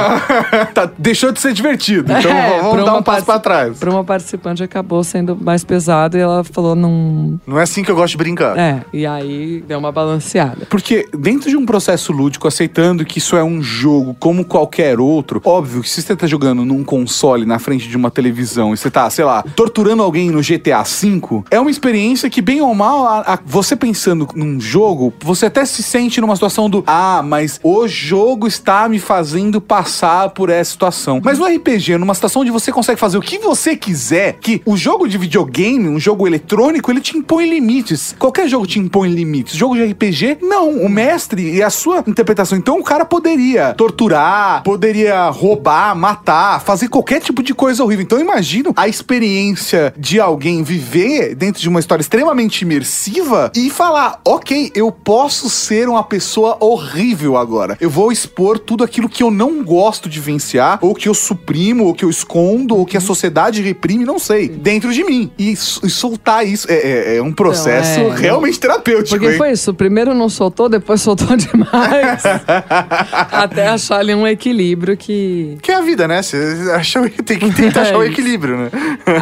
Tá, 0.72 0.88
deixou 0.96 1.32
de 1.32 1.40
ser 1.40 1.52
divertido. 1.52 2.12
Então 2.12 2.30
É, 2.30 2.60
vamos 2.60 2.84
dar 2.84 2.96
um 2.96 3.02
passo 3.02 3.26
pra 3.26 3.40
trás. 3.40 3.76
Pra 3.78 3.90
uma 3.90 4.04
participante 4.04 4.62
acabou 4.62 5.02
sendo 5.02 5.36
mais 5.36 5.64
pesado 5.64 6.16
e 6.16 6.20
ela 6.20 6.44
falou: 6.44 6.76
Não. 6.76 7.40
Não 7.44 7.58
é 7.58 7.64
assim 7.64 7.82
que 7.82 7.90
eu 7.90 7.96
gosto 7.96 8.12
de 8.12 8.18
brincar. 8.18 8.56
É, 8.56 8.82
e 8.92 9.04
aí 9.04 9.64
deu 9.66 9.78
uma 9.80 9.90
balanceada. 9.90 10.66
Porque 10.70 11.08
dentro 11.18 11.50
de 11.50 11.56
um 11.56 11.66
processo 11.66 12.12
lúdico, 12.12 12.46
aceitando 12.46 13.04
que 13.04 13.18
isso 13.18 13.36
é 13.36 13.42
um 13.42 13.60
jogo 13.60 14.14
como 14.36 14.44
qualquer 14.44 15.00
outro, 15.00 15.40
óbvio 15.44 15.80
que 15.82 15.88
se 15.88 16.02
você 16.02 16.14
tá 16.14 16.26
jogando 16.26 16.62
num 16.64 16.84
console 16.84 17.46
na 17.46 17.58
frente 17.58 17.88
de 17.88 17.96
uma 17.96 18.10
televisão 18.10 18.74
e 18.74 18.76
você 18.76 18.90
tá, 18.90 19.08
sei 19.08 19.24
lá, 19.24 19.42
torturando 19.54 20.02
alguém 20.02 20.30
no 20.30 20.42
GTA 20.42 20.82
V, 20.82 21.42
é 21.50 21.58
uma 21.58 21.70
experiência 21.70 22.28
que, 22.28 22.42
bem 22.42 22.60
ou 22.60 22.74
mal, 22.74 23.06
a- 23.06 23.20
a- 23.34 23.38
você 23.46 23.74
pensando 23.74 24.28
num 24.34 24.60
jogo, 24.60 25.12
você 25.20 25.46
até 25.46 25.64
se 25.64 25.82
sente 25.82 26.20
numa 26.20 26.34
situação 26.36 26.68
do 26.68 26.84
ah, 26.86 27.22
mas 27.24 27.58
o 27.62 27.88
jogo 27.88 28.46
está 28.46 28.86
me 28.90 28.98
fazendo 28.98 29.58
passar 29.60 30.28
por 30.30 30.50
essa 30.50 30.72
situação. 30.72 31.20
Mas 31.24 31.38
no 31.38 31.46
RPG, 31.46 31.96
numa 31.96 32.14
situação 32.14 32.42
onde 32.42 32.50
você 32.50 32.70
consegue 32.70 33.00
fazer 33.00 33.16
o 33.16 33.22
que 33.22 33.38
você 33.38 33.74
quiser, 33.74 34.34
que 34.40 34.60
o 34.66 34.76
jogo 34.76 35.08
de 35.08 35.16
videogame, 35.16 35.88
um 35.88 35.98
jogo 35.98 36.26
eletrônico, 36.26 36.90
ele 36.90 37.00
te 37.00 37.16
impõe 37.16 37.48
limites. 37.48 38.14
Qualquer 38.18 38.48
jogo 38.48 38.66
te 38.66 38.78
impõe 38.78 39.08
limites. 39.08 39.56
Jogo 39.56 39.76
de 39.76 39.84
RPG, 39.84 40.38
não. 40.42 40.70
O 40.82 40.88
mestre 40.90 41.54
e 41.54 41.62
a 41.62 41.70
sua 41.70 42.04
interpretação. 42.06 42.58
Então 42.58 42.78
o 42.78 42.84
cara 42.84 43.04
poderia 43.06 43.72
torturar, 43.74 44.25
poderia 44.64 45.28
roubar, 45.30 45.94
matar, 45.96 46.60
fazer 46.60 46.88
qualquer 46.88 47.20
tipo 47.20 47.42
de 47.42 47.54
coisa 47.54 47.82
horrível. 47.84 48.02
Então 48.04 48.18
eu 48.18 48.24
imagino 48.24 48.72
a 48.76 48.88
experiência 48.88 49.92
de 49.96 50.20
alguém 50.20 50.62
viver 50.62 51.34
dentro 51.34 51.60
de 51.60 51.68
uma 51.68 51.80
história 51.80 52.02
extremamente 52.02 52.62
imersiva 52.62 53.50
e 53.54 53.70
falar: 53.70 54.20
ok, 54.24 54.70
eu 54.74 54.90
posso 54.92 55.48
ser 55.50 55.88
uma 55.88 56.02
pessoa 56.04 56.56
horrível 56.60 57.36
agora. 57.36 57.76
Eu 57.80 57.90
vou 57.90 58.10
expor 58.12 58.58
tudo 58.58 58.84
aquilo 58.84 59.08
que 59.08 59.22
eu 59.22 59.30
não 59.30 59.62
gosto 59.62 60.08
de 60.08 60.20
vivenciar, 60.20 60.78
ou 60.82 60.94
que 60.94 61.08
eu 61.08 61.14
suprimo, 61.14 61.84
ou 61.84 61.94
que 61.94 62.04
eu 62.04 62.10
escondo, 62.10 62.76
ou 62.76 62.84
que 62.86 62.96
a 62.96 63.00
sociedade 63.00 63.62
reprime, 63.62 64.04
não 64.04 64.18
sei, 64.18 64.48
dentro 64.48 64.92
de 64.92 65.04
mim. 65.04 65.30
E, 65.38 65.52
e 65.52 65.56
soltar 65.56 66.46
isso 66.46 66.66
é, 66.70 66.74
é- 66.74 67.16
é 67.16 67.22
um 67.22 67.32
processo 67.32 68.00
Então, 68.00 68.12
é, 68.14 68.20
realmente 68.20 68.58
terapêutico. 68.60 69.10
Porque 69.18 69.32
hein? 69.32 69.38
foi 69.38 69.50
isso. 69.52 69.72
Primeiro 69.74 70.14
não 70.14 70.28
soltou, 70.28 70.68
depois 70.68 71.00
soltou 71.00 71.34
demais. 71.36 72.22
até 73.32 73.68
achar 73.68 74.00
ali 74.06 74.14
um 74.14 74.26
equilíbrio 74.26 74.96
que. 74.96 75.58
Que 75.62 75.70
é 75.72 75.76
a 75.76 75.80
vida, 75.80 76.06
né? 76.08 76.22
Você 76.22 76.36
acha, 76.74 77.00
tem 77.24 77.38
que 77.38 77.50
tentar 77.52 77.82
achar 77.82 77.98
o 77.98 78.02
É 78.06 78.06
equilíbrio, 78.06 78.56
né? 78.56 78.70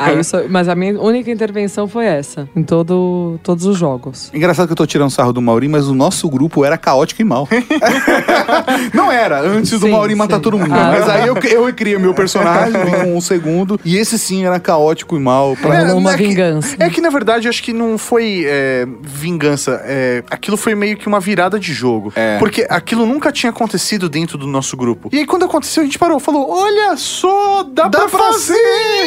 Aí 0.01 0.17
eu 0.17 0.25
só- 0.25 0.43
Mas 0.49 0.69
a 0.69 0.75
minha 0.75 0.99
única 1.01 1.31
intervenção 1.31 1.89
foi 1.89 2.05
essa. 2.07 2.49
Em 2.55 2.63
todo, 2.63 3.39
todos 3.43 3.65
os 3.67 3.77
jogos. 3.79 4.31
Engraçado 4.35 4.67
que 4.67 4.73
eu 4.73 4.77
tô 4.77 4.87
tirando 4.87 5.11
sarro 5.11 5.33
do 5.33 5.41
Mauri, 5.43 5.69
mas 5.69 5.89
o 5.89 5.95
nosso 5.95 6.29
grupo 6.29 6.65
era 6.65 6.77
caótico 6.77 7.23
e 7.23 7.25
mal. 7.25 7.49
não 8.93 9.11
era, 9.11 9.41
antes 9.41 9.71
do 9.73 9.81
Sim, 9.87 9.91
Mauri 9.93 10.15
matar 10.15 10.37
sim. 10.37 10.43
todo 10.43 10.59
mundo. 10.59 10.73
Ah. 10.73 10.91
Mas 10.99 11.09
aí 11.09 11.27
eu, 11.27 11.37
eu 11.37 11.73
criei 11.75 11.99
meu 11.99 12.15
personagem 12.15 12.75
em 13.07 13.15
um 13.17 13.21
segundo, 13.21 13.79
e 13.85 13.97
esse 13.97 14.19
sim 14.19 14.45
era 14.45 14.59
caótico 14.61 15.17
e 15.17 15.21
mal. 15.21 15.57
Pra... 15.57 15.81
Rolou 15.81 15.99
uma 15.99 16.13
é 16.15 16.17
que- 16.17 16.27
vingança. 16.27 16.77
É 16.79 16.91
que, 16.91 17.01
na 17.01 17.11
verdade, 17.11 17.47
eu 17.47 17.51
acho 17.51 17.63
que 17.63 17.73
não 17.73 17.97
foi 17.99 18.45
é, 18.47 18.87
vingança. 19.03 19.81
é, 19.85 20.23
aquilo 20.31 20.57
foi 20.57 20.75
meio 20.75 20.97
que 20.97 21.07
uma 21.07 21.21
virada 21.21 21.59
de 21.59 21.73
jogo. 21.73 22.13
É. 22.15 22.39
Porque 22.39 22.67
aquilo 22.69 23.07
nunca 23.07 23.33
tinha 23.33 23.51
acontecido 23.51 24.09
dentro 24.09 24.37
do 24.39 24.47
nosso 24.47 24.74
grupo. 24.77 25.09
E 25.13 25.19
aí, 25.19 25.27
quando 25.27 25.45
aconteceu, 25.45 25.83
a 25.83 25.85
gente 25.87 25.99
parou. 25.99 26.19
Falou, 26.19 26.49
olha 26.51 26.97
só, 26.97 27.63
dá, 27.63 27.89
Dá 27.89 28.01
pra, 28.01 28.09
pra 28.09 28.19
fazer 28.33 28.57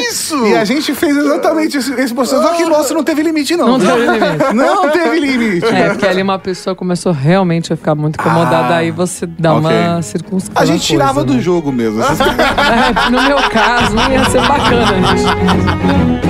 isso! 0.10 0.46
E 0.46 0.56
a 0.56 0.64
gente 0.66 0.94
fez 0.94 1.16
exatamente 1.16 1.78
esse, 1.78 1.94
esse 1.94 2.14
processo. 2.14 2.42
Só 2.42 2.54
que 2.54 2.64
o 2.64 2.70
nosso 2.70 2.94
não 2.94 3.04
teve 3.04 3.22
limite, 3.24 3.56
não. 3.56 3.78
Não 3.78 3.80
teve 3.80 4.06
limite. 4.06 4.54
Não 4.54 4.90
teve 4.90 5.20
limite. 5.20 5.66
É, 5.66 5.90
porque 5.90 6.06
ali 6.06 6.22
uma 6.22 6.40
pessoa 6.40 6.76
começou 6.76 7.12
realmente 7.12 7.72
a 7.74 7.78
ficar 7.78 7.96
muito 7.96 8.20
incomodada, 8.20 8.76
Ah, 8.76 8.78
aí 8.78 8.92
você 8.92 9.26
dá 9.26 9.54
ok. 9.54 9.70
uma 9.70 10.02
circunstância. 10.02 10.62
A 10.62 10.66
gente 10.66 10.86
tirava 10.86 11.24
do 11.24 11.40
jogo 11.42 11.72
mesmo. 11.72 12.02
É, 12.08 13.10
no 13.10 13.22
meu 13.24 13.38
caso, 13.50 13.96
não 13.96 14.12
ia 14.12 14.26
ser 14.26 14.42
bacana, 14.42 14.86
gente. 15.16 16.28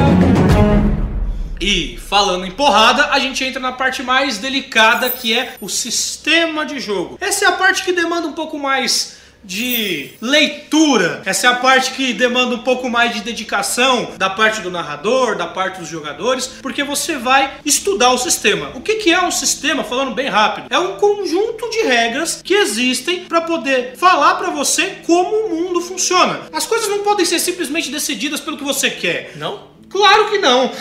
E 1.60 1.97
falando 1.97 2.45
em 2.45 2.52
porrada, 2.52 3.08
a 3.12 3.19
gente 3.19 3.43
entra 3.43 3.60
na 3.60 3.71
parte 3.71 4.04
mais 4.04 4.38
delicada 4.38 5.10
que 5.10 5.34
é 5.34 5.56
o 5.60 5.67
sistema 5.67 6.65
de 6.65 6.80
jogo. 6.80 7.17
Essa 7.19 7.45
é 7.45 7.47
a 7.47 7.54
parte 7.54 7.84
que 7.84 7.91
demanda 7.91 8.28
um 8.28 8.34
pouco 8.34 8.60
mais 8.60 9.16
de 9.47 10.12
leitura. 10.21 11.21
Essa 11.25 11.47
é 11.47 11.49
a 11.49 11.55
parte 11.55 11.91
que 11.91 12.13
demanda 12.13 12.53
um 12.53 12.60
pouco 12.60 12.89
mais 12.89 13.13
de 13.13 13.21
dedicação 13.21 14.12
da 14.17 14.29
parte 14.29 14.62
do 14.62 14.69
narrador, 14.69 15.36
da 15.38 15.47
parte 15.47 15.79
dos 15.79 15.88
jogadores, 15.88 16.47
porque 16.62 16.83
você 16.83 17.15
vai 17.15 17.53
estudar 17.65 18.12
o 18.12 18.17
sistema. 18.17 18.71
O 18.75 18.81
que, 18.81 18.95
que 18.95 19.12
é 19.12 19.21
um 19.23 19.31
sistema? 19.31 19.83
Falando 19.83 20.13
bem 20.13 20.27
rápido, 20.27 20.67
é 20.69 20.77
um 20.77 20.97
conjunto 20.97 21.69
de 21.69 21.81
regras 21.83 22.41
que 22.43 22.53
existem 22.53 23.25
para 23.25 23.41
poder 23.41 23.95
falar 23.95 24.36
para 24.36 24.49
você 24.49 24.97
como 25.05 25.47
o 25.47 25.49
mundo 25.49 25.81
funciona. 25.81 26.41
As 26.51 26.65
coisas 26.65 26.89
não 26.89 26.99
podem 26.99 27.25
ser 27.25 27.39
simplesmente 27.39 27.89
decididas 27.89 28.41
pelo 28.41 28.57
que 28.57 28.63
você 28.63 28.89
quer. 28.89 29.31
Não? 29.38 29.77
Claro 29.89 30.30
que 30.30 30.38
não. 30.38 30.71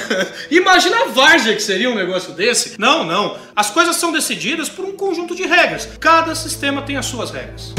Imagina 0.50 1.04
a 1.04 1.08
várzea 1.08 1.54
que 1.54 1.62
seria 1.62 1.90
um 1.90 1.94
negócio 1.94 2.32
desse. 2.32 2.78
Não, 2.78 3.04
não. 3.04 3.36
As 3.54 3.70
coisas 3.70 3.96
são 3.96 4.12
decididas 4.12 4.68
por 4.68 4.84
um 4.84 4.92
conjunto 4.92 5.34
de 5.34 5.44
regras. 5.44 5.88
Cada 6.00 6.34
sistema 6.34 6.82
tem 6.82 6.96
as 6.96 7.06
suas 7.06 7.30
regras. 7.30 7.74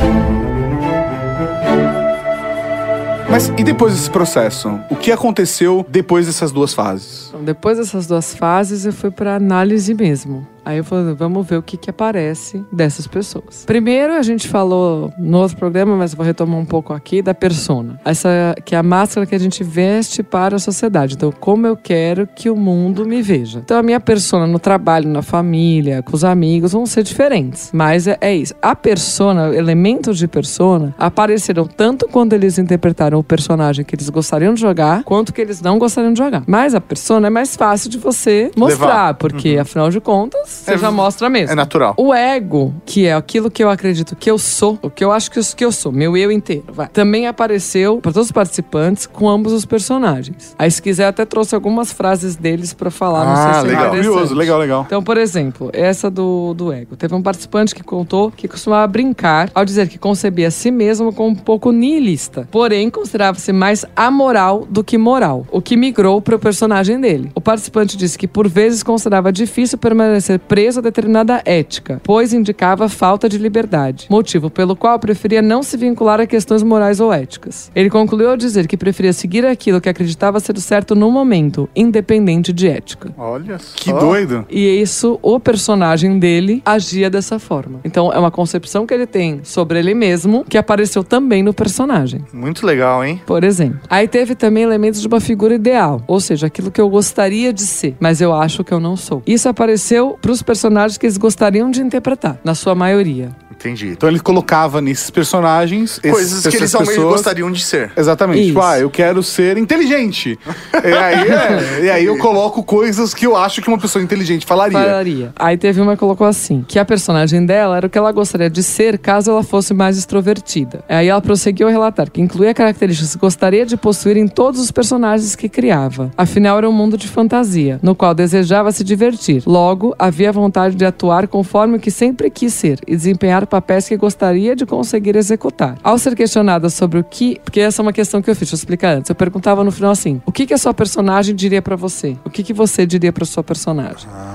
Mas 3.30 3.48
e 3.58 3.63
depois 3.63 3.93
desse 3.93 4.10
processo? 4.10 4.80
O 4.89 4.95
que 4.95 5.12
aconteceu 5.12 5.86
depois 5.89 6.26
dessas 6.26 6.52
duas 6.52 6.74
fases? 6.74 7.28
Então, 7.30 7.43
depois 7.43 7.78
dessas 7.78 8.08
duas 8.08 8.34
fases, 8.34 8.86
eu 8.86 8.93
fui 8.93 9.12
pra 9.12 9.36
análise 9.36 9.93
mesmo. 9.93 10.48
Aí 10.65 10.78
eu 10.78 10.84
falei, 10.84 11.13
vamos 11.13 11.45
ver 11.45 11.58
o 11.58 11.62
que 11.62 11.78
que 11.78 11.89
aparece 11.89 12.63
dessas 12.71 13.06
pessoas. 13.08 13.63
Primeiro, 13.65 14.13
a 14.13 14.21
gente 14.23 14.47
falou 14.47 15.13
no 15.17 15.38
outro 15.39 15.58
programa, 15.58 15.95
mas 15.95 16.12
eu 16.12 16.17
vou 16.17 16.25
retomar 16.25 16.60
um 16.60 16.65
pouco 16.65 16.91
aqui, 16.91 17.21
da 17.21 17.34
persona. 17.34 17.99
Essa 18.04 18.56
que 18.65 18.73
é 18.73 18.78
a 18.78 18.84
máscara 18.84 19.25
que 19.25 19.36
a 19.36 19.39
gente 19.39 19.63
veste 19.63 20.23
para 20.23 20.56
a 20.56 20.60
sociedade. 20.60 21.15
Então, 21.15 21.32
como 21.32 21.67
eu 21.67 21.78
quero 21.78 22.28
que 22.28 22.49
o 22.49 22.56
mundo 22.56 23.06
me 23.06 23.21
veja. 23.21 23.60
Então, 23.60 23.78
a 23.78 23.84
minha 23.84 23.99
persona 23.99 24.47
no 24.47 24.60
trabalho, 24.60 25.08
na 25.08 25.21
família, 25.21 26.01
com 26.01 26.15
os 26.15 26.23
amigos, 26.23 26.71
vão 26.71 26.86
ser 26.86 27.04
diferentes. 27.04 27.69
Mas 27.73 28.08
é, 28.08 28.17
é 28.19 28.36
isso. 28.36 28.56
A 28.62 28.75
persona, 28.75 29.56
elementos 29.56 30.17
de 30.17 30.28
persona, 30.28 30.95
apareceram 30.97 31.67
tanto 31.67 32.08
quando 32.08 32.34
eles 32.34 32.58
interpretaram 32.58 33.19
o 33.19 33.23
personagem 33.23 33.86
que 33.86 33.95
eles 33.95 34.10
gostariam 34.10 34.54
de 34.54 34.62
jogar, 34.62 35.04
quanto 35.04 35.34
que 35.34 35.41
eles 35.41 35.62
não 35.62 35.78
gostariam 35.78 36.13
de 36.13 36.19
jogar. 36.19 36.43
Mas 36.47 36.73
a 36.73 36.82
persona 36.82 37.28
é 37.28 37.30
mais 37.30 37.56
fácil 37.56 37.89
de 37.89 37.97
você 37.97 38.51
mostrar, 38.58 38.86
Levar. 38.86 39.13
porque 39.15 39.58
afinal 39.60 39.89
de 39.89 39.99
contas, 39.99 40.55
você 40.63 40.74
É- 40.74 40.78
já 40.78 40.91
mostra 40.91 41.30
mesmo. 41.30 41.52
É 41.52 41.56
natural. 41.56 41.94
O 41.98 42.13
ego, 42.13 42.74
que 42.86 43.06
é 43.06 43.13
aquilo 43.13 43.50
que 43.52 43.63
eu 43.63 43.70
acredito 43.70 44.15
que 44.15 44.30
eu 44.30 44.38
sou, 44.38 44.78
o 44.82 44.89
que 44.89 45.04
eu 45.04 45.12
acho 45.12 45.30
que 45.32 45.39
eu, 45.39 45.44
que 45.56 45.65
eu 45.65 45.72
sou, 45.72 45.91
meu 45.91 46.15
eu 46.18 46.32
inteiro, 46.32 46.65
vai. 46.70 46.88
Também 46.88 47.28
apareceu 47.28 47.98
para 48.02 48.12
todos 48.12 48.28
os 48.28 48.32
participantes 48.32 49.06
com 49.06 49.30
ambos 49.30 49.52
os 49.54 49.65
personagens. 49.65 50.56
Aí, 50.58 50.70
se 50.70 50.82
quiser, 50.82 51.06
até 51.08 51.26
trouxe 51.26 51.56
algumas 51.56 51.91
frases 51.91 52.36
deles 52.36 52.74
para 52.74 52.89
falar, 52.91 53.26
não 53.26 53.34
Ah, 53.34 53.36
sei 53.36 53.54
se 53.54 53.60
é 53.60 53.62
legal. 53.70 53.88
interessante. 53.88 54.08
Curioso, 54.13 54.36
legal, 54.36 54.60
legal. 54.60 54.84
Então, 54.86 55.04
por 55.04 55.18
exemplo, 55.18 55.70
essa 55.74 56.10
do, 56.10 56.54
do 56.54 56.72
ego. 56.72 56.96
Teve 56.96 57.13
um 57.15 57.22
participante 57.22 57.74
que 57.76 57.84
contou 57.84 58.32
que 58.32 58.48
costumava 58.48 58.86
brincar 58.88 59.50
ao 59.54 59.65
dizer 59.65 59.88
que 59.88 59.98
concebia 59.98 60.48
a 60.48 60.52
si 60.52 60.72
mesmo 60.72 61.12
como 61.13 61.30
um 61.30 61.36
pouco 61.36 61.72
nihilista, 61.72 62.48
porém 62.52 62.89
considerava-se 62.89 63.52
mais 63.52 63.86
amoral 63.96 64.65
do 64.70 64.84
que 64.84 64.98
moral, 64.98 65.46
o 65.52 65.62
que 65.62 65.76
migrou 65.76 66.22
para 66.22 66.36
o 66.36 66.39
personagem 66.39 67.00
dele. 67.00 67.32
O 67.36 67.41
participante 67.41 67.98
disse 67.98 68.18
que 68.18 68.28
por 68.28 68.48
vezes 68.48 68.84
considerava 68.84 69.32
difícil 69.32 69.78
permanecer 69.78 70.39
preso 70.47 70.79
a 70.79 70.81
determinada 70.81 71.41
ética, 71.45 72.02
pois 72.04 72.33
indicava 72.33 72.87
falta 72.89 73.27
de 73.27 73.37
liberdade, 73.37 74.08
motivo 74.10 74.50
pelo 74.50 74.75
qual 74.75 75.00
preferia 75.00 75.41
não 75.41 75.63
se 75.63 75.77
vincular 75.77 76.19
a 76.19 76.27
questões 76.27 76.63
morais 76.63 77.00
ou 77.00 77.12
éticas. 77.12 77.71
Ele 77.75 77.89
concluiu 77.89 78.29
ao 78.29 78.37
dizer 78.37 78.67
que 78.67 78.77
preferia 78.77 79.13
seguir 79.13 79.46
aquilo 79.46 79.81
que 79.81 79.89
acreditava 79.89 80.39
ser 80.39 80.56
o 80.56 80.62
certo 80.62 80.96
no 80.96 81.12
momento, 81.12 81.69
independente 81.75 82.54
de 82.54 82.67
ética. 82.67 83.13
Olha 83.17 83.60
só. 83.60 83.75
Que 83.75 83.91
doido. 83.91 84.46
E 84.50 84.81
isso, 84.81 85.19
o 85.21 85.39
personagem 85.39 86.19
dele 86.19 86.62
agia 86.65 87.10
dessa 87.10 87.39
forma. 87.39 87.79
Então, 87.83 88.12
é 88.12 88.19
uma 88.19 88.31
concepção 88.31 88.85
que 88.85 88.93
ele 88.93 89.08
tem 89.08 89.41
sobre 89.43 89.79
ele 89.79 89.93
mesmo 89.93 90.46
que 90.48 90.58
apareceu 90.58 91.04
também 91.04 91.43
no 91.43 91.54
personagem. 91.54 92.23
Muito 92.31 92.65
legal, 92.65 93.04
hein? 93.04 93.21
Por 93.25 93.43
exemplo. 93.43 93.79
Aí 93.89 94.08
teve 94.08 94.35
também 94.35 94.63
elementos 94.63 95.02
de 95.02 95.08
uma 95.08 95.19
figura 95.19 95.56
ideal, 95.56 96.02
ou 96.08 96.19
seja, 96.19 96.48
aquilo 96.48 96.71
que 96.71 96.81
eu 96.81 96.89
gostaria 96.89 97.52
de 97.52 97.63
ser, 97.63 97.96
mas 98.00 98.21
eu 98.21 98.33
acho 98.33 98.63
que 98.63 98.73
eu 98.73 98.79
não 98.79 98.96
sou. 98.96 99.21
Isso 99.25 99.50
apareceu 99.50 100.17
para 100.21 100.31
os 100.36 100.44
personagens 100.44 100.98
que 100.98 101.06
eles 101.06 101.17
gostariam 101.17 101.71
de 101.71 101.81
interpretar, 101.81 102.38
na 102.44 102.54
sua 102.54 102.75
maioria. 102.75 103.29
Entendi. 103.58 103.87
Então 103.89 104.08
ele 104.10 104.19
colocava 104.19 104.79
nesses 104.81 105.10
personagens 105.10 105.99
esses- 106.03 106.12
Coisas 106.12 106.41
que 106.47 106.56
eles 106.58 106.71
realmente 106.71 106.95
pessoas- 106.95 107.13
gostariam 107.13 107.51
de 107.51 107.63
ser. 107.63 107.91
Exatamente. 107.97 108.39
Isso. 108.41 108.47
Tipo, 108.49 108.62
ah, 108.62 108.79
eu 108.79 108.89
quero 108.89 109.23
ser 109.23 109.58
inteligente. 109.58 110.37
e, 110.73 110.93
aí, 110.93 111.29
é, 111.29 111.85
e 111.85 111.89
aí 111.89 112.06
eu 112.06 112.17
coloco 112.17 112.63
coisas 112.63 113.13
que 113.13 113.25
eu 113.25 113.35
acho 113.35 113.62
que 113.62 113.67
uma 113.67 113.77
pessoa 113.79 114.03
inteligente 114.03 114.45
falaria. 114.45 114.77
Falaria. 114.77 115.33
Aí 115.37 115.58
teve 115.58 115.81
uma 115.81 115.93
que 115.93 115.99
colocou 115.99 116.27
assim: 116.27 116.63
que 116.67 116.77
a 116.77 116.85
personagem 116.85 117.45
dela 117.45 117.77
era 117.77 117.87
o 117.87 117.89
que 117.89 117.97
ela 117.97 118.12
gostaria 118.12 118.49
de 118.49 118.62
ser 118.62 118.97
caso 118.99 119.31
ela 119.31 119.43
fosse 119.43 119.73
mais 119.73 119.97
extrovertida. 119.97 120.83
Aí 120.87 121.08
ela 121.08 121.21
prosseguiu 121.21 121.67
a 121.67 121.71
relatar 121.71 122.10
que 122.12 122.21
incluía 122.21 122.53
características 122.53 123.13
que 123.15 123.19
gostaria 123.21 123.65
de 123.65 123.77
possuir 123.77 124.17
em 124.17 124.27
todos 124.27 124.60
os 124.60 124.71
personagens 124.71 125.35
que 125.35 125.49
criava. 125.49 126.12
Afinal, 126.17 126.58
era 126.58 126.69
um 126.69 126.73
mundo 126.73 126.97
de 126.97 127.08
fantasia, 127.08 127.79
no 127.81 127.95
qual 127.95 128.13
desejava 128.13 128.71
se 128.71 128.83
divertir. 128.83 129.43
Logo, 129.45 129.95
havia 129.97 130.31
vontade 130.31 130.75
de 130.75 130.85
atuar 130.85 131.27
conforme 131.27 131.77
o 131.77 131.79
que 131.79 131.89
sempre 131.91 132.29
quis 132.29 132.53
ser 132.53 132.79
e 132.87 132.95
desempenhar 132.95 133.44
papéis 133.46 133.87
que 133.87 133.98
gostaria 133.98 134.56
de 134.56 134.65
conseguir 134.65 135.15
executar. 135.15 135.77
Ao 135.83 135.98
ser 135.98 136.15
questionada 136.15 136.69
sobre 136.69 137.00
o 137.00 137.04
que. 137.04 137.39
Porque 137.43 137.60
essa 137.60 137.81
é 137.81 137.83
uma 137.83 137.93
questão 137.93 138.21
que 138.21 138.29
eu 138.29 138.35
fiz, 138.35 138.41
deixa 138.50 138.56
eu 138.56 138.58
explicar 138.58 138.98
antes. 138.98 139.10
Eu 139.10 139.15
perguntava 139.15 139.63
no 139.63 139.71
final 139.71 139.91
assim: 139.91 140.21
o 140.25 140.31
que, 140.31 140.46
que 140.46 140.54
a 140.54 140.58
sua 140.58 140.73
personagem 140.73 141.35
diria 141.35 141.62
pra 141.62 141.75
você? 141.75 142.17
O 142.25 142.29
que, 142.29 142.43
que 142.43 142.54
você 142.54 142.85
diria 142.85 143.12
pra 143.12 143.25
sua 143.25 143.43
personagem? 143.43 144.08
Ah, 144.12 144.35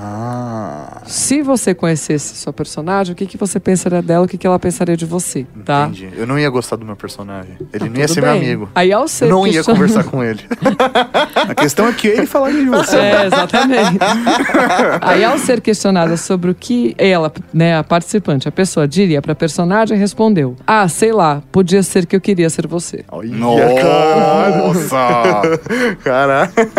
Se 1.05 1.41
você 1.41 1.73
conhecesse 1.73 2.35
sua 2.35 2.53
personagem, 2.53 3.13
o 3.13 3.15
que, 3.15 3.25
que 3.25 3.37
você 3.37 3.59
pensaria 3.59 4.01
dela, 4.01 4.25
o 4.25 4.27
que, 4.27 4.37
que 4.37 4.47
ela 4.47 4.59
pensaria 4.59 4.95
de 4.95 5.05
você, 5.05 5.45
tá? 5.65 5.87
entendi. 5.89 6.09
Eu 6.15 6.27
não 6.27 6.37
ia 6.39 6.49
gostar 6.49 6.75
do 6.75 6.85
meu 6.85 6.95
personagem. 6.95 7.57
Ele 7.73 7.89
não 7.89 7.97
ia 7.99 8.07
ser 8.07 8.21
meu 8.21 8.31
bem. 8.31 8.41
amigo. 8.41 8.69
Aí 8.75 8.91
ao 8.91 9.07
ser 9.07 9.25
Eu 9.25 9.29
não 9.29 9.47
ia 9.47 9.63
conversar 9.63 10.03
com 10.03 10.23
ele. 10.23 10.41
A 11.49 11.55
questão 11.55 11.87
é 11.87 11.93
que 11.93 12.07
ele 12.07 12.25
falaria 12.25 12.63
de 12.63 12.69
você. 12.69 12.97
É, 12.97 13.25
exatamente. 13.25 13.97
Aí, 15.01 15.23
ao 15.23 15.37
ser 15.37 15.61
questionada 15.61 16.15
sobre 16.17 16.51
o 16.51 16.55
que 16.55 16.93
ela, 16.97 17.31
né, 17.53 17.77
a 17.77 17.83
participante, 17.83 18.47
a 18.47 18.51
pessoa 18.51 18.87
diria 18.87 19.21
pra 19.21 19.33
personagem, 19.35 19.97
respondeu: 19.97 20.55
Ah, 20.65 20.87
sei 20.87 21.11
lá, 21.11 21.41
podia 21.51 21.83
ser 21.83 22.05
que 22.05 22.15
eu 22.15 22.21
queria 22.21 22.49
ser 22.49 22.67
você. 22.67 23.03
Olha, 23.11 23.35
Nossa! 23.35 25.41
Caraca. 26.03 26.69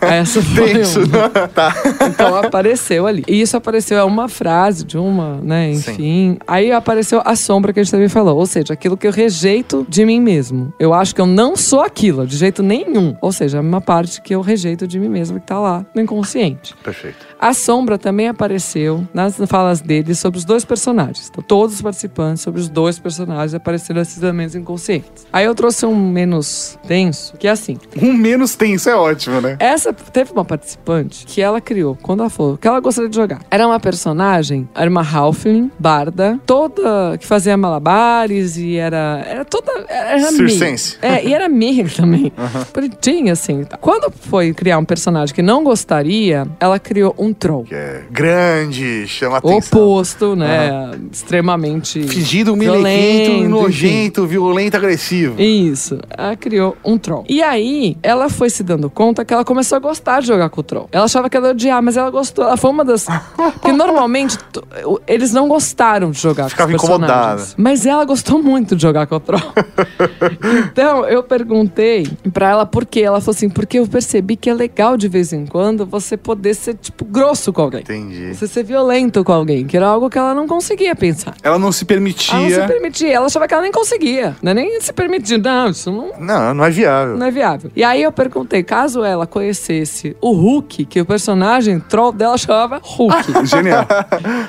Essa 0.00 0.42
foi 0.42 0.72
Tenso. 0.74 1.00
uma. 1.04 1.28
tá. 1.48 1.74
Então 2.08 2.36
apareceu 2.36 3.06
ali. 3.06 3.24
E 3.26 3.40
isso 3.40 3.53
apareceu, 3.56 3.98
é 3.98 4.04
uma 4.04 4.28
frase 4.28 4.84
de 4.84 4.98
uma, 4.98 5.36
né, 5.42 5.70
enfim. 5.72 6.38
Aí 6.46 6.72
apareceu 6.72 7.22
a 7.24 7.36
sombra 7.36 7.72
que 7.72 7.80
a 7.80 7.82
gente 7.82 7.90
também 7.90 8.08
falou. 8.08 8.36
Ou 8.36 8.46
seja, 8.46 8.74
aquilo 8.74 8.96
que 8.96 9.06
eu 9.06 9.12
rejeito 9.12 9.86
de 9.88 10.04
mim 10.04 10.20
mesmo. 10.20 10.72
Eu 10.78 10.92
acho 10.92 11.14
que 11.14 11.20
eu 11.20 11.26
não 11.26 11.56
sou 11.56 11.80
aquilo, 11.80 12.26
de 12.26 12.36
jeito 12.36 12.62
nenhum. 12.62 13.16
Ou 13.20 13.32
seja, 13.32 13.60
uma 13.60 13.80
parte 13.80 14.20
que 14.20 14.34
eu 14.34 14.40
rejeito 14.40 14.86
de 14.86 14.98
mim 14.98 15.08
mesmo, 15.08 15.40
que 15.40 15.46
tá 15.46 15.58
lá 15.58 15.84
no 15.94 16.00
inconsciente. 16.00 16.74
Perfeito. 16.82 17.26
A 17.38 17.52
sombra 17.52 17.98
também 17.98 18.28
apareceu 18.28 19.06
nas 19.12 19.36
falas 19.46 19.80
dele 19.80 20.14
sobre 20.14 20.38
os 20.38 20.44
dois 20.44 20.64
personagens. 20.64 21.28
Então, 21.30 21.42
todos 21.42 21.76
os 21.76 21.82
participantes 21.82 22.42
sobre 22.42 22.60
os 22.60 22.68
dois 22.68 22.98
personagens 22.98 23.54
apareceram 23.54 24.00
esses 24.00 24.22
elementos 24.22 24.54
inconscientes. 24.54 25.26
Aí 25.32 25.44
eu 25.44 25.54
trouxe 25.54 25.84
um 25.86 25.94
menos 25.94 26.78
tenso, 26.86 27.36
que 27.36 27.46
é 27.46 27.50
assim. 27.50 27.78
Um 28.00 28.12
menos 28.12 28.54
tenso 28.54 28.88
é 28.88 28.96
ótimo, 28.96 29.40
né? 29.40 29.56
Essa 29.58 29.92
teve 29.92 30.32
uma 30.32 30.44
participante 30.44 31.26
que 31.26 31.40
ela 31.40 31.60
criou 31.60 31.96
quando 32.00 32.20
ela 32.20 32.30
falou 32.30 32.56
que 32.56 32.66
ela 32.66 32.80
gostaria 32.80 33.10
de 33.10 33.16
jogar. 33.16 33.40
Era 33.50 33.66
uma 33.66 33.78
personagem, 33.78 34.68
era 34.74 34.88
uma 34.90 35.02
Halfling, 35.02 35.70
barda, 35.78 36.38
toda 36.46 37.16
que 37.18 37.26
fazia 37.26 37.56
malabares 37.56 38.56
e 38.56 38.76
era 38.76 39.24
era 39.26 39.44
toda 39.44 39.72
era 39.88 40.20
Circense. 40.32 40.98
meio. 41.00 41.14
É, 41.14 41.24
e 41.24 41.32
era 41.34 41.48
meio 41.48 41.88
também. 41.94 42.32
Bonitinha 42.72 43.32
assim. 43.32 43.64
Quando 43.80 44.10
foi 44.10 44.52
criar 44.52 44.78
um 44.78 44.84
personagem 44.84 45.34
que 45.34 45.42
não 45.42 45.62
gostaria, 45.62 46.46
ela 46.58 46.78
criou 46.78 47.14
um 47.18 47.32
troll. 47.32 47.64
Que 47.64 47.74
é 47.74 48.02
grande, 48.10 49.06
chama 49.06 49.38
atenção. 49.38 49.58
Oposto, 49.58 50.36
né? 50.36 50.90
Extremamente 51.12 52.02
Fingido, 52.02 52.54
violento, 52.56 53.48
nojento, 53.48 54.26
violento, 54.26 54.76
agressivo. 54.76 55.40
Isso. 55.40 55.98
Ela 56.16 56.36
criou 56.36 56.76
um 56.84 56.98
troll. 56.98 57.24
E 57.28 57.42
aí, 57.42 57.96
ela 58.02 58.28
foi 58.28 58.50
se 58.50 58.62
dando 58.62 58.88
conta 58.90 59.24
que 59.24 59.32
ela 59.32 59.44
começou 59.44 59.76
a 59.76 59.78
gostar 59.78 60.20
de 60.20 60.26
jogar 60.26 60.48
com 60.50 60.60
o 60.60 60.64
troll. 60.64 60.88
Ela 60.92 61.04
achava 61.04 61.28
que 61.28 61.36
ela 61.36 61.48
ia 61.48 61.52
odiar, 61.52 61.82
mas 61.82 61.96
ela 61.96 62.10
gostou. 62.10 62.44
Ela 62.44 62.56
foi 62.56 62.70
uma 62.70 62.84
das. 62.84 63.06
Porque 63.36 63.72
normalmente 63.72 64.38
t- 64.38 64.60
eles 65.06 65.32
não 65.32 65.48
gostaram 65.48 66.10
de 66.10 66.20
jogar 66.20 66.48
Ficava 66.48 66.70
com 66.70 66.76
os 66.76 66.82
personagens. 66.82 67.12
incomodada. 67.20 67.54
Mas 67.56 67.86
ela 67.86 68.04
gostou 68.04 68.42
muito 68.42 68.76
de 68.76 68.82
jogar 68.82 69.06
com 69.06 69.16
o 69.16 69.20
troll. 69.20 69.42
então, 70.70 71.04
eu 71.06 71.22
perguntei 71.22 72.06
pra 72.32 72.50
ela 72.50 72.66
por 72.66 72.84
quê. 72.86 73.00
Ela 73.00 73.20
falou 73.20 73.34
assim: 73.34 73.48
porque 73.48 73.78
eu 73.78 73.86
percebi 73.86 74.36
que 74.36 74.48
é 74.50 74.54
legal 74.54 74.96
de 74.96 75.08
vez 75.08 75.32
em 75.32 75.46
quando 75.46 75.84
você 75.86 76.16
poder 76.16 76.54
ser, 76.54 76.74
tipo, 76.74 77.04
grosso 77.04 77.52
com 77.52 77.62
alguém. 77.62 77.80
Entendi. 77.80 78.34
Você 78.34 78.46
ser 78.46 78.62
violento 78.64 79.22
com 79.24 79.32
alguém, 79.32 79.66
que 79.66 79.76
era 79.76 79.86
algo 79.88 80.08
que 80.10 80.18
ela 80.18 80.34
não 80.34 80.46
conseguia 80.46 80.94
pensar. 80.94 81.34
Ela 81.42 81.58
não 81.58 81.72
se 81.72 81.84
permitia. 81.84 82.34
Ela 82.34 82.42
não 82.48 82.50
se 82.50 82.66
permitia, 82.72 83.12
ela 83.14 83.26
achava 83.26 83.46
que 83.48 83.54
ela 83.54 83.62
nem 83.62 83.72
conseguia. 83.72 84.36
Não 84.42 84.52
é 84.52 84.54
nem 84.54 84.80
se 84.80 84.92
permitir. 84.92 85.38
Não, 85.38 85.68
isso 85.70 85.90
não, 85.90 86.12
Não, 86.18 86.54
não 86.54 86.64
é 86.64 86.70
viável. 86.70 87.16
não 87.16 87.26
é 87.26 87.30
viável. 87.30 87.70
E 87.74 87.82
aí 87.84 88.02
eu 88.02 88.12
perguntei, 88.12 88.62
caso 88.62 89.02
ela 89.02 89.26
conhecesse 89.26 90.16
o 90.20 90.32
Hulk, 90.32 90.84
que 90.86 91.00
o 91.00 91.04
personagem 91.06 91.80
troll 91.80 92.12
dela 92.12 92.36
chamava 92.38 92.80
Hulk. 92.82 93.23
Genial. 93.44 93.86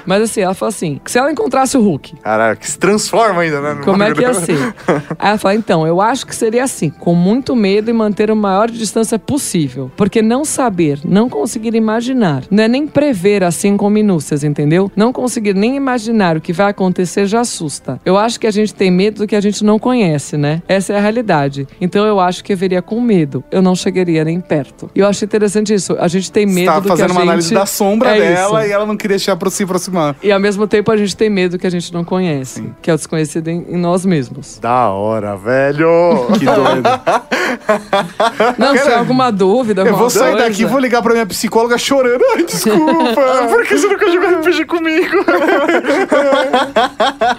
Mas 0.05 0.23
assim, 0.23 0.41
ela 0.41 0.53
falou 0.53 0.69
assim: 0.69 0.99
que 1.03 1.11
se 1.11 1.17
ela 1.17 1.31
encontrasse 1.31 1.77
o 1.77 1.81
Hulk, 1.81 2.17
Caraca, 2.17 2.55
que 2.55 2.69
se 2.69 2.77
transforma 2.77 3.41
ainda, 3.41 3.61
né? 3.61 3.81
como 3.83 4.01
é 4.03 4.13
que 4.13 4.21
ia 4.21 4.33
ser? 4.33 4.57
Aí 5.17 5.29
ela 5.29 5.37
falou: 5.37 5.57
então, 5.57 5.87
eu 5.87 6.01
acho 6.01 6.25
que 6.25 6.35
seria 6.35 6.63
assim, 6.63 6.89
com 6.89 7.13
muito 7.13 7.55
medo 7.55 7.89
e 7.89 7.93
manter 7.93 8.31
o 8.31 8.35
maior 8.35 8.69
distância 8.69 9.17
possível. 9.17 9.91
Porque 9.95 10.21
não 10.21 10.45
saber, 10.45 10.99
não 11.03 11.29
conseguir 11.29 11.75
imaginar, 11.75 12.43
não 12.49 12.63
é 12.63 12.67
nem 12.67 12.87
prever 12.87 13.43
assim 13.43 13.77
com 13.77 13.89
minúcias, 13.89 14.43
entendeu? 14.43 14.91
Não 14.95 15.11
conseguir 15.11 15.53
nem 15.55 15.75
imaginar 15.75 16.37
o 16.37 16.41
que 16.41 16.53
vai 16.53 16.69
acontecer 16.71 17.25
já 17.25 17.41
assusta. 17.41 17.99
Eu 18.05 18.17
acho 18.17 18.39
que 18.39 18.47
a 18.47 18.51
gente 18.51 18.73
tem 18.73 18.91
medo 18.91 19.19
do 19.19 19.27
que 19.27 19.35
a 19.35 19.41
gente 19.41 19.63
não 19.63 19.79
conhece, 19.79 20.37
né? 20.37 20.61
Essa 20.67 20.93
é 20.93 20.97
a 20.97 21.01
realidade. 21.01 21.67
Então 21.79 22.05
eu 22.05 22.19
acho 22.19 22.43
que 22.43 22.53
eu 22.53 22.57
veria 22.57 22.81
com 22.81 22.99
medo. 23.01 23.43
Eu 23.51 23.61
não 23.61 23.75
chegaria 23.75 24.23
nem 24.23 24.39
perto. 24.39 24.89
E 24.95 24.99
eu 24.99 25.07
acho 25.07 25.23
interessante 25.23 25.73
isso. 25.73 25.95
A 25.99 26.07
gente 26.07 26.31
tem 26.31 26.45
medo 26.45 26.67
tava 26.67 26.81
do 26.81 26.87
que 26.87 26.93
a 26.93 26.95
fazendo 26.95 27.07
gente... 27.07 27.17
uma 27.17 27.23
análise 27.23 27.53
da 27.53 27.65
sombra 27.65 28.15
É 28.15 28.19
dela 28.19 28.61
isso. 28.61 28.64
E 28.67 28.71
ela 28.71 28.85
não 28.85 28.97
queria 28.97 29.17
se 29.19 29.29
apro- 29.31 29.49
se 29.51 29.63
aproximar. 29.63 30.15
E 30.21 30.31
ao 30.31 30.39
mesmo 30.39 30.67
tempo 30.67 30.91
a 30.91 30.97
gente 30.97 31.15
tem 31.15 31.29
medo 31.29 31.57
que 31.57 31.67
a 31.67 31.69
gente 31.69 31.93
não 31.93 32.03
conhece, 32.03 32.63
que 32.81 32.89
é 32.89 32.93
o 32.93 32.97
desconhecido 32.97 33.47
em, 33.47 33.65
em 33.69 33.77
nós 33.77 34.05
mesmos. 34.05 34.59
Da 34.59 34.89
hora, 34.89 35.35
velho. 35.35 35.85
Que 36.39 36.45
doido. 36.45 36.89
Não, 38.57 38.75
se 38.75 38.83
tem 38.83 38.93
alguma 38.95 39.31
dúvida, 39.31 39.81
Eu 39.81 39.85
alguma 39.87 39.99
vou 40.01 40.09
sair 40.09 40.31
coisa- 40.33 40.47
daqui 40.49 40.63
e 40.63 40.65
vou 40.65 40.79
ligar 40.79 41.01
pra 41.01 41.13
minha 41.13 41.25
psicóloga 41.25 41.77
chorando. 41.77 42.21
Ai, 42.35 42.43
desculpa. 42.43 43.21
Por 43.49 43.63
que 43.65 43.77
você 43.77 43.87
nunca 43.87 44.11
jogou 44.11 44.29
RPG 44.39 44.65
comigo? 44.65 45.17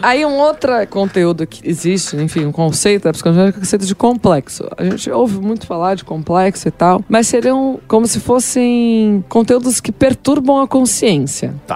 Aí 0.02 0.24
um 0.24 0.36
outro 0.38 0.70
conteúdo 0.88 1.46
que 1.46 1.68
existe, 1.68 2.16
enfim, 2.16 2.44
um 2.46 2.52
conceito 2.52 3.04
da 3.04 3.12
psicologia 3.12 3.46
é 3.46 3.50
o 3.50 3.52
conceito 3.52 3.84
de 3.86 3.94
complexo. 3.94 4.64
A 4.76 4.84
gente 4.84 5.10
ouve 5.10 5.38
muito 5.38 5.66
falar 5.66 5.94
de 5.94 6.04
complexo 6.04 6.66
e 6.68 6.70
tal, 6.70 7.04
mas 7.08 7.26
seriam 7.26 7.78
como 7.88 8.06
se 8.06 8.20
fossem 8.20 9.24
conteúdos 9.28 9.80
que 9.80 9.92
perturbam 9.92 10.60
a 10.62 10.68
consciência. 10.68 11.15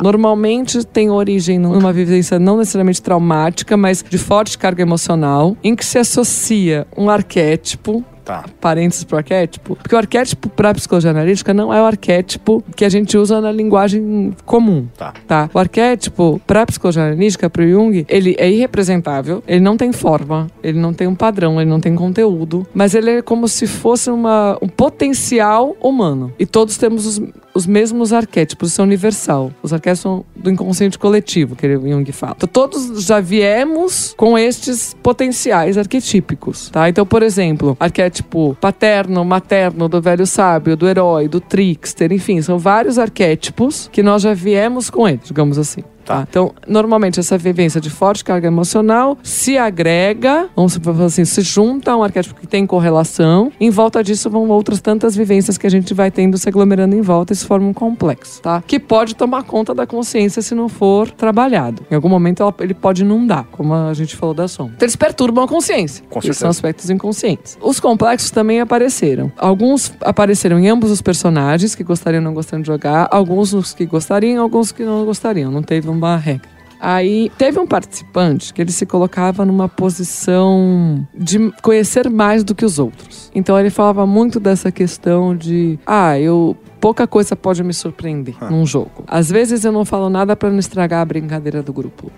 Normalmente 0.03 0.85
tem 0.85 1.11
origem 1.11 1.59
numa 1.59 1.93
vivência 1.93 2.39
não 2.39 2.57
necessariamente 2.57 3.01
traumática, 3.01 3.77
mas 3.77 4.05
de 4.09 4.19
forte 4.19 4.59
carga 4.59 4.83
emocional, 4.83 5.57
em 5.63 5.75
que 5.75 5.85
se 5.85 5.99
associa 5.99 6.87
um 6.97 7.09
arquétipo 7.09 8.05
Tá. 8.31 8.45
parênteses 8.61 9.03
pro 9.03 9.17
arquétipo, 9.17 9.75
porque 9.75 9.93
o 9.93 9.99
arquétipo 9.99 10.49
para 10.49 10.73
psicologia 10.73 11.11
analítica 11.11 11.53
não 11.53 11.75
é 11.75 11.83
o 11.83 11.85
arquétipo 11.85 12.63
que 12.77 12.85
a 12.85 12.89
gente 12.89 13.19
usa 13.19 13.41
na 13.41 13.51
linguagem 13.51 14.33
comum. 14.45 14.87
Tá. 14.97 15.13
Tá? 15.27 15.51
O 15.53 15.59
arquétipo 15.59 16.41
para 16.47 16.65
psicologia 16.65 17.03
analítica, 17.03 17.51
pro 17.51 17.69
Jung, 17.69 18.07
ele 18.09 18.37
é 18.39 18.49
irrepresentável, 18.49 19.43
ele 19.49 19.61
não 19.61 19.77
tem 19.77 19.91
forma, 19.93 20.47
ele 20.63 20.79
não 20.79 20.95
tem 20.95 21.09
um 21.09 21.15
padrão, 21.15 21.61
ele 21.61 21.69
não 21.69 21.81
tem 21.81 21.97
conteúdo, 21.97 22.65
mas 22.73 22.95
ele 22.95 23.11
é 23.11 23.23
como 23.23 23.49
se 23.49 23.67
fosse 23.67 24.11
uma, 24.11 24.57
um 24.63 24.69
potencial 24.69 25.77
humano. 25.81 26.33
E 26.39 26.47
todos 26.47 26.77
temos 26.77 27.07
os 27.07 27.21
os 27.55 27.67
mesmos 27.67 28.13
arquétipos, 28.13 28.71
isso 28.71 28.81
é 28.81 28.85
universal. 28.85 29.53
Os 29.63 29.73
arquétipos 29.73 30.01
são 30.01 30.25
do 30.37 30.51
inconsciente 30.51 30.99
coletivo, 30.99 31.57
que 31.57 31.69
Jung 31.69 32.11
fala. 32.13 32.35
Então, 32.37 32.49
todos 32.49 33.05
já 33.05 33.21
viemos 33.21 34.15
com 34.17 34.39
estes 34.39 34.95
potenciais 35.03 35.77
arquetípicos, 35.77 36.71
tá? 36.71 36.89
Então, 36.89 37.05
por 37.05 37.23
exemplo, 37.23 37.77
arquétipo 37.79 38.20
paterno, 38.61 39.25
materno, 39.25 39.89
do 39.89 40.01
velho 40.01 40.27
sábio, 40.27 40.77
do 40.77 40.89
herói, 40.89 41.29
do 41.29 41.41
trickster, 41.41 42.13
enfim, 42.13 42.41
são 42.43 42.59
vários 42.59 42.99
arquétipos 42.99 43.89
que 43.93 44.03
nós 44.03 44.23
já 44.23 44.35
viemos 44.35 44.91
com 44.91 45.07
eles, 45.09 45.25
digamos 45.25 45.59
assim. 45.59 45.83
Tá. 46.11 46.27
Então, 46.29 46.53
normalmente, 46.67 47.21
essa 47.21 47.39
vivência 47.39 47.81
de 47.81 47.89
forte 47.91 48.25
carga 48.25 48.47
emocional 48.49 49.17
se 49.23 49.57
agrega, 49.57 50.49
vamos 50.57 50.77
falar 50.77 51.05
assim, 51.05 51.25
se 51.25 51.41
junta 51.43 51.93
a 51.93 51.97
um 51.97 52.03
arquétipo 52.03 52.41
que 52.41 52.47
tem 52.47 52.67
correlação. 52.67 53.53
Em 53.61 53.71
volta 53.71 54.03
disso 54.03 54.29
vão 54.29 54.49
outras 54.49 54.81
tantas 54.81 55.15
vivências 55.15 55.57
que 55.57 55.67
a 55.67 55.71
gente 55.71 55.95
vai 55.95 56.11
tendo 56.11 56.37
se 56.37 56.49
aglomerando 56.49 56.97
em 56.97 57.01
volta 57.01 57.33
e 57.33 57.37
se 57.37 57.45
forma 57.45 57.67
um 57.69 57.73
complexo, 57.73 58.43
tá? 58.43 58.63
Que 58.67 58.79
pode 58.81 59.15
tomar 59.15 59.45
conta 59.45 59.75
da 59.75 59.87
consciência 59.87 60.43
se 60.43 60.55
não 60.55 60.69
for 60.69 61.11
trabalhado. 61.11 61.83
Em 61.91 61.95
algum 61.95 62.09
momento 62.09 62.43
ela- 62.43 62.55
ele 62.61 62.75
pode 62.75 63.03
inundar, 63.03 63.47
como 63.53 63.73
a 63.73 63.95
gente 63.95 64.17
falou 64.17 64.35
da 64.35 64.49
sombra. 64.49 64.75
Então, 64.77 64.87
eles 64.87 64.97
perturbam 64.97 65.45
a 65.45 65.49
consciência. 65.49 66.03
Com 66.11 66.21
certeza. 66.21 66.41
são 66.41 66.51
aspectos 66.51 66.91
inconscientes. 66.91 67.59
Os 67.61 67.79
complexos 67.81 68.31
também 68.31 68.61
apareceram. 68.61 69.31
Alguns 69.37 69.93
apareceram 70.01 70.59
em 70.59 70.69
ambos 70.69 70.91
os 70.91 71.01
personagens 71.03 71.75
que 71.75 71.85
gostariam 71.85 72.21
ou 72.21 72.25
não 72.25 72.35
gostariam 72.35 72.63
de 72.63 72.67
jogar, 72.67 73.09
alguns 73.11 73.53
os 73.53 73.75
que 73.75 73.85
gostariam, 73.87 74.43
alguns 74.43 74.73
que 74.73 74.83
não 74.85 75.05
gostariam. 75.05 75.51
Não 75.51 75.63
teve 75.63 75.89
uma 76.09 76.17
regra. 76.17 76.49
Aí 76.81 77.31
teve 77.37 77.61
um 77.61 77.67
participante 77.67 78.55
que 78.55 78.63
ele 78.63 78.73
se 78.73 78.87
colocava 78.87 79.45
numa 79.45 79.69
posição 79.69 81.07
de 81.15 81.53
conhecer 81.63 82.09
mais 82.09 82.43
do 82.43 82.55
que 82.55 82.65
os 82.65 82.79
outros. 82.79 83.31
Então 83.35 83.59
ele 83.61 83.69
falava 83.69 84.07
muito 84.07 84.41
dessa 84.41 84.73
questão 84.73 85.37
de, 85.37 85.79
ah, 85.87 86.19
eu 86.19 86.57
pouca 86.81 87.07
coisa 87.07 87.37
pode 87.37 87.63
me 87.63 87.73
surpreender 87.75 88.35
num 88.51 88.65
jogo. 88.67 89.05
Às 89.07 89.31
vezes 89.31 89.65
eu 89.65 89.73
não 89.73 89.85
falo 89.85 90.09
nada 90.09 90.35
pra 90.35 90.51
não 90.51 90.59
estragar 90.59 91.01
a 91.03 91.05
brincadeira 91.05 91.63
do 91.63 91.73
grupo. 91.73 92.11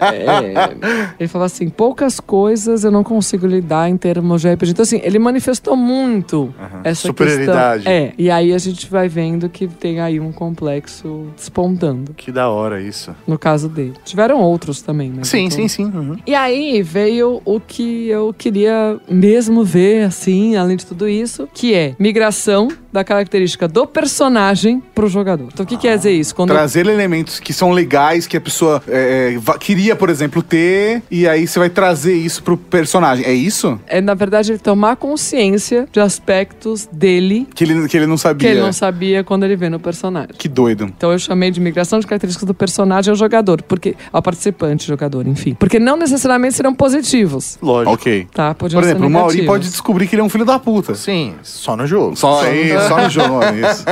É, 0.00 0.74
ele 1.18 1.28
falava 1.28 1.46
assim, 1.46 1.68
poucas 1.68 2.20
coisas 2.20 2.84
eu 2.84 2.90
não 2.90 3.02
consigo 3.04 3.46
lidar 3.46 3.88
em 3.88 3.96
termos 3.96 4.40
de 4.42 4.52
RPG. 4.52 4.70
Então 4.72 4.82
assim, 4.82 5.00
ele 5.02 5.18
manifestou 5.18 5.76
muito 5.76 6.54
essa 6.84 7.02
Superioridade. 7.08 7.84
questão. 7.84 7.92
É, 7.92 8.12
e 8.18 8.30
aí 8.30 8.52
a 8.52 8.58
gente 8.58 8.88
vai 8.88 9.08
vendo 9.08 9.48
que 9.48 9.66
tem 9.66 10.00
aí 10.00 10.20
um 10.20 10.32
complexo 10.32 11.26
despontando, 11.36 12.14
Que 12.14 12.30
da 12.32 12.48
hora 12.48 12.80
isso. 12.80 13.14
no 13.26 13.38
caso 13.38 13.68
dele. 13.68 13.94
Tiveram 14.04 14.40
outros 14.40 14.82
também, 14.82 15.10
né? 15.10 15.24
Sim, 15.24 15.46
Então- 15.46 15.56
sim, 15.58 15.68
sim. 15.68 15.84
uhum. 15.84 16.16
e 16.26 16.34
aí 16.34 16.82
veio 16.82 17.40
o 17.44 17.60
que 17.60 18.08
eu 18.08 18.34
queria 18.36 18.98
mesmo 19.08 19.64
ver, 19.64 20.04
assim, 20.04 20.56
além 20.56 20.76
de 20.76 20.86
tudo 20.86 21.08
isso, 21.08 21.48
que 21.52 21.74
é 21.74 21.94
migração 21.98 22.68
da 22.92 23.02
característica 23.02 23.31
do 23.68 23.86
personagem 23.86 24.82
pro 24.94 25.08
jogador. 25.08 25.48
Então 25.52 25.64
o 25.64 25.66
que 25.66 25.76
quer 25.76 25.96
dizer 25.96 26.12
isso? 26.12 26.34
Quando 26.34 26.50
Trazer 26.50 26.86
elementos 26.86 27.40
que 27.40 27.52
são 27.52 27.70
legais, 27.72 28.26
que 28.26 28.36
a 28.36 28.40
pessoa 28.40 28.82
é, 28.88 29.36
va- 29.40 29.58
queria, 29.58 29.96
por 29.96 30.10
exemplo, 30.10 30.42
ter, 30.42 31.02
e 31.10 31.26
aí 31.26 31.46
você 31.46 31.58
vai 31.58 31.70
trazer 31.70 32.14
isso 32.14 32.42
pro 32.42 32.56
personagem. 32.56 33.24
É 33.24 33.32
isso? 33.32 33.80
é, 33.86 34.00
na 34.00 34.14
verdade, 34.14 34.52
ele 34.52 34.58
tomar 34.58 34.96
consciência 34.96 35.86
de 35.92 36.00
aspectos 36.00 36.88
dele 36.92 37.46
Que 37.54 37.64
ele, 37.64 37.88
que 37.88 37.96
ele 37.96 38.06
não 38.06 38.16
sabia. 38.16 38.48
que 38.48 38.54
ele 38.54 38.60
não 38.60 38.72
sabia 38.72 39.24
quando 39.24 39.44
ele 39.44 39.56
vê 39.56 39.68
no 39.68 39.78
personagem. 39.80 40.30
Que 40.36 40.48
doido. 40.48 40.84
Então 40.84 41.12
eu 41.12 41.18
chamei 41.18 41.50
de 41.50 41.60
migração 41.60 41.98
de 42.00 42.06
características 42.06 42.46
do 42.46 42.54
personagem 42.54 43.10
ao 43.10 43.16
jogador, 43.16 43.62
porque 43.62 43.94
ao 44.12 44.22
participante, 44.22 44.86
jogador, 44.86 45.26
enfim. 45.26 45.54
Porque 45.54 45.78
não 45.78 45.96
necessariamente 45.96 46.54
serão 46.54 46.74
positivos, 46.74 47.58
Lógico. 47.62 47.92
Ok. 47.94 48.26
tá? 48.32 48.54
Por 48.54 48.66
exemplo, 48.70 49.06
o 49.06 49.10
Mauri 49.10 49.44
pode 49.44 49.68
descobrir 49.68 50.06
que 50.06 50.14
ele 50.14 50.22
é 50.22 50.24
um 50.24 50.28
filho 50.28 50.44
da 50.44 50.58
puta. 50.58 50.94
Sim, 50.94 51.34
só 51.42 51.76
no 51.76 51.86
jogo. 51.86 52.16
Só, 52.16 52.44
isso, 52.52 52.88
só 52.88 53.00
no 53.02 53.10
jogo, 53.10 53.21
isso. 53.70 53.84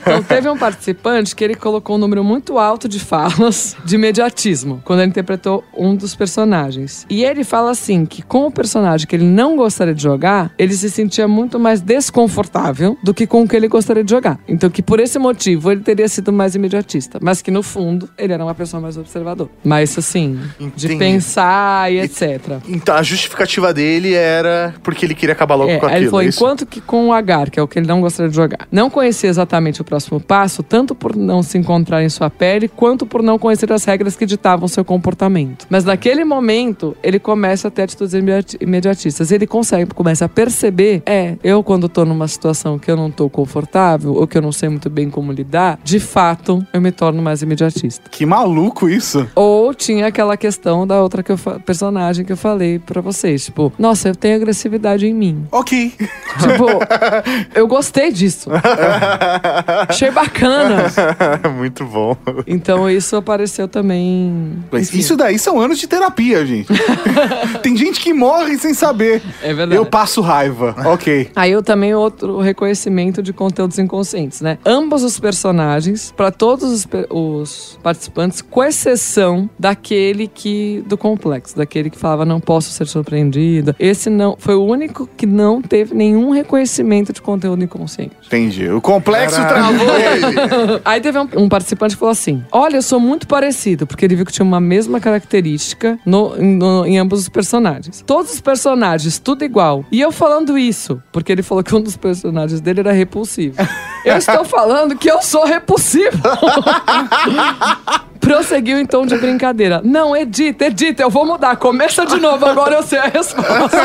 Então 0.00 0.22
teve 0.22 0.48
um 0.48 0.56
participante 0.56 1.34
que 1.34 1.44
ele 1.44 1.54
colocou 1.54 1.96
um 1.96 1.98
número 1.98 2.22
muito 2.24 2.58
alto 2.58 2.88
de 2.88 2.98
falas 2.98 3.76
de 3.84 3.94
imediatismo 3.94 4.80
quando 4.84 5.00
ele 5.00 5.08
interpretou 5.10 5.64
um 5.76 5.94
dos 5.94 6.14
personagens. 6.14 7.06
E 7.08 7.24
ele 7.24 7.44
fala 7.44 7.70
assim 7.70 8.04
que 8.06 8.22
com 8.22 8.46
o 8.46 8.50
personagem 8.50 9.06
que 9.06 9.14
ele 9.16 9.24
não 9.24 9.56
gostaria 9.56 9.94
de 9.94 10.02
jogar, 10.02 10.52
ele 10.58 10.74
se 10.74 10.90
sentia 10.90 11.26
muito 11.28 11.58
mais 11.58 11.80
desconfortável 11.80 12.96
do 13.02 13.12
que 13.14 13.26
com 13.26 13.42
o 13.42 13.48
que 13.48 13.56
ele 13.56 13.68
gostaria 13.68 14.04
de 14.04 14.10
jogar. 14.10 14.38
Então 14.48 14.70
que 14.70 14.82
por 14.82 15.00
esse 15.00 15.18
motivo 15.18 15.70
ele 15.70 15.80
teria 15.80 16.08
sido 16.08 16.32
mais 16.32 16.54
imediatista, 16.54 17.18
mas 17.22 17.42
que 17.42 17.50
no 17.50 17.62
fundo 17.62 18.08
ele 18.18 18.32
era 18.32 18.44
uma 18.44 18.54
pessoa 18.54 18.80
mais 18.80 18.96
observadora. 18.96 19.50
Mas 19.64 19.96
assim, 19.98 20.38
de 20.76 20.86
Entendi. 20.86 20.96
pensar 20.98 21.92
e 21.92 22.00
etc. 22.00 22.58
Então 22.68 22.94
a 22.94 23.02
justificativa 23.02 23.72
dele 23.72 24.14
era 24.14 24.74
porque 24.82 25.04
ele 25.06 25.14
queria 25.14 25.32
acabar 25.32 25.54
logo 25.54 25.70
É, 25.70 25.78
com 25.78 25.86
aquilo. 25.86 26.00
ele 26.02 26.10
falou, 26.10 26.22
é 26.22 26.26
enquanto 26.26 26.66
que 26.66 26.80
com 26.80 27.08
o 27.08 27.12
Agar, 27.12 27.50
que 27.50 27.58
é 27.58 27.62
o 27.62 27.68
que 27.68 27.78
ele 27.78 27.86
não 27.86 28.00
gostaria 28.00 28.30
de 28.30 28.31
jogar, 28.34 28.66
não 28.70 28.88
conhecia 28.90 29.28
exatamente 29.30 29.80
o 29.80 29.84
próximo 29.84 30.20
passo, 30.20 30.62
tanto 30.62 30.94
por 30.94 31.16
não 31.16 31.42
se 31.42 31.58
encontrar 31.58 32.02
em 32.02 32.08
sua 32.08 32.30
pele, 32.30 32.68
quanto 32.68 33.04
por 33.06 33.22
não 33.22 33.38
conhecer 33.38 33.72
as 33.72 33.84
regras 33.84 34.16
que 34.16 34.26
ditavam 34.26 34.66
seu 34.68 34.84
comportamento. 34.84 35.66
Mas 35.70 35.84
naquele 35.84 36.24
momento, 36.24 36.96
ele 37.02 37.18
começa 37.18 37.68
a 37.68 37.70
ter 37.70 37.82
atitudes 37.82 38.14
imediati- 38.14 38.58
imediatistas. 38.60 39.30
Ele 39.30 39.46
consegue, 39.46 39.92
começa 39.94 40.24
a 40.24 40.28
perceber, 40.28 41.02
é, 41.06 41.36
eu 41.42 41.62
quando 41.62 41.88
tô 41.88 42.04
numa 42.04 42.28
situação 42.28 42.78
que 42.78 42.90
eu 42.90 42.96
não 42.96 43.10
tô 43.10 43.28
confortável, 43.28 44.14
ou 44.14 44.26
que 44.26 44.36
eu 44.38 44.42
não 44.42 44.52
sei 44.52 44.68
muito 44.68 44.88
bem 44.90 45.10
como 45.10 45.32
lidar, 45.32 45.78
de 45.82 45.98
fato, 46.00 46.64
eu 46.72 46.80
me 46.80 46.90
torno 46.92 47.22
mais 47.22 47.42
imediatista. 47.42 48.08
Que 48.10 48.24
maluco 48.26 48.88
isso. 48.88 49.28
Ou 49.34 49.74
tinha 49.74 50.06
aquela 50.06 50.36
questão 50.36 50.86
da 50.86 51.00
outra 51.02 51.22
que 51.22 51.32
personagem 51.64 52.24
que 52.24 52.32
eu 52.32 52.36
falei 52.36 52.78
pra 52.78 53.00
vocês. 53.00 53.44
Tipo, 53.44 53.72
nossa, 53.78 54.08
eu 54.08 54.14
tenho 54.14 54.36
agressividade 54.36 55.06
em 55.06 55.14
mim. 55.14 55.46
Ok. 55.50 55.92
Tipo, 55.98 56.66
eu 57.54 57.66
gostei 57.66 58.10
disso. 58.12 58.21
Achei 59.88 60.10
bacana. 60.10 60.84
Muito 61.56 61.84
bom. 61.84 62.16
Então 62.46 62.88
isso 62.88 63.16
apareceu 63.16 63.68
também. 63.68 64.62
Mas 64.70 64.88
enfim, 64.88 64.98
isso 64.98 65.16
daí 65.16 65.38
são 65.38 65.60
anos 65.60 65.78
de 65.78 65.86
terapia, 65.86 66.44
gente. 66.44 66.68
Tem 67.62 67.76
gente 67.76 68.00
que 68.00 68.12
morre 68.12 68.58
sem 68.58 68.74
saber. 68.74 69.22
É 69.42 69.52
verdade. 69.52 69.76
Eu 69.76 69.86
passo 69.86 70.20
raiva. 70.20 70.74
Ok. 70.86 71.30
Aí 71.34 71.52
eu 71.52 71.62
também 71.62 71.94
outro 71.94 72.40
reconhecimento 72.40 73.22
de 73.22 73.32
conteúdos 73.32 73.78
inconscientes, 73.78 74.40
né? 74.40 74.58
Ambos 74.64 75.02
os 75.02 75.18
personagens, 75.18 76.12
pra 76.16 76.30
todos 76.30 76.70
os, 76.70 76.88
os 77.10 77.78
participantes, 77.82 78.42
com 78.42 78.62
exceção 78.62 79.48
daquele 79.58 80.28
que 80.28 80.82
do 80.86 80.96
complexo, 80.96 81.56
daquele 81.56 81.90
que 81.90 81.98
falava 81.98 82.24
não 82.24 82.40
posso 82.40 82.70
ser 82.70 82.86
surpreendido. 82.86 83.74
Esse 83.78 84.10
não 84.10 84.36
foi 84.38 84.54
o 84.54 84.64
único 84.64 85.08
que 85.16 85.26
não 85.26 85.60
teve 85.60 85.94
nenhum 85.94 86.30
reconhecimento 86.30 87.12
de 87.12 87.20
conteúdo 87.22 87.62
inconsciente. 87.62 88.11
Entendi. 88.26 88.68
O 88.70 88.80
complexo 88.80 89.36
travou 89.36 89.86
ele. 89.98 90.80
Aí 90.84 91.00
teve 91.00 91.18
um, 91.18 91.28
um 91.36 91.48
participante 91.48 91.94
que 91.94 91.98
falou 92.00 92.12
assim: 92.12 92.42
Olha, 92.50 92.76
eu 92.76 92.82
sou 92.82 92.98
muito 93.00 93.26
parecido, 93.26 93.86
porque 93.86 94.04
ele 94.04 94.14
viu 94.16 94.24
que 94.26 94.32
tinha 94.32 94.44
uma 94.44 94.60
mesma 94.60 94.98
característica 95.00 95.98
no- 96.06 96.36
no- 96.36 96.86
em 96.86 96.98
ambos 96.98 97.20
os 97.20 97.28
personagens. 97.28 98.02
Todos 98.06 98.32
os 98.34 98.40
personagens, 98.40 99.18
tudo 99.18 99.44
igual. 99.44 99.84
E 99.92 100.00
eu 100.00 100.10
falando 100.12 100.56
isso, 100.56 101.02
porque 101.12 101.30
ele 101.32 101.42
falou 101.42 101.62
que 101.62 101.74
um 101.74 101.80
dos 101.80 101.96
personagens 101.96 102.60
dele 102.60 102.80
era 102.80 102.92
repulsivo. 102.92 103.56
Eu 104.04 104.16
estou 104.16 104.44
falando 104.44 104.96
que 104.96 105.10
eu 105.10 105.20
sou 105.22 105.44
repulsivo. 105.44 106.18
Prosseguiu 108.22 108.78
em 108.78 108.86
tom 108.86 109.04
de 109.04 109.16
brincadeira. 109.18 109.80
Não, 109.84 110.16
edita, 110.16 110.66
edita, 110.66 111.02
eu 111.02 111.10
vou 111.10 111.26
mudar. 111.26 111.56
Começa 111.56 112.06
de 112.06 112.18
novo, 112.20 112.46
agora 112.46 112.76
eu 112.76 112.82
sei 112.82 112.98
a 113.00 113.06
resposta. 113.08 113.76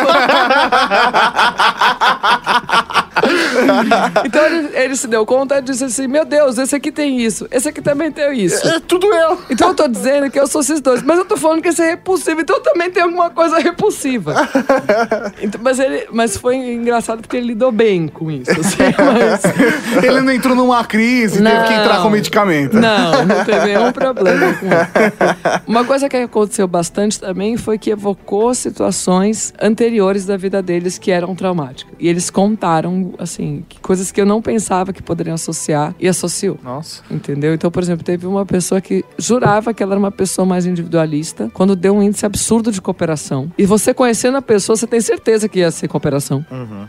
então 4.26 4.46
ele, 4.46 4.70
ele 4.74 4.96
se 4.96 5.08
deu 5.08 5.26
conta 5.26 5.58
e 5.58 5.62
disse 5.62 5.84
assim: 5.84 6.08
Meu 6.08 6.24
Deus, 6.24 6.58
esse 6.58 6.76
aqui 6.76 6.92
tem 6.92 7.20
isso, 7.20 7.48
esse 7.52 7.68
aqui 7.68 7.82
também 7.82 8.12
tem 8.12 8.32
isso. 8.40 8.66
É 8.68 8.80
tudo 8.80 9.08
eu. 9.14 9.42
Então 9.50 9.70
eu 9.70 9.74
tô 9.76 9.88
dizendo 9.88 10.30
que 10.30 10.40
eu 10.40 10.48
sou 10.48 10.62
esses 10.62 10.80
dois, 10.82 11.02
mas 11.02 11.18
eu 11.18 11.26
tô 11.26 11.36
falando 11.36 11.62
que 11.62 11.70
esse 11.70 11.82
é 11.82 11.90
repulsivo, 11.90 12.42
então 12.42 12.58
eu 12.58 12.62
também 12.62 12.90
tenho 12.92 13.08
alguma 13.08 13.30
coisa 13.30 13.58
repulsiva. 13.60 14.34
Então, 15.42 15.60
mas, 15.64 15.80
ele, 15.80 16.08
mas 16.12 16.38
foi 16.38 16.56
engraçado 16.58 17.22
porque 17.22 17.38
ele 17.38 17.48
lidou 17.48 17.72
bem 17.72 18.08
com 18.08 18.30
isso. 18.32 18.52
assim, 18.52 18.78
mas- 18.98 20.04
Ele 20.04 20.22
não 20.22 20.32
entrou 20.32 20.56
numa 20.56 20.84
crise, 20.86 21.42
teve 21.44 21.64
que 21.68 21.74
entrar 21.74 22.02
com 22.02 22.10
medicamento. 22.10 22.78
Não, 22.78 23.26
não 23.26 23.44
teve 23.46 23.66
nenhum 23.66 23.92
problema 23.92 24.27
com 24.30 24.68
isso. 24.68 25.64
Uma 25.68 25.86
coisa 25.86 26.10
que 26.10 26.18
aconteceu 26.18 26.68
bastante 26.68 27.20
também 27.20 27.58
foi 27.58 27.78
que 27.78 27.90
evocou 27.90 28.54
situações 28.54 29.54
anteriores 29.62 30.26
da 30.26 30.38
vida 30.38 30.62
deles 30.62 30.98
que 30.98 31.12
eram 31.12 31.36
traumáticas. 31.36 31.94
E 32.00 32.08
eles 32.08 32.30
contaram, 32.30 33.14
assim, 33.18 33.64
coisas 33.82 34.12
que 34.12 34.22
eu 34.22 34.26
não 34.26 34.42
pensava 34.42 34.94
que 34.94 35.02
poderiam 35.02 35.36
associar 35.36 35.94
e 36.00 36.08
associou. 36.08 36.60
Nossa. 36.64 37.02
Entendeu? 37.10 37.54
Então, 37.54 37.72
por 37.72 37.82
exemplo, 37.82 38.04
teve 38.04 38.26
uma 38.28 38.46
pessoa 38.46 38.82
que 38.82 39.04
jurava 39.18 39.74
que 39.74 39.82
ela 39.82 39.94
era 39.94 40.00
uma 40.00 40.12
pessoa 40.12 40.46
mais 40.46 40.66
individualista 40.66 41.50
quando 41.54 41.76
deu 41.76 41.96
um 41.96 42.04
índice 42.04 42.26
absurdo 42.26 42.72
de 42.72 42.82
cooperação. 42.82 43.52
E 43.58 43.66
você 43.66 43.94
conhecendo 43.94 44.38
a 44.38 44.42
pessoa, 44.42 44.76
você 44.76 44.88
tem 44.88 45.02
certeza 45.02 45.48
que 45.48 45.60
ia 45.60 45.72
ser 45.72 45.88
cooperação, 45.88 46.46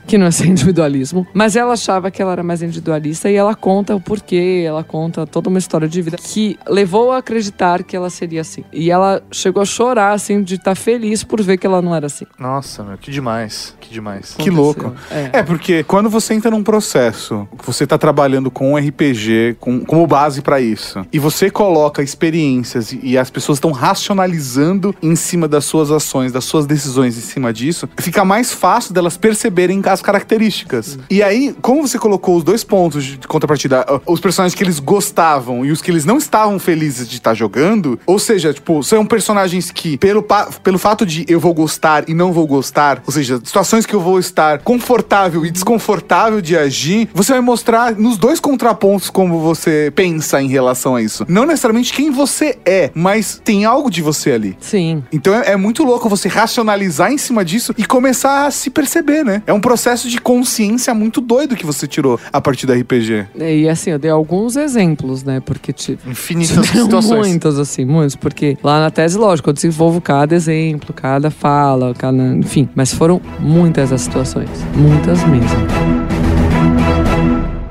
que 0.07 0.18
não 0.18 0.26
ia 0.26 0.32
ser 0.32 0.47
individualismo. 0.49 1.26
Mas 1.32 1.57
ela 1.57 1.74
achava 1.74 2.11
que 2.11 2.20
ela 2.20 2.32
era 2.32 2.43
mais 2.43 2.62
individualista 2.62 3.30
e 3.30 3.34
ela 3.34 3.55
conta 3.55 3.95
o 3.95 4.01
porquê, 4.01 4.64
ela 4.66 4.84
conta 4.84 5.26
toda 5.26 5.49
uma 5.49 5.59
história 5.59 5.89
de 5.89 6.01
vida 6.03 6.16
que 6.16 6.59
levou 6.68 7.12
a 7.12 7.22
acreditar 7.28 7.82
que 7.82 7.96
ela 7.96 8.10
seria 8.10 8.40
assim. 8.40 8.64
E 8.72 8.90
ela 8.90 9.22
chegou 9.30 9.62
a 9.62 9.66
chorar, 9.66 10.12
assim, 10.12 10.42
de 10.42 10.56
estar 10.56 10.74
feliz 10.74 11.22
por 11.22 11.40
ver 11.42 11.58
que 11.58 11.66
ela 11.66 11.82
não 11.82 11.94
era 11.94 12.06
assim. 12.06 12.26
Nossa, 12.38 12.82
meu, 12.82 12.98
que 12.98 13.10
demais. 13.10 13.76
Que 13.80 13.92
demais. 13.92 14.34
Que 14.38 14.50
louco. 14.50 14.94
É. 15.10 15.38
É, 15.38 15.42
porque 15.42 15.82
quando 15.84 16.10
você 16.10 16.34
entra 16.34 16.50
num 16.50 16.62
processo 16.62 16.88
processo 16.88 17.48
que 17.58 17.66
você 17.66 17.86
tá 17.86 17.98
trabalhando 17.98 18.50
com 18.50 18.72
um 18.72 18.76
RPG 18.76 19.56
com, 19.60 19.80
como 19.80 20.06
base 20.06 20.42
pra 20.42 20.60
isso, 20.60 21.04
e 21.12 21.18
você 21.18 21.50
coloca 21.50 22.02
experiências 22.02 22.92
e, 22.92 23.00
e 23.02 23.18
as 23.18 23.30
pessoas 23.30 23.56
estão 23.56 23.72
racionalizando 23.72 24.94
em 25.02 25.14
cima 25.14 25.46
das 25.46 25.64
suas 25.64 25.90
ações, 25.90 26.32
das 26.32 26.44
suas 26.44 26.66
decisões 26.66 27.16
em 27.16 27.20
cima 27.20 27.52
disso, 27.52 27.88
fica 27.98 28.24
mais 28.24 28.52
fácil 28.52 28.94
delas 28.94 29.16
perceberem 29.16 29.82
as 29.84 30.00
características. 30.02 30.98
E 31.10 31.22
aí, 31.22 31.54
como 31.60 31.86
você 31.86 31.98
colocou 31.98 32.36
os 32.36 32.44
dois 32.44 32.64
pontos 32.64 33.04
de 33.04 33.18
contrapartida, 33.26 33.84
os 34.06 34.20
personagens 34.20 34.54
que 34.54 34.62
eles 34.62 34.78
gostavam 34.78 35.64
e 35.64 35.70
os 35.70 35.82
que 35.82 35.90
eles 35.90 36.04
não 36.04 36.18
estavam 36.18 36.58
felizes 36.58 37.08
de 37.08 37.17
estar 37.18 37.34
jogando, 37.34 37.98
ou 38.06 38.18
seja, 38.18 38.52
tipo, 38.52 38.82
são 38.82 39.04
personagens 39.04 39.70
que, 39.70 39.96
pelo, 39.98 40.24
pelo 40.62 40.78
fato 40.78 41.04
de 41.04 41.24
eu 41.28 41.38
vou 41.40 41.54
gostar 41.54 42.08
e 42.08 42.14
não 42.14 42.32
vou 42.32 42.46
gostar, 42.46 43.02
ou 43.06 43.12
seja, 43.12 43.40
situações 43.42 43.86
que 43.86 43.94
eu 43.94 44.00
vou 44.00 44.18
estar 44.18 44.58
confortável 44.60 45.44
e 45.44 45.50
desconfortável 45.50 46.40
de 46.40 46.56
agir, 46.56 47.08
você 47.12 47.32
vai 47.32 47.40
mostrar 47.40 47.94
nos 47.94 48.16
dois 48.16 48.40
contrapontos 48.40 49.10
como 49.10 49.40
você 49.40 49.92
pensa 49.94 50.40
em 50.40 50.48
relação 50.48 50.94
a 50.94 51.02
isso. 51.02 51.24
Não 51.28 51.44
necessariamente 51.44 51.92
quem 51.92 52.10
você 52.10 52.58
é, 52.64 52.90
mas 52.94 53.40
tem 53.44 53.64
algo 53.64 53.90
de 53.90 54.02
você 54.02 54.32
ali. 54.32 54.56
Sim. 54.60 55.02
Então 55.12 55.34
é, 55.34 55.52
é 55.52 55.56
muito 55.56 55.84
louco 55.84 56.08
você 56.08 56.28
racionalizar 56.28 57.12
em 57.12 57.18
cima 57.18 57.44
disso 57.44 57.74
e 57.76 57.84
começar 57.84 58.46
a 58.46 58.50
se 58.50 58.70
perceber, 58.70 59.24
né? 59.24 59.42
É 59.46 59.52
um 59.52 59.60
processo 59.60 60.08
de 60.08 60.20
consciência 60.20 60.94
muito 60.94 61.20
doido 61.20 61.56
que 61.56 61.66
você 61.66 61.86
tirou 61.86 62.18
a 62.32 62.40
partir 62.40 62.66
do 62.66 62.72
RPG. 62.72 63.26
E 63.36 63.68
assim, 63.68 63.90
eu 63.90 63.98
dei 63.98 64.10
alguns 64.10 64.56
exemplos, 64.56 65.22
né? 65.24 65.40
Porque 65.40 65.72
tive. 65.72 65.98
Infinitas 66.06 66.64
tiveram 66.66 66.88
Muitos, 67.16 67.59
assim, 67.59 67.84
muitos. 67.84 68.16
Porque 68.16 68.56
lá 68.62 68.80
na 68.80 68.90
tese, 68.90 69.18
lógico, 69.18 69.50
eu 69.50 69.54
desenvolvo 69.54 70.00
cada 70.00 70.34
exemplo, 70.34 70.92
cada 70.94 71.30
fala, 71.30 71.94
cada. 71.94 72.16
Enfim. 72.16 72.68
Mas 72.74 72.92
foram 72.92 73.20
muitas 73.38 73.92
as 73.92 74.02
situações. 74.02 74.50
Muitas 74.74 75.22
mesmo. 75.24 75.48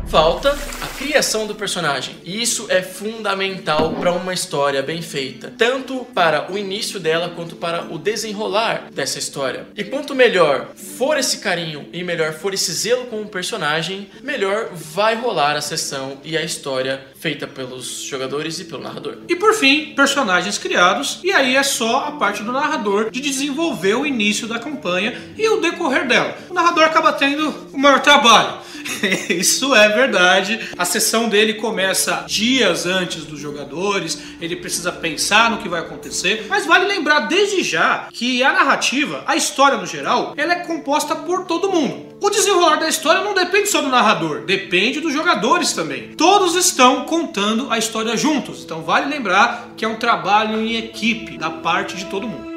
Falta 0.07 0.51
a 0.81 0.87
criação 0.87 1.45
do 1.45 1.53
personagem. 1.53 2.15
E 2.23 2.41
isso 2.41 2.65
é 2.69 2.81
fundamental 2.81 3.93
para 3.95 4.13
uma 4.13 4.33
história 4.33 4.81
bem 4.81 5.01
feita, 5.01 5.53
tanto 5.57 6.05
para 6.13 6.51
o 6.51 6.57
início 6.57 6.99
dela 6.99 7.29
quanto 7.35 7.57
para 7.57 7.93
o 7.93 7.97
desenrolar 7.97 8.87
dessa 8.93 9.19
história. 9.19 9.67
E 9.75 9.83
quanto 9.83 10.15
melhor 10.15 10.69
for 10.75 11.17
esse 11.17 11.39
carinho 11.39 11.87
e 11.91 12.03
melhor 12.03 12.33
for 12.33 12.53
esse 12.53 12.71
zelo 12.71 13.05
com 13.07 13.21
o 13.21 13.27
personagem, 13.27 14.09
melhor 14.23 14.69
vai 14.73 15.15
rolar 15.15 15.57
a 15.57 15.61
sessão 15.61 16.19
e 16.23 16.37
a 16.37 16.43
história 16.43 17.01
feita 17.19 17.47
pelos 17.47 18.03
jogadores 18.03 18.59
e 18.59 18.65
pelo 18.65 18.83
narrador. 18.83 19.17
E 19.27 19.35
por 19.35 19.53
fim, 19.53 19.93
personagens 19.95 20.57
criados, 20.57 21.19
e 21.23 21.31
aí 21.31 21.55
é 21.55 21.63
só 21.63 22.05
a 22.05 22.11
parte 22.11 22.43
do 22.43 22.51
narrador 22.51 23.09
de 23.09 23.19
desenvolver 23.19 23.95
o 23.95 24.05
início 24.05 24.47
da 24.47 24.59
campanha 24.59 25.17
e 25.37 25.47
o 25.49 25.59
decorrer 25.59 26.07
dela. 26.07 26.37
O 26.49 26.53
narrador 26.53 26.83
acaba 26.83 27.13
tendo 27.13 27.49
o 27.73 27.77
maior 27.77 27.99
trabalho. 28.01 28.67
Isso 29.29 29.75
é 29.75 29.89
verdade. 29.89 30.59
A 30.77 30.85
sessão 30.85 31.27
dele 31.27 31.55
começa 31.55 32.23
dias 32.27 32.85
antes 32.85 33.25
dos 33.25 33.39
jogadores, 33.39 34.19
ele 34.39 34.55
precisa 34.55 34.91
pensar 34.91 35.51
no 35.51 35.57
que 35.57 35.69
vai 35.69 35.81
acontecer, 35.81 36.45
mas 36.49 36.65
vale 36.65 36.85
lembrar 36.85 37.21
desde 37.21 37.63
já 37.63 38.07
que 38.11 38.43
a 38.43 38.53
narrativa, 38.53 39.23
a 39.25 39.35
história 39.35 39.77
no 39.77 39.85
geral, 39.85 40.33
ela 40.37 40.53
é 40.53 40.59
composta 40.59 41.15
por 41.15 41.45
todo 41.45 41.71
mundo. 41.71 42.06
O 42.19 42.29
desenrolar 42.31 42.77
da 42.77 42.89
história 42.89 43.23
não 43.23 43.35
depende 43.35 43.69
só 43.69 43.79
do 43.79 43.89
narrador, 43.89 44.41
depende 44.41 44.99
dos 44.99 45.13
jogadores 45.13 45.71
também. 45.73 46.13
Todos 46.17 46.55
estão 46.55 47.05
contando 47.05 47.67
a 47.69 47.77
história 47.77 48.17
juntos, 48.17 48.63
então 48.63 48.81
vale 48.81 49.05
lembrar 49.05 49.73
que 49.77 49.85
é 49.85 49.87
um 49.87 49.97
trabalho 49.97 50.59
em 50.59 50.75
equipe 50.75 51.37
da 51.37 51.51
parte 51.51 51.95
de 51.95 52.05
todo 52.05 52.27
mundo. 52.27 52.56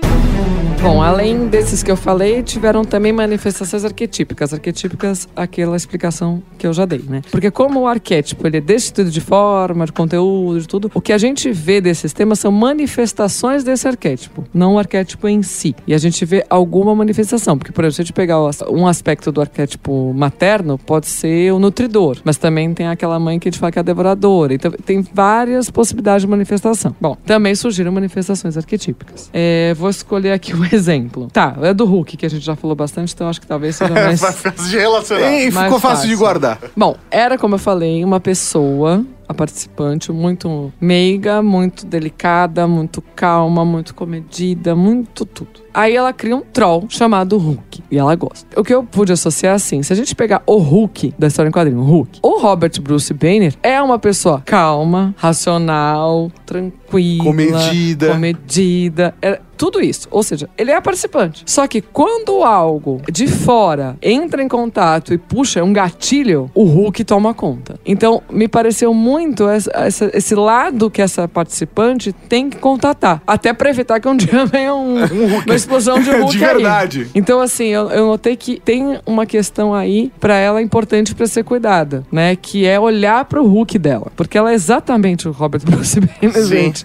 Bom, 0.83 1.03
além 1.03 1.47
desses 1.47 1.83
que 1.83 1.91
eu 1.91 1.97
falei, 1.97 2.43
tiveram 2.43 2.87
também 2.87 3.13
manifestações 3.13 3.85
arquetípicas. 3.85 4.55
Arquetípicas, 4.55 5.29
aquela 5.37 5.77
explicação 5.77 6.43
que 6.57 6.67
eu 6.67 6.73
já 6.73 6.87
dei, 6.87 7.05
né? 7.07 7.21
Porque 7.31 7.51
como 7.51 7.81
o 7.81 7.87
arquétipo 7.87 8.47
ele 8.47 8.57
é 8.57 8.61
destituído 8.63 9.11
de 9.11 9.21
forma, 9.21 9.85
de 9.85 9.93
conteúdo, 9.93 10.59
de 10.59 10.67
tudo, 10.67 10.91
o 10.95 11.01
que 11.01 11.13
a 11.13 11.19
gente 11.19 11.53
vê 11.53 11.83
desses 11.83 12.15
temas 12.15 12.39
são 12.39 12.51
manifestações 12.51 13.63
desse 13.63 13.87
arquétipo, 13.87 14.43
não 14.55 14.77
o 14.77 14.79
arquétipo 14.79 15.29
em 15.29 15.43
si. 15.43 15.77
E 15.87 15.93
a 15.93 15.99
gente 15.99 16.25
vê 16.25 16.47
alguma 16.49 16.95
manifestação, 16.95 17.59
porque, 17.59 17.73
por 17.73 17.85
exemplo, 17.85 17.97
se 17.97 18.01
a 18.01 18.05
gente 18.07 18.15
pegar 18.15 18.41
o- 18.41 18.51
um 18.71 18.87
aspecto 18.87 19.31
do 19.31 19.43
arquétipo 19.43 20.15
materno, 20.15 20.79
pode 20.79 21.09
ser 21.09 21.53
o 21.53 21.59
nutridor, 21.59 22.17
mas 22.25 22.39
também 22.39 22.73
tem 22.73 22.87
aquela 22.87 23.19
mãe 23.21 23.39
que 23.39 23.49
a 23.49 23.53
gente 23.53 23.61
fala 23.61 23.71
que 23.71 23.79
é 23.79 23.81
a 23.81 23.83
devoradora. 23.83 24.55
Então, 24.55 24.73
tem 24.87 25.03
várias 25.13 25.69
possibilidades 25.71 26.23
de 26.23 26.27
manifestação. 26.29 26.97
Bom, 26.99 27.19
também 27.27 27.55
surgiram 27.55 27.93
manifestações 27.93 28.57
arquetípicas. 28.57 29.29
É, 29.35 29.75
vou 29.75 29.91
escolher 29.91 30.33
aqui 30.33 30.55
exemplo. 30.77 31.29
Tá, 31.33 31.57
é 31.63 31.73
do 31.75 31.85
Hulk, 31.85 32.17
que 32.17 32.27
a 32.27 32.31
gente 32.31 32.45
já 32.45 32.57
falou 32.57 32.75
bastante, 32.77 33.13
então 33.15 33.29
acho 33.29 33.41
que 33.41 33.47
talvez 33.47 33.77
seja 33.77 33.93
mais. 33.95 34.21
Vai 34.21 34.33
ficar 34.33 34.51
de 34.51 34.77
relacionar. 34.79 35.33
E 35.33 35.51
Mais 35.51 35.67
ficou 35.67 35.81
fácil 35.81 36.03
de 36.09 36.15
fácil. 36.15 36.19
guardar. 36.19 36.59
Bom, 36.77 36.97
era 37.11 37.37
como 37.39 37.55
eu 37.55 37.59
falei, 37.59 38.05
uma 38.05 38.21
pessoa, 38.21 39.05
a 39.29 39.35
participante, 39.35 40.11
muito 40.13 40.73
meiga, 40.81 41.43
muito 41.43 41.87
delicada, 41.87 42.67
muito 42.67 43.01
calma, 43.15 43.65
muito 43.65 43.95
comedida, 43.95 44.75
muito 44.75 45.25
tudo. 45.25 45.61
Aí 45.73 45.95
ela 45.95 46.13
cria 46.13 46.35
um 46.35 46.41
troll 46.41 46.87
chamado 46.89 47.39
Hulk. 47.39 47.85
E 47.93 47.97
ela 47.99 48.15
gosta. 48.17 48.45
O 48.59 48.65
que 48.65 48.75
eu 48.75 48.83
pude 48.83 49.13
associar 49.13 49.55
assim, 49.55 49.83
se 49.85 49.93
a 49.93 49.97
gente 49.97 50.17
pegar 50.17 50.43
o 50.47 50.57
Hulk 50.59 51.15
da 51.17 51.29
história 51.29 51.49
em 51.49 51.53
quadrinho, 51.53 51.79
o 51.81 51.85
Hulk, 51.85 52.19
o 52.23 52.41
Robert 52.41 52.73
Bruce 52.83 53.13
Banner 53.15 53.55
é 53.63 53.81
uma 53.81 53.99
pessoa 53.99 54.43
calma, 54.45 55.15
racional, 55.17 56.31
tranquila, 56.45 57.25
Comedida. 57.25 58.13
comedida, 58.13 59.15
é 59.23 59.41
tudo 59.61 59.79
isso. 59.79 60.09
Ou 60.11 60.23
seja, 60.23 60.49
ele 60.57 60.71
é 60.71 60.81
participante. 60.81 61.43
Só 61.45 61.67
que 61.67 61.83
quando 61.83 62.43
algo 62.43 63.03
de 63.13 63.27
fora 63.27 63.95
entra 64.01 64.43
em 64.43 64.49
contato 64.49 65.13
e 65.13 65.19
puxa 65.19 65.63
um 65.63 65.71
gatilho, 65.71 66.51
o 66.55 66.65
Hulk 66.65 67.05
toma 67.05 67.35
conta. 67.35 67.79
Então, 67.85 68.23
me 68.33 68.49
pareceu 68.49 68.95
muito 68.95 69.47
essa- 69.47 69.71
essa- 69.75 70.11
esse 70.15 70.35
lado 70.35 70.91
que 70.91 71.03
essa 71.03 71.29
participante 71.29 72.11
tem 72.11 72.49
que 72.49 72.57
contatar. 72.57 73.21
Até 73.27 73.53
pra 73.53 73.69
evitar 73.69 74.01
que 74.01 74.09
um 74.09 74.17
dia 74.17 74.47
venha 74.47 74.75
um, 74.75 74.95
uma 75.45 75.55
explosão 75.55 76.01
de 76.01 76.09
Hulk 76.17 76.39
De 76.39 76.43
aí. 76.43 76.55
verdade. 76.55 77.11
Então, 77.15 77.39
assim, 77.43 77.67
eu, 77.67 77.91
eu 77.91 78.07
notei 78.07 78.37
que 78.37 78.59
tem 78.59 78.99
uma 79.05 79.27
questão 79.27 79.75
aí 79.75 80.11
pra 80.19 80.37
ela 80.37 80.63
importante 80.63 81.15
pra 81.15 81.27
ser 81.27 81.45
cuidada, 81.45 82.03
né? 82.11 82.35
Que 82.35 82.65
é 82.65 82.81
olhar 82.81 83.27
pro 83.27 83.47
Hulk 83.47 83.79
dela. 83.79 84.11
Porque 84.17 84.39
ela 84.39 84.53
é 84.53 84.55
exatamente 84.55 85.29
o 85.29 85.33
Robert 85.33 85.61
Bruce 85.67 86.01
Banner, 86.01 86.47
gente. 86.47 86.83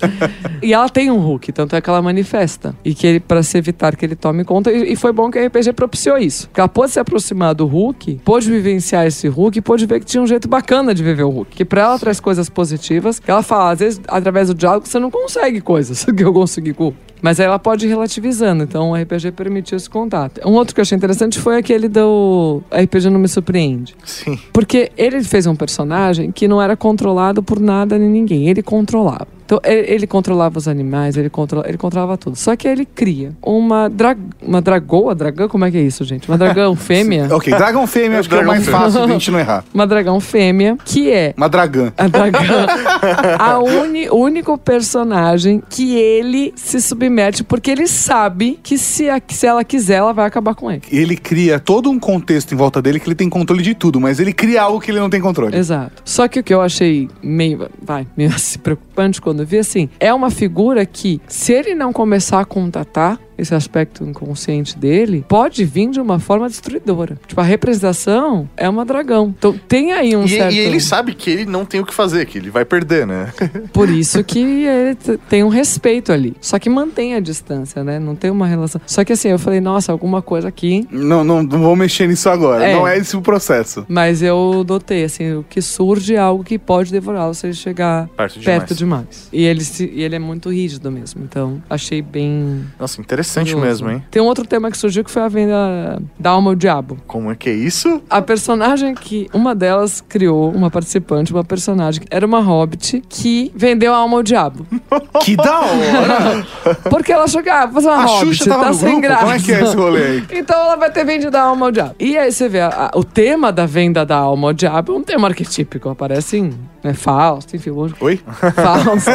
E 0.61 0.73
ela 0.73 0.89
tem 0.89 1.09
um 1.09 1.19
Hulk, 1.19 1.53
tanto 1.53 1.73
é 1.73 1.79
que 1.79 1.89
ela 1.89 2.01
manifesta. 2.01 2.64
E 2.83 2.93
que 2.93 3.05
ele, 3.05 3.19
pra 3.19 3.43
se 3.43 3.57
evitar 3.57 3.95
que 3.95 4.05
ele 4.05 4.15
tome 4.15 4.43
conta. 4.43 4.71
E, 4.71 4.93
e 4.93 4.95
foi 4.95 5.11
bom 5.11 5.29
que 5.29 5.37
a 5.37 5.45
RPG 5.45 5.73
propiciou 5.73 6.17
isso. 6.17 6.47
Porque 6.47 6.59
ela 6.59 6.69
pôde 6.69 6.91
se 6.91 6.99
aproximar 6.99 7.53
do 7.53 7.65
Hulk, 7.65 8.21
pôde 8.23 8.49
vivenciar 8.49 9.05
esse 9.05 9.27
Hulk 9.27 9.61
pôde 9.61 9.85
ver 9.85 9.99
que 9.99 10.05
tinha 10.05 10.21
um 10.21 10.27
jeito 10.27 10.47
bacana 10.47 10.93
de 10.93 11.03
viver 11.03 11.23
o 11.23 11.29
Hulk. 11.29 11.55
Que 11.55 11.65
pra 11.65 11.81
ela 11.81 11.99
traz 11.99 12.19
coisas 12.19 12.49
positivas. 12.49 13.19
Que 13.19 13.29
ela 13.29 13.43
fala, 13.43 13.71
às 13.71 13.79
vezes, 13.79 14.01
através 14.07 14.47
do 14.47 14.53
diálogo, 14.53 14.87
você 14.87 14.99
não 14.99 15.11
consegue 15.11 15.59
coisas 15.61 16.05
que 16.15 16.23
eu 16.23 16.31
consegui 16.31 16.73
com 16.73 16.85
o 16.85 16.87
Hulk. 16.87 17.05
Mas 17.21 17.39
aí 17.39 17.45
ela 17.45 17.57
pode 17.59 17.85
ir 17.85 17.89
relativizando, 17.89 18.63
então 18.63 18.91
o 18.91 18.95
RPG 18.95 19.31
permitiu 19.31 19.77
esse 19.77 19.89
contato. 19.89 20.39
Um 20.45 20.53
outro 20.53 20.75
que 20.75 20.79
eu 20.79 20.83
achei 20.83 20.95
interessante 20.95 21.39
foi 21.39 21.57
aquele 21.57 21.87
do 21.87 22.61
RPG 22.71 23.09
Não 23.09 23.19
Me 23.19 23.27
Surpreende. 23.27 23.95
Sim. 24.03 24.37
Porque 24.53 24.91
ele 24.97 25.23
fez 25.23 25.47
um 25.47 25.55
personagem 25.55 26.31
que 26.31 26.47
não 26.47 26.61
era 26.61 26.75
controlado 26.77 27.41
por 27.41 27.59
nada 27.59 27.97
nem 27.97 28.09
ninguém, 28.09 28.47
ele 28.49 28.61
controlava. 28.61 29.27
Então, 29.45 29.59
ele, 29.63 29.93
ele 29.93 30.07
controlava 30.07 30.57
os 30.57 30.67
animais, 30.67 31.15
ele, 31.17 31.29
controla, 31.29 31.67
ele 31.69 31.77
controlava 31.77 32.17
tudo. 32.17 32.35
Só 32.35 32.55
que 32.55 32.67
ele 32.67 32.83
cria 32.83 33.31
uma, 33.43 33.87
dra, 33.87 34.17
uma 34.41 34.59
dragoa, 34.59 35.13
dragão, 35.13 35.47
como 35.47 35.65
é 35.65 35.69
que 35.69 35.77
é 35.77 35.81
isso, 35.81 36.03
gente? 36.03 36.27
Uma 36.27 36.35
dragão 36.35 36.73
fêmea. 36.75 37.27
Ok, 37.29 37.53
dragão 37.53 37.85
fêmea 37.85 38.21
acho 38.21 38.27
que 38.27 38.33
é 38.33 38.39
o 38.39 38.41
Dragão 38.41 38.55
mais 38.55 38.65
fêmea. 38.65 38.79
fácil 38.81 39.05
de 39.05 39.11
a 39.11 39.13
gente 39.13 39.29
não 39.29 39.39
errar. 39.39 39.63
Uma 39.71 39.85
dragão 39.85 40.19
fêmea, 40.19 40.75
que 40.83 41.11
é 41.11 41.35
Uma 41.37 41.47
dragã. 41.47 41.93
a 41.95 42.07
dragão. 42.07 42.41
a 43.37 43.59
uni, 43.59 44.09
o 44.09 44.15
único 44.15 44.57
personagem 44.57 45.61
que 45.69 45.95
ele 45.95 46.51
se 46.55 46.81
submete 46.81 47.04
porque 47.43 47.71
ele 47.71 47.87
sabe 47.87 48.59
que 48.61 48.77
se, 48.77 49.09
a- 49.09 49.21
se 49.27 49.45
ela 49.47 49.63
quiser, 49.63 49.95
ela 49.95 50.13
vai 50.13 50.25
acabar 50.25 50.55
com 50.55 50.71
ele. 50.71 50.81
Ele 50.91 51.15
cria 51.15 51.59
todo 51.59 51.89
um 51.89 51.99
contexto 51.99 52.53
em 52.53 52.57
volta 52.57 52.81
dele 52.81 52.99
que 52.99 53.07
ele 53.07 53.15
tem 53.15 53.29
controle 53.29 53.63
de 53.63 53.73
tudo, 53.73 53.99
mas 53.99 54.19
ele 54.19 54.33
cria 54.33 54.61
algo 54.61 54.79
que 54.79 54.91
ele 54.91 54.99
não 54.99 55.09
tem 55.09 55.21
controle. 55.21 55.55
Exato. 55.55 56.01
Só 56.05 56.27
que 56.27 56.39
o 56.39 56.43
que 56.43 56.53
eu 56.53 56.61
achei 56.61 57.09
meio, 57.21 57.69
vai, 57.81 58.07
meio 58.15 58.29
assim, 58.35 58.59
preocupante 58.59 59.21
quando 59.21 59.41
eu 59.41 59.45
vi 59.45 59.57
assim, 59.59 59.89
é 59.99 60.13
uma 60.13 60.29
figura 60.29 60.85
que, 60.85 61.21
se 61.27 61.53
ele 61.53 61.75
não 61.75 61.91
começar 61.93 62.39
a 62.39 62.45
contatar 62.45 63.19
esse 63.37 63.53
aspecto 63.53 64.03
inconsciente 64.03 64.77
dele, 64.77 65.25
pode 65.27 65.63
vir 65.65 65.89
de 65.89 65.99
uma 65.99 66.19
forma 66.19 66.47
destruidora. 66.47 67.17
Tipo, 67.27 67.41
a 67.41 67.43
representação 67.43 68.49
é 68.57 68.67
uma 68.67 68.85
dragão. 68.85 69.33
Então 69.37 69.53
tem 69.67 69.91
aí 69.93 70.15
um 70.15 70.23
E, 70.25 70.29
certo... 70.29 70.53
e 70.53 70.59
ele 70.59 70.79
sabe 70.79 71.13
que 71.13 71.29
ele 71.29 71.45
não 71.45 71.65
tem 71.65 71.79
o 71.81 71.85
que 71.85 71.93
fazer, 71.93 72.25
que 72.25 72.37
ele 72.37 72.49
vai 72.49 72.65
perder, 72.65 73.05
né? 73.05 73.31
Por 73.73 73.89
isso 73.89 74.23
que 74.23 74.39
ele 74.39 74.95
tem 75.29 75.43
um 75.43 75.49
respeito 75.49 76.11
ali. 76.11 76.35
Só 76.41 76.57
que 76.59 76.69
mantém 76.69 77.13
a 77.15 77.19
distância, 77.19 77.83
né? 77.83 77.99
Não 77.99 78.15
tem 78.15 78.31
uma 78.31 78.47
relação. 78.47 78.79
Só 78.85 79.03
que 79.03 79.13
assim, 79.13 79.29
eu 79.29 79.39
falei, 79.39 79.59
nossa, 79.61 79.91
alguma 79.91 80.21
coisa 80.21 80.47
aqui. 80.47 80.87
Não, 80.91 81.23
não, 81.23 81.43
não 81.43 81.59
vou 81.61 81.75
mexer 81.75 82.07
nisso 82.07 82.29
agora. 82.29 82.65
É. 82.65 82.73
Não 82.73 82.87
é 82.87 82.97
esse 82.97 83.15
o 83.15 83.21
processo. 83.21 83.85
Mas 83.87 84.21
eu 84.21 84.65
notei, 84.67 85.03
assim, 85.03 85.33
o 85.33 85.43
que 85.43 85.61
surge 85.61 86.15
é 86.15 86.19
algo 86.19 86.43
que 86.43 86.57
pode 86.57 86.91
devorá-lo 86.91 87.33
se 87.33 87.47
ele 87.47 87.53
chegar 87.53 88.07
Perto 88.15 88.39
demais. 88.39 88.59
perto 88.59 88.75
demais. 88.75 89.29
E 89.31 89.43
ele, 89.43 89.63
se- 89.63 89.91
e 89.93 90.01
ele 90.03 90.15
é 90.15 90.19
muito 90.19 90.49
rígido 90.49 90.91
mesmo. 90.91 91.23
Então, 91.23 91.61
achei 91.69 92.01
bem. 92.01 92.65
Nossa, 92.79 93.01
interessante. 93.01 93.24
Interessante 93.25 93.53
Curioso. 93.55 93.83
mesmo, 93.83 93.91
hein? 93.97 94.03
Tem 94.11 94.21
um 94.21 94.25
outro 94.25 94.45
tema 94.45 94.69
que 94.69 94.77
surgiu 94.77 95.03
que 95.03 95.09
foi 95.11 95.23
a 95.23 95.27
venda 95.27 95.99
da 96.19 96.29
alma 96.31 96.51
ao 96.51 96.55
diabo. 96.55 96.97
Como 97.07 97.31
é 97.31 97.35
que 97.35 97.49
é 97.49 97.53
isso? 97.53 98.01
A 98.09 98.21
personagem 98.21 98.93
que 98.93 99.27
uma 99.33 99.55
delas 99.55 99.99
criou, 100.07 100.51
uma 100.51 100.69
participante, 100.69 101.33
uma 101.33 101.43
personagem, 101.43 102.03
era 102.11 102.25
uma 102.25 102.39
hobbit 102.39 103.01
que 103.09 103.51
vendeu 103.55 103.93
a 103.93 103.97
alma 103.97 104.17
ao 104.17 104.23
diabo. 104.23 104.65
Que 105.23 105.35
da 105.35 105.59
hora! 105.59 106.45
Porque 106.89 107.11
ela 107.11 107.23
achou 107.23 107.41
que, 107.41 107.49
ah, 107.49 107.67
fazer 107.67 107.87
uma 107.87 107.95
A 107.97 108.05
hobbit, 108.05 108.35
Xuxa 108.35 108.49
tá 108.49 108.73
sem 108.73 108.89
grupo? 108.89 109.01
graça. 109.01 109.21
Como 109.23 109.33
é 109.33 109.39
que 109.39 109.51
é 109.53 109.61
esse 109.63 109.75
rolê 109.75 110.03
aí? 110.03 110.23
Então 110.37 110.55
ela 110.59 110.75
vai 110.75 110.91
ter 110.91 111.03
vendido 111.03 111.35
a 111.35 111.41
alma 111.41 111.65
ao 111.67 111.71
diabo. 111.71 111.95
E 111.99 112.15
aí 112.17 112.31
você 112.31 112.47
vê, 112.47 112.59
a- 112.61 112.91
a- 112.93 112.97
o 112.97 113.03
tema 113.03 113.51
da 113.51 113.65
venda 113.65 114.05
da 114.05 114.17
alma 114.17 114.49
ao 114.49 114.53
diabo 114.53 114.93
é 114.93 114.97
um 114.97 115.01
tema 115.03 115.27
arquetípico. 115.27 115.89
Aparece 115.89 116.37
em 116.37 116.53
né, 116.83 116.93
Fausto, 116.93 117.55
enfim, 117.55 117.71
hoje. 117.71 117.95
Oi? 117.99 118.19
Fausto. 118.53 119.11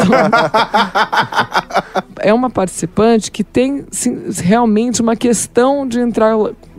é 2.21 2.33
uma 2.35 2.51
participante 2.51 3.31
que 3.31 3.45
tem 3.45 3.85
realmente 4.43 5.03
uma 5.03 5.17
questão 5.17 5.87
de 5.87 6.01
entrar 6.01 6.35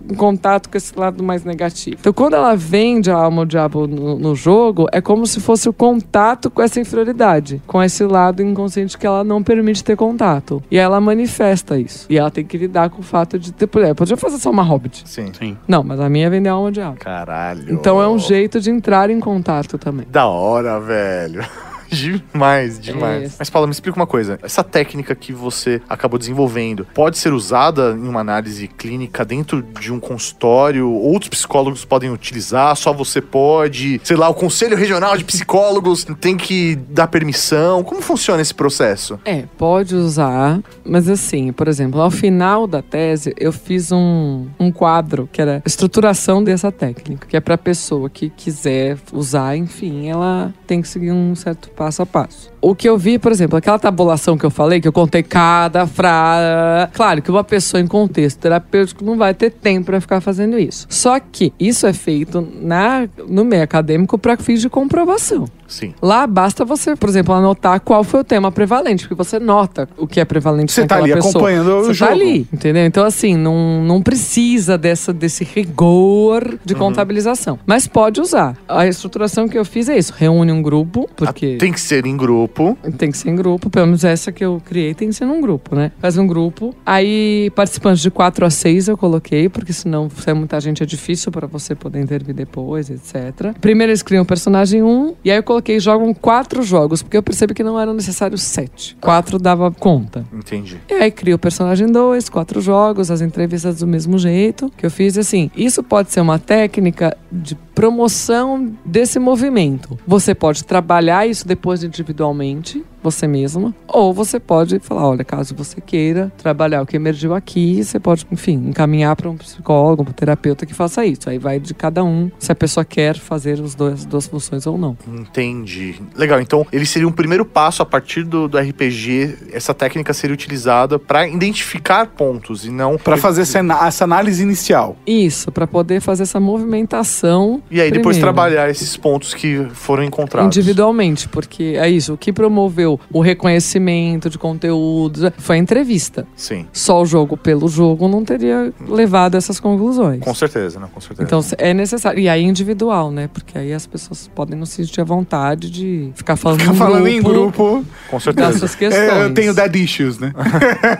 em 0.09 0.15
contato 0.15 0.69
com 0.69 0.77
esse 0.77 0.97
lado 0.97 1.23
mais 1.23 1.43
negativo. 1.43 1.97
Então, 1.99 2.13
quando 2.13 2.35
ela 2.35 2.55
vende 2.55 3.11
a 3.11 3.15
alma 3.15 3.43
ao 3.43 3.45
diabo 3.45 3.87
no, 3.87 4.17
no 4.17 4.35
jogo, 4.35 4.87
é 4.91 4.99
como 4.99 5.25
se 5.25 5.39
fosse 5.39 5.69
o 5.69 5.73
contato 5.73 6.49
com 6.49 6.61
essa 6.61 6.79
inferioridade, 6.79 7.61
com 7.67 7.81
esse 7.81 8.03
lado 8.03 8.41
inconsciente 8.41 8.97
que 8.97 9.05
ela 9.05 9.23
não 9.23 9.43
permite 9.43 9.83
ter 9.83 9.95
contato. 9.95 10.61
E 10.69 10.77
ela 10.77 10.99
manifesta 10.99 11.77
isso. 11.77 12.05
E 12.09 12.17
ela 12.17 12.31
tem 12.31 12.43
que 12.43 12.57
lidar 12.57 12.89
com 12.89 12.99
o 12.99 13.03
fato 13.03 13.37
de 13.37 13.51
ter. 13.51 13.67
Por 13.67 13.79
exemplo, 13.79 13.97
podia 13.97 14.17
fazer 14.17 14.37
só 14.37 14.49
uma 14.49 14.63
hobbit. 14.63 15.03
Sim. 15.05 15.31
Sim. 15.37 15.57
Não, 15.67 15.83
mas 15.83 15.99
a 15.99 16.09
minha 16.09 16.27
é 16.27 16.29
vender 16.29 16.49
a 16.49 16.53
alma 16.53 16.67
ao 16.67 16.71
diabo. 16.71 16.97
Caralho. 16.97 17.73
Então 17.73 18.01
é 18.01 18.07
um 18.07 18.19
jeito 18.19 18.59
de 18.59 18.69
entrar 18.69 19.09
em 19.09 19.19
contato 19.19 19.77
também. 19.77 20.05
Da 20.09 20.25
hora, 20.25 20.79
velho. 20.79 21.43
Demais, 21.91 22.79
demais. 22.79 23.33
É. 23.33 23.35
Mas, 23.39 23.49
Paula, 23.49 23.67
me 23.67 23.73
explica 23.73 23.99
uma 23.99 24.07
coisa. 24.07 24.39
Essa 24.41 24.63
técnica 24.63 25.13
que 25.13 25.33
você 25.33 25.81
acabou 25.89 26.17
desenvolvendo 26.17 26.87
pode 26.93 27.17
ser 27.17 27.33
usada 27.33 27.91
em 27.91 28.07
uma 28.07 28.21
análise 28.21 28.67
clínica 28.67 29.25
dentro 29.25 29.61
de 29.61 29.91
um 29.91 29.99
consultório? 29.99 30.89
Outros 30.89 31.29
psicólogos 31.29 31.85
podem 31.85 32.09
utilizar? 32.09 32.75
Só 32.75 32.93
você 32.93 33.21
pode? 33.21 33.99
Sei 34.03 34.15
lá, 34.15 34.29
o 34.29 34.33
Conselho 34.33 34.77
Regional 34.77 35.17
de 35.17 35.23
Psicólogos 35.23 36.05
tem 36.19 36.37
que 36.37 36.75
dar 36.89 37.07
permissão? 37.07 37.83
Como 37.83 38.01
funciona 38.01 38.41
esse 38.41 38.53
processo? 38.53 39.19
É, 39.25 39.43
pode 39.57 39.95
usar, 39.95 40.61
mas 40.85 41.09
assim, 41.09 41.51
por 41.51 41.67
exemplo, 41.67 42.01
ao 42.01 42.11
final 42.11 42.67
da 42.67 42.81
tese, 42.81 43.33
eu 43.37 43.51
fiz 43.51 43.91
um, 43.91 44.47
um 44.59 44.71
quadro 44.71 45.29
que 45.31 45.41
era 45.41 45.61
estruturação 45.65 46.43
dessa 46.43 46.71
técnica, 46.71 47.27
que 47.27 47.35
é 47.35 47.39
pra 47.39 47.57
pessoa 47.57 48.09
que 48.09 48.29
quiser 48.29 48.97
usar, 49.11 49.55
enfim, 49.57 50.07
ela 50.07 50.53
tem 50.65 50.81
que 50.81 50.87
seguir 50.87 51.11
um 51.11 51.35
certo 51.35 51.69
passo 51.81 52.03
a 52.03 52.05
passo. 52.05 52.50
O 52.61 52.75
que 52.75 52.87
eu 52.87 52.97
vi, 52.97 53.17
por 53.17 53.31
exemplo, 53.31 53.57
aquela 53.57 53.79
tabulação 53.79 54.37
que 54.37 54.45
eu 54.45 54.51
falei, 54.51 54.79
que 54.79 54.87
eu 54.87 54.93
contei 54.93 55.23
cada 55.23 55.87
frase. 55.87 56.91
Claro 56.93 57.21
que 57.21 57.31
uma 57.31 57.43
pessoa 57.43 57.81
em 57.81 57.87
contexto 57.87 58.37
terapêutico 58.39 59.03
não 59.03 59.17
vai 59.17 59.33
ter 59.33 59.49
tempo 59.49 59.87
pra 59.87 59.99
ficar 59.99 60.21
fazendo 60.21 60.59
isso. 60.59 60.85
Só 60.89 61.19
que 61.19 61.51
isso 61.59 61.87
é 61.87 61.93
feito 61.93 62.47
na, 62.61 63.07
no 63.27 63.43
meio 63.43 63.63
acadêmico 63.63 64.17
para 64.17 64.37
fins 64.37 64.61
de 64.61 64.69
comprovação. 64.69 65.45
Sim. 65.67 65.93
Lá 66.01 66.27
basta 66.27 66.65
você, 66.65 66.95
por 66.95 67.07
exemplo, 67.09 67.33
anotar 67.33 67.79
qual 67.79 68.03
foi 68.03 68.19
o 68.19 68.23
tema 68.23 68.51
prevalente, 68.51 69.07
porque 69.07 69.15
você 69.15 69.39
nota 69.39 69.87
o 69.97 70.05
que 70.05 70.19
é 70.19 70.25
prevalente 70.25 70.71
Você 70.73 70.85
tá 70.85 70.95
naquela 70.95 71.05
ali 71.05 71.13
pessoa. 71.15 71.31
acompanhando 71.31 71.77
o 71.77 71.83
você 71.85 71.93
jogo. 71.93 72.11
tá 72.11 72.15
ali, 72.17 72.47
entendeu? 72.53 72.85
Então, 72.85 73.05
assim, 73.05 73.37
não, 73.37 73.81
não 73.81 74.01
precisa 74.01 74.77
dessa, 74.77 75.13
desse 75.13 75.45
rigor 75.45 76.59
de 76.65 76.75
contabilização. 76.75 77.57
Mas 77.65 77.87
pode 77.87 78.19
usar. 78.19 78.57
A 78.67 78.85
estruturação 78.85 79.47
que 79.47 79.57
eu 79.57 79.63
fiz 79.63 79.87
é 79.87 79.97
isso. 79.97 80.13
Reúne 80.15 80.51
um 80.51 80.61
grupo, 80.61 81.09
porque... 81.15 81.55
Tem 81.55 81.71
que 81.71 81.79
ser 81.79 82.05
em 82.05 82.17
grupo. 82.17 82.50
Tem 82.97 83.11
que 83.11 83.17
ser 83.17 83.29
em 83.29 83.35
grupo, 83.35 83.69
pelo 83.69 83.87
menos 83.87 84.03
essa 84.03 84.31
que 84.31 84.43
eu 84.43 84.61
criei 84.63 84.93
tem 84.93 85.09
que 85.09 85.15
ser 85.15 85.25
num 85.25 85.41
grupo, 85.41 85.75
né? 85.75 85.91
Faz 85.99 86.17
um 86.17 86.27
grupo. 86.27 86.75
Aí, 86.85 87.51
participantes 87.55 88.01
de 88.01 88.11
4 88.11 88.45
a 88.45 88.49
6 88.49 88.87
eu 88.87 88.97
coloquei, 88.97 89.49
porque 89.49 89.73
senão, 89.73 90.09
se 90.09 90.29
é 90.29 90.33
muita 90.33 90.59
gente, 90.59 90.83
é 90.83 90.85
difícil 90.85 91.31
pra 91.31 91.47
você 91.47 91.73
poder 91.75 92.01
intervir 92.01 92.35
depois, 92.35 92.89
etc. 92.89 93.53
Primeiro 93.59 93.91
eles 93.91 94.03
criam 94.03 94.23
o 94.23 94.25
personagem 94.25 94.83
1, 94.83 95.15
e 95.23 95.31
aí 95.31 95.37
eu 95.37 95.43
coloquei 95.43 95.79
jogam 95.79 96.13
quatro 96.13 96.63
jogos, 96.63 97.01
porque 97.01 97.17
eu 97.17 97.23
percebi 97.23 97.53
que 97.53 97.63
não 97.63 97.79
eram 97.79 97.93
necessários 97.93 98.41
sete. 98.41 98.97
Quatro 99.01 99.39
dava 99.39 99.71
conta. 99.71 100.25
Entendi. 100.33 100.79
E 100.89 100.93
aí 100.93 101.11
cria 101.11 101.35
o 101.35 101.39
personagem 101.39 101.87
2, 101.87 102.29
quatro 102.29 102.61
jogos, 102.61 103.09
as 103.09 103.21
entrevistas 103.21 103.79
do 103.79 103.87
mesmo 103.87 104.17
jeito 104.17 104.71
que 104.77 104.85
eu 104.85 104.91
fiz. 104.91 105.17
Assim, 105.17 105.49
isso 105.55 105.83
pode 105.83 106.11
ser 106.11 106.21
uma 106.21 106.39
técnica 106.39 107.17
de 107.31 107.55
promoção 107.73 108.73
desse 108.85 109.19
movimento. 109.19 109.97
Você 110.05 110.35
pode 110.35 110.63
trabalhar 110.63 111.27
isso 111.27 111.47
depois 111.47 111.83
individualmente, 111.83 112.83
você 113.01 113.27
mesma, 113.27 113.73
ou 113.87 114.13
você 114.13 114.39
pode 114.39 114.79
falar, 114.79 115.07
olha, 115.07 115.23
caso 115.23 115.55
você 115.55 115.81
queira 115.81 116.31
trabalhar 116.37 116.81
o 116.81 116.85
que 116.85 116.95
emergiu 116.95 117.33
aqui, 117.33 117.83
você 117.83 117.99
pode, 117.99 118.25
enfim, 118.31 118.69
encaminhar 118.69 119.15
para 119.15 119.29
um 119.29 119.37
psicólogo, 119.37 120.03
para 120.03 120.11
um 120.11 120.13
terapeuta 120.13 120.65
que 120.65 120.73
faça 120.73 121.05
isso. 121.05 121.29
Aí 121.29 121.37
vai 121.37 121.59
de 121.59 121.73
cada 121.73 122.03
um, 122.03 122.31
se 122.39 122.51
a 122.51 122.55
pessoa 122.55 122.85
quer 122.85 123.17
fazer 123.17 123.59
os 123.59 123.75
dois, 123.75 124.01
as 124.01 124.05
duas 124.05 124.27
funções 124.27 124.65
ou 124.65 124.77
não. 124.77 124.97
Entendi. 125.07 125.95
Legal, 126.15 126.39
então 126.39 126.65
ele 126.71 126.85
seria 126.85 127.07
um 127.07 127.11
primeiro 127.11 127.45
passo 127.45 127.81
a 127.81 127.85
partir 127.85 128.23
do, 128.23 128.47
do 128.47 128.57
RPG. 128.57 129.37
Essa 129.51 129.73
técnica 129.73 130.13
seria 130.13 130.33
utilizada 130.33 130.99
para 130.99 131.27
identificar 131.27 132.07
pontos 132.07 132.65
e 132.65 132.69
não 132.69 132.97
Pra 132.97 133.17
fazer 133.17 133.41
essa, 133.41 133.59
essa 133.59 134.03
análise 134.03 134.41
inicial. 134.43 134.95
Isso, 135.05 135.51
para 135.51 135.67
poder 135.67 136.01
fazer 136.01 136.23
essa 136.23 136.39
movimentação. 136.39 137.61
E 137.69 137.81
aí 137.81 137.91
depois 137.91 138.17
primeiro. 138.17 138.35
trabalhar 138.35 138.69
esses 138.69 138.95
pontos 138.95 139.33
que 139.33 139.67
foram 139.73 140.03
encontrados. 140.03 140.55
Individualmente, 140.55 141.27
porque 141.27 141.75
é 141.77 141.89
isso. 141.89 142.13
O 142.13 142.17
que 142.17 142.31
promoveu 142.31 142.90
o 143.11 143.21
reconhecimento 143.21 144.29
de 144.29 144.37
conteúdos 144.37 145.23
foi 145.37 145.55
a 145.57 145.59
entrevista. 145.59 146.25
Sim, 146.35 146.65
Só 146.71 147.01
o 147.01 147.05
jogo 147.05 147.35
pelo 147.37 147.67
jogo 147.67 148.07
não 148.07 148.23
teria 148.23 148.73
levado 148.87 149.35
a 149.35 149.37
essas 149.37 149.59
conclusões. 149.59 150.19
com 150.21 150.33
certeza, 150.33 150.79
né? 150.79 150.87
Com 150.93 151.01
certeza. 151.01 151.23
Então 151.23 151.41
é 151.57 151.73
necessário. 151.73 152.19
E 152.19 152.27
aí 152.29 152.43
individual, 152.43 153.11
né? 153.11 153.27
Porque 153.31 153.57
aí 153.57 153.73
as 153.73 153.85
pessoas 153.85 154.27
podem 154.33 154.57
não 154.57 154.65
se 154.65 154.85
sentir 154.85 155.01
à 155.01 155.03
vontade 155.03 155.69
de 155.69 156.11
ficar 156.15 156.35
falando, 156.35 156.59
Fica 156.61 156.73
em, 156.73 156.77
falando 156.77 157.03
grupo 157.03 157.09
em 157.09 157.21
grupo. 157.21 157.85
com 158.09 158.15
das 158.17 158.23
certeza. 158.23 158.59
suas 158.59 158.75
questões. 158.75 159.09
É, 159.09 159.23
eu 159.25 159.33
tenho 159.33 159.53
dead 159.53 159.75
issues, 159.75 160.19
né? 160.19 160.33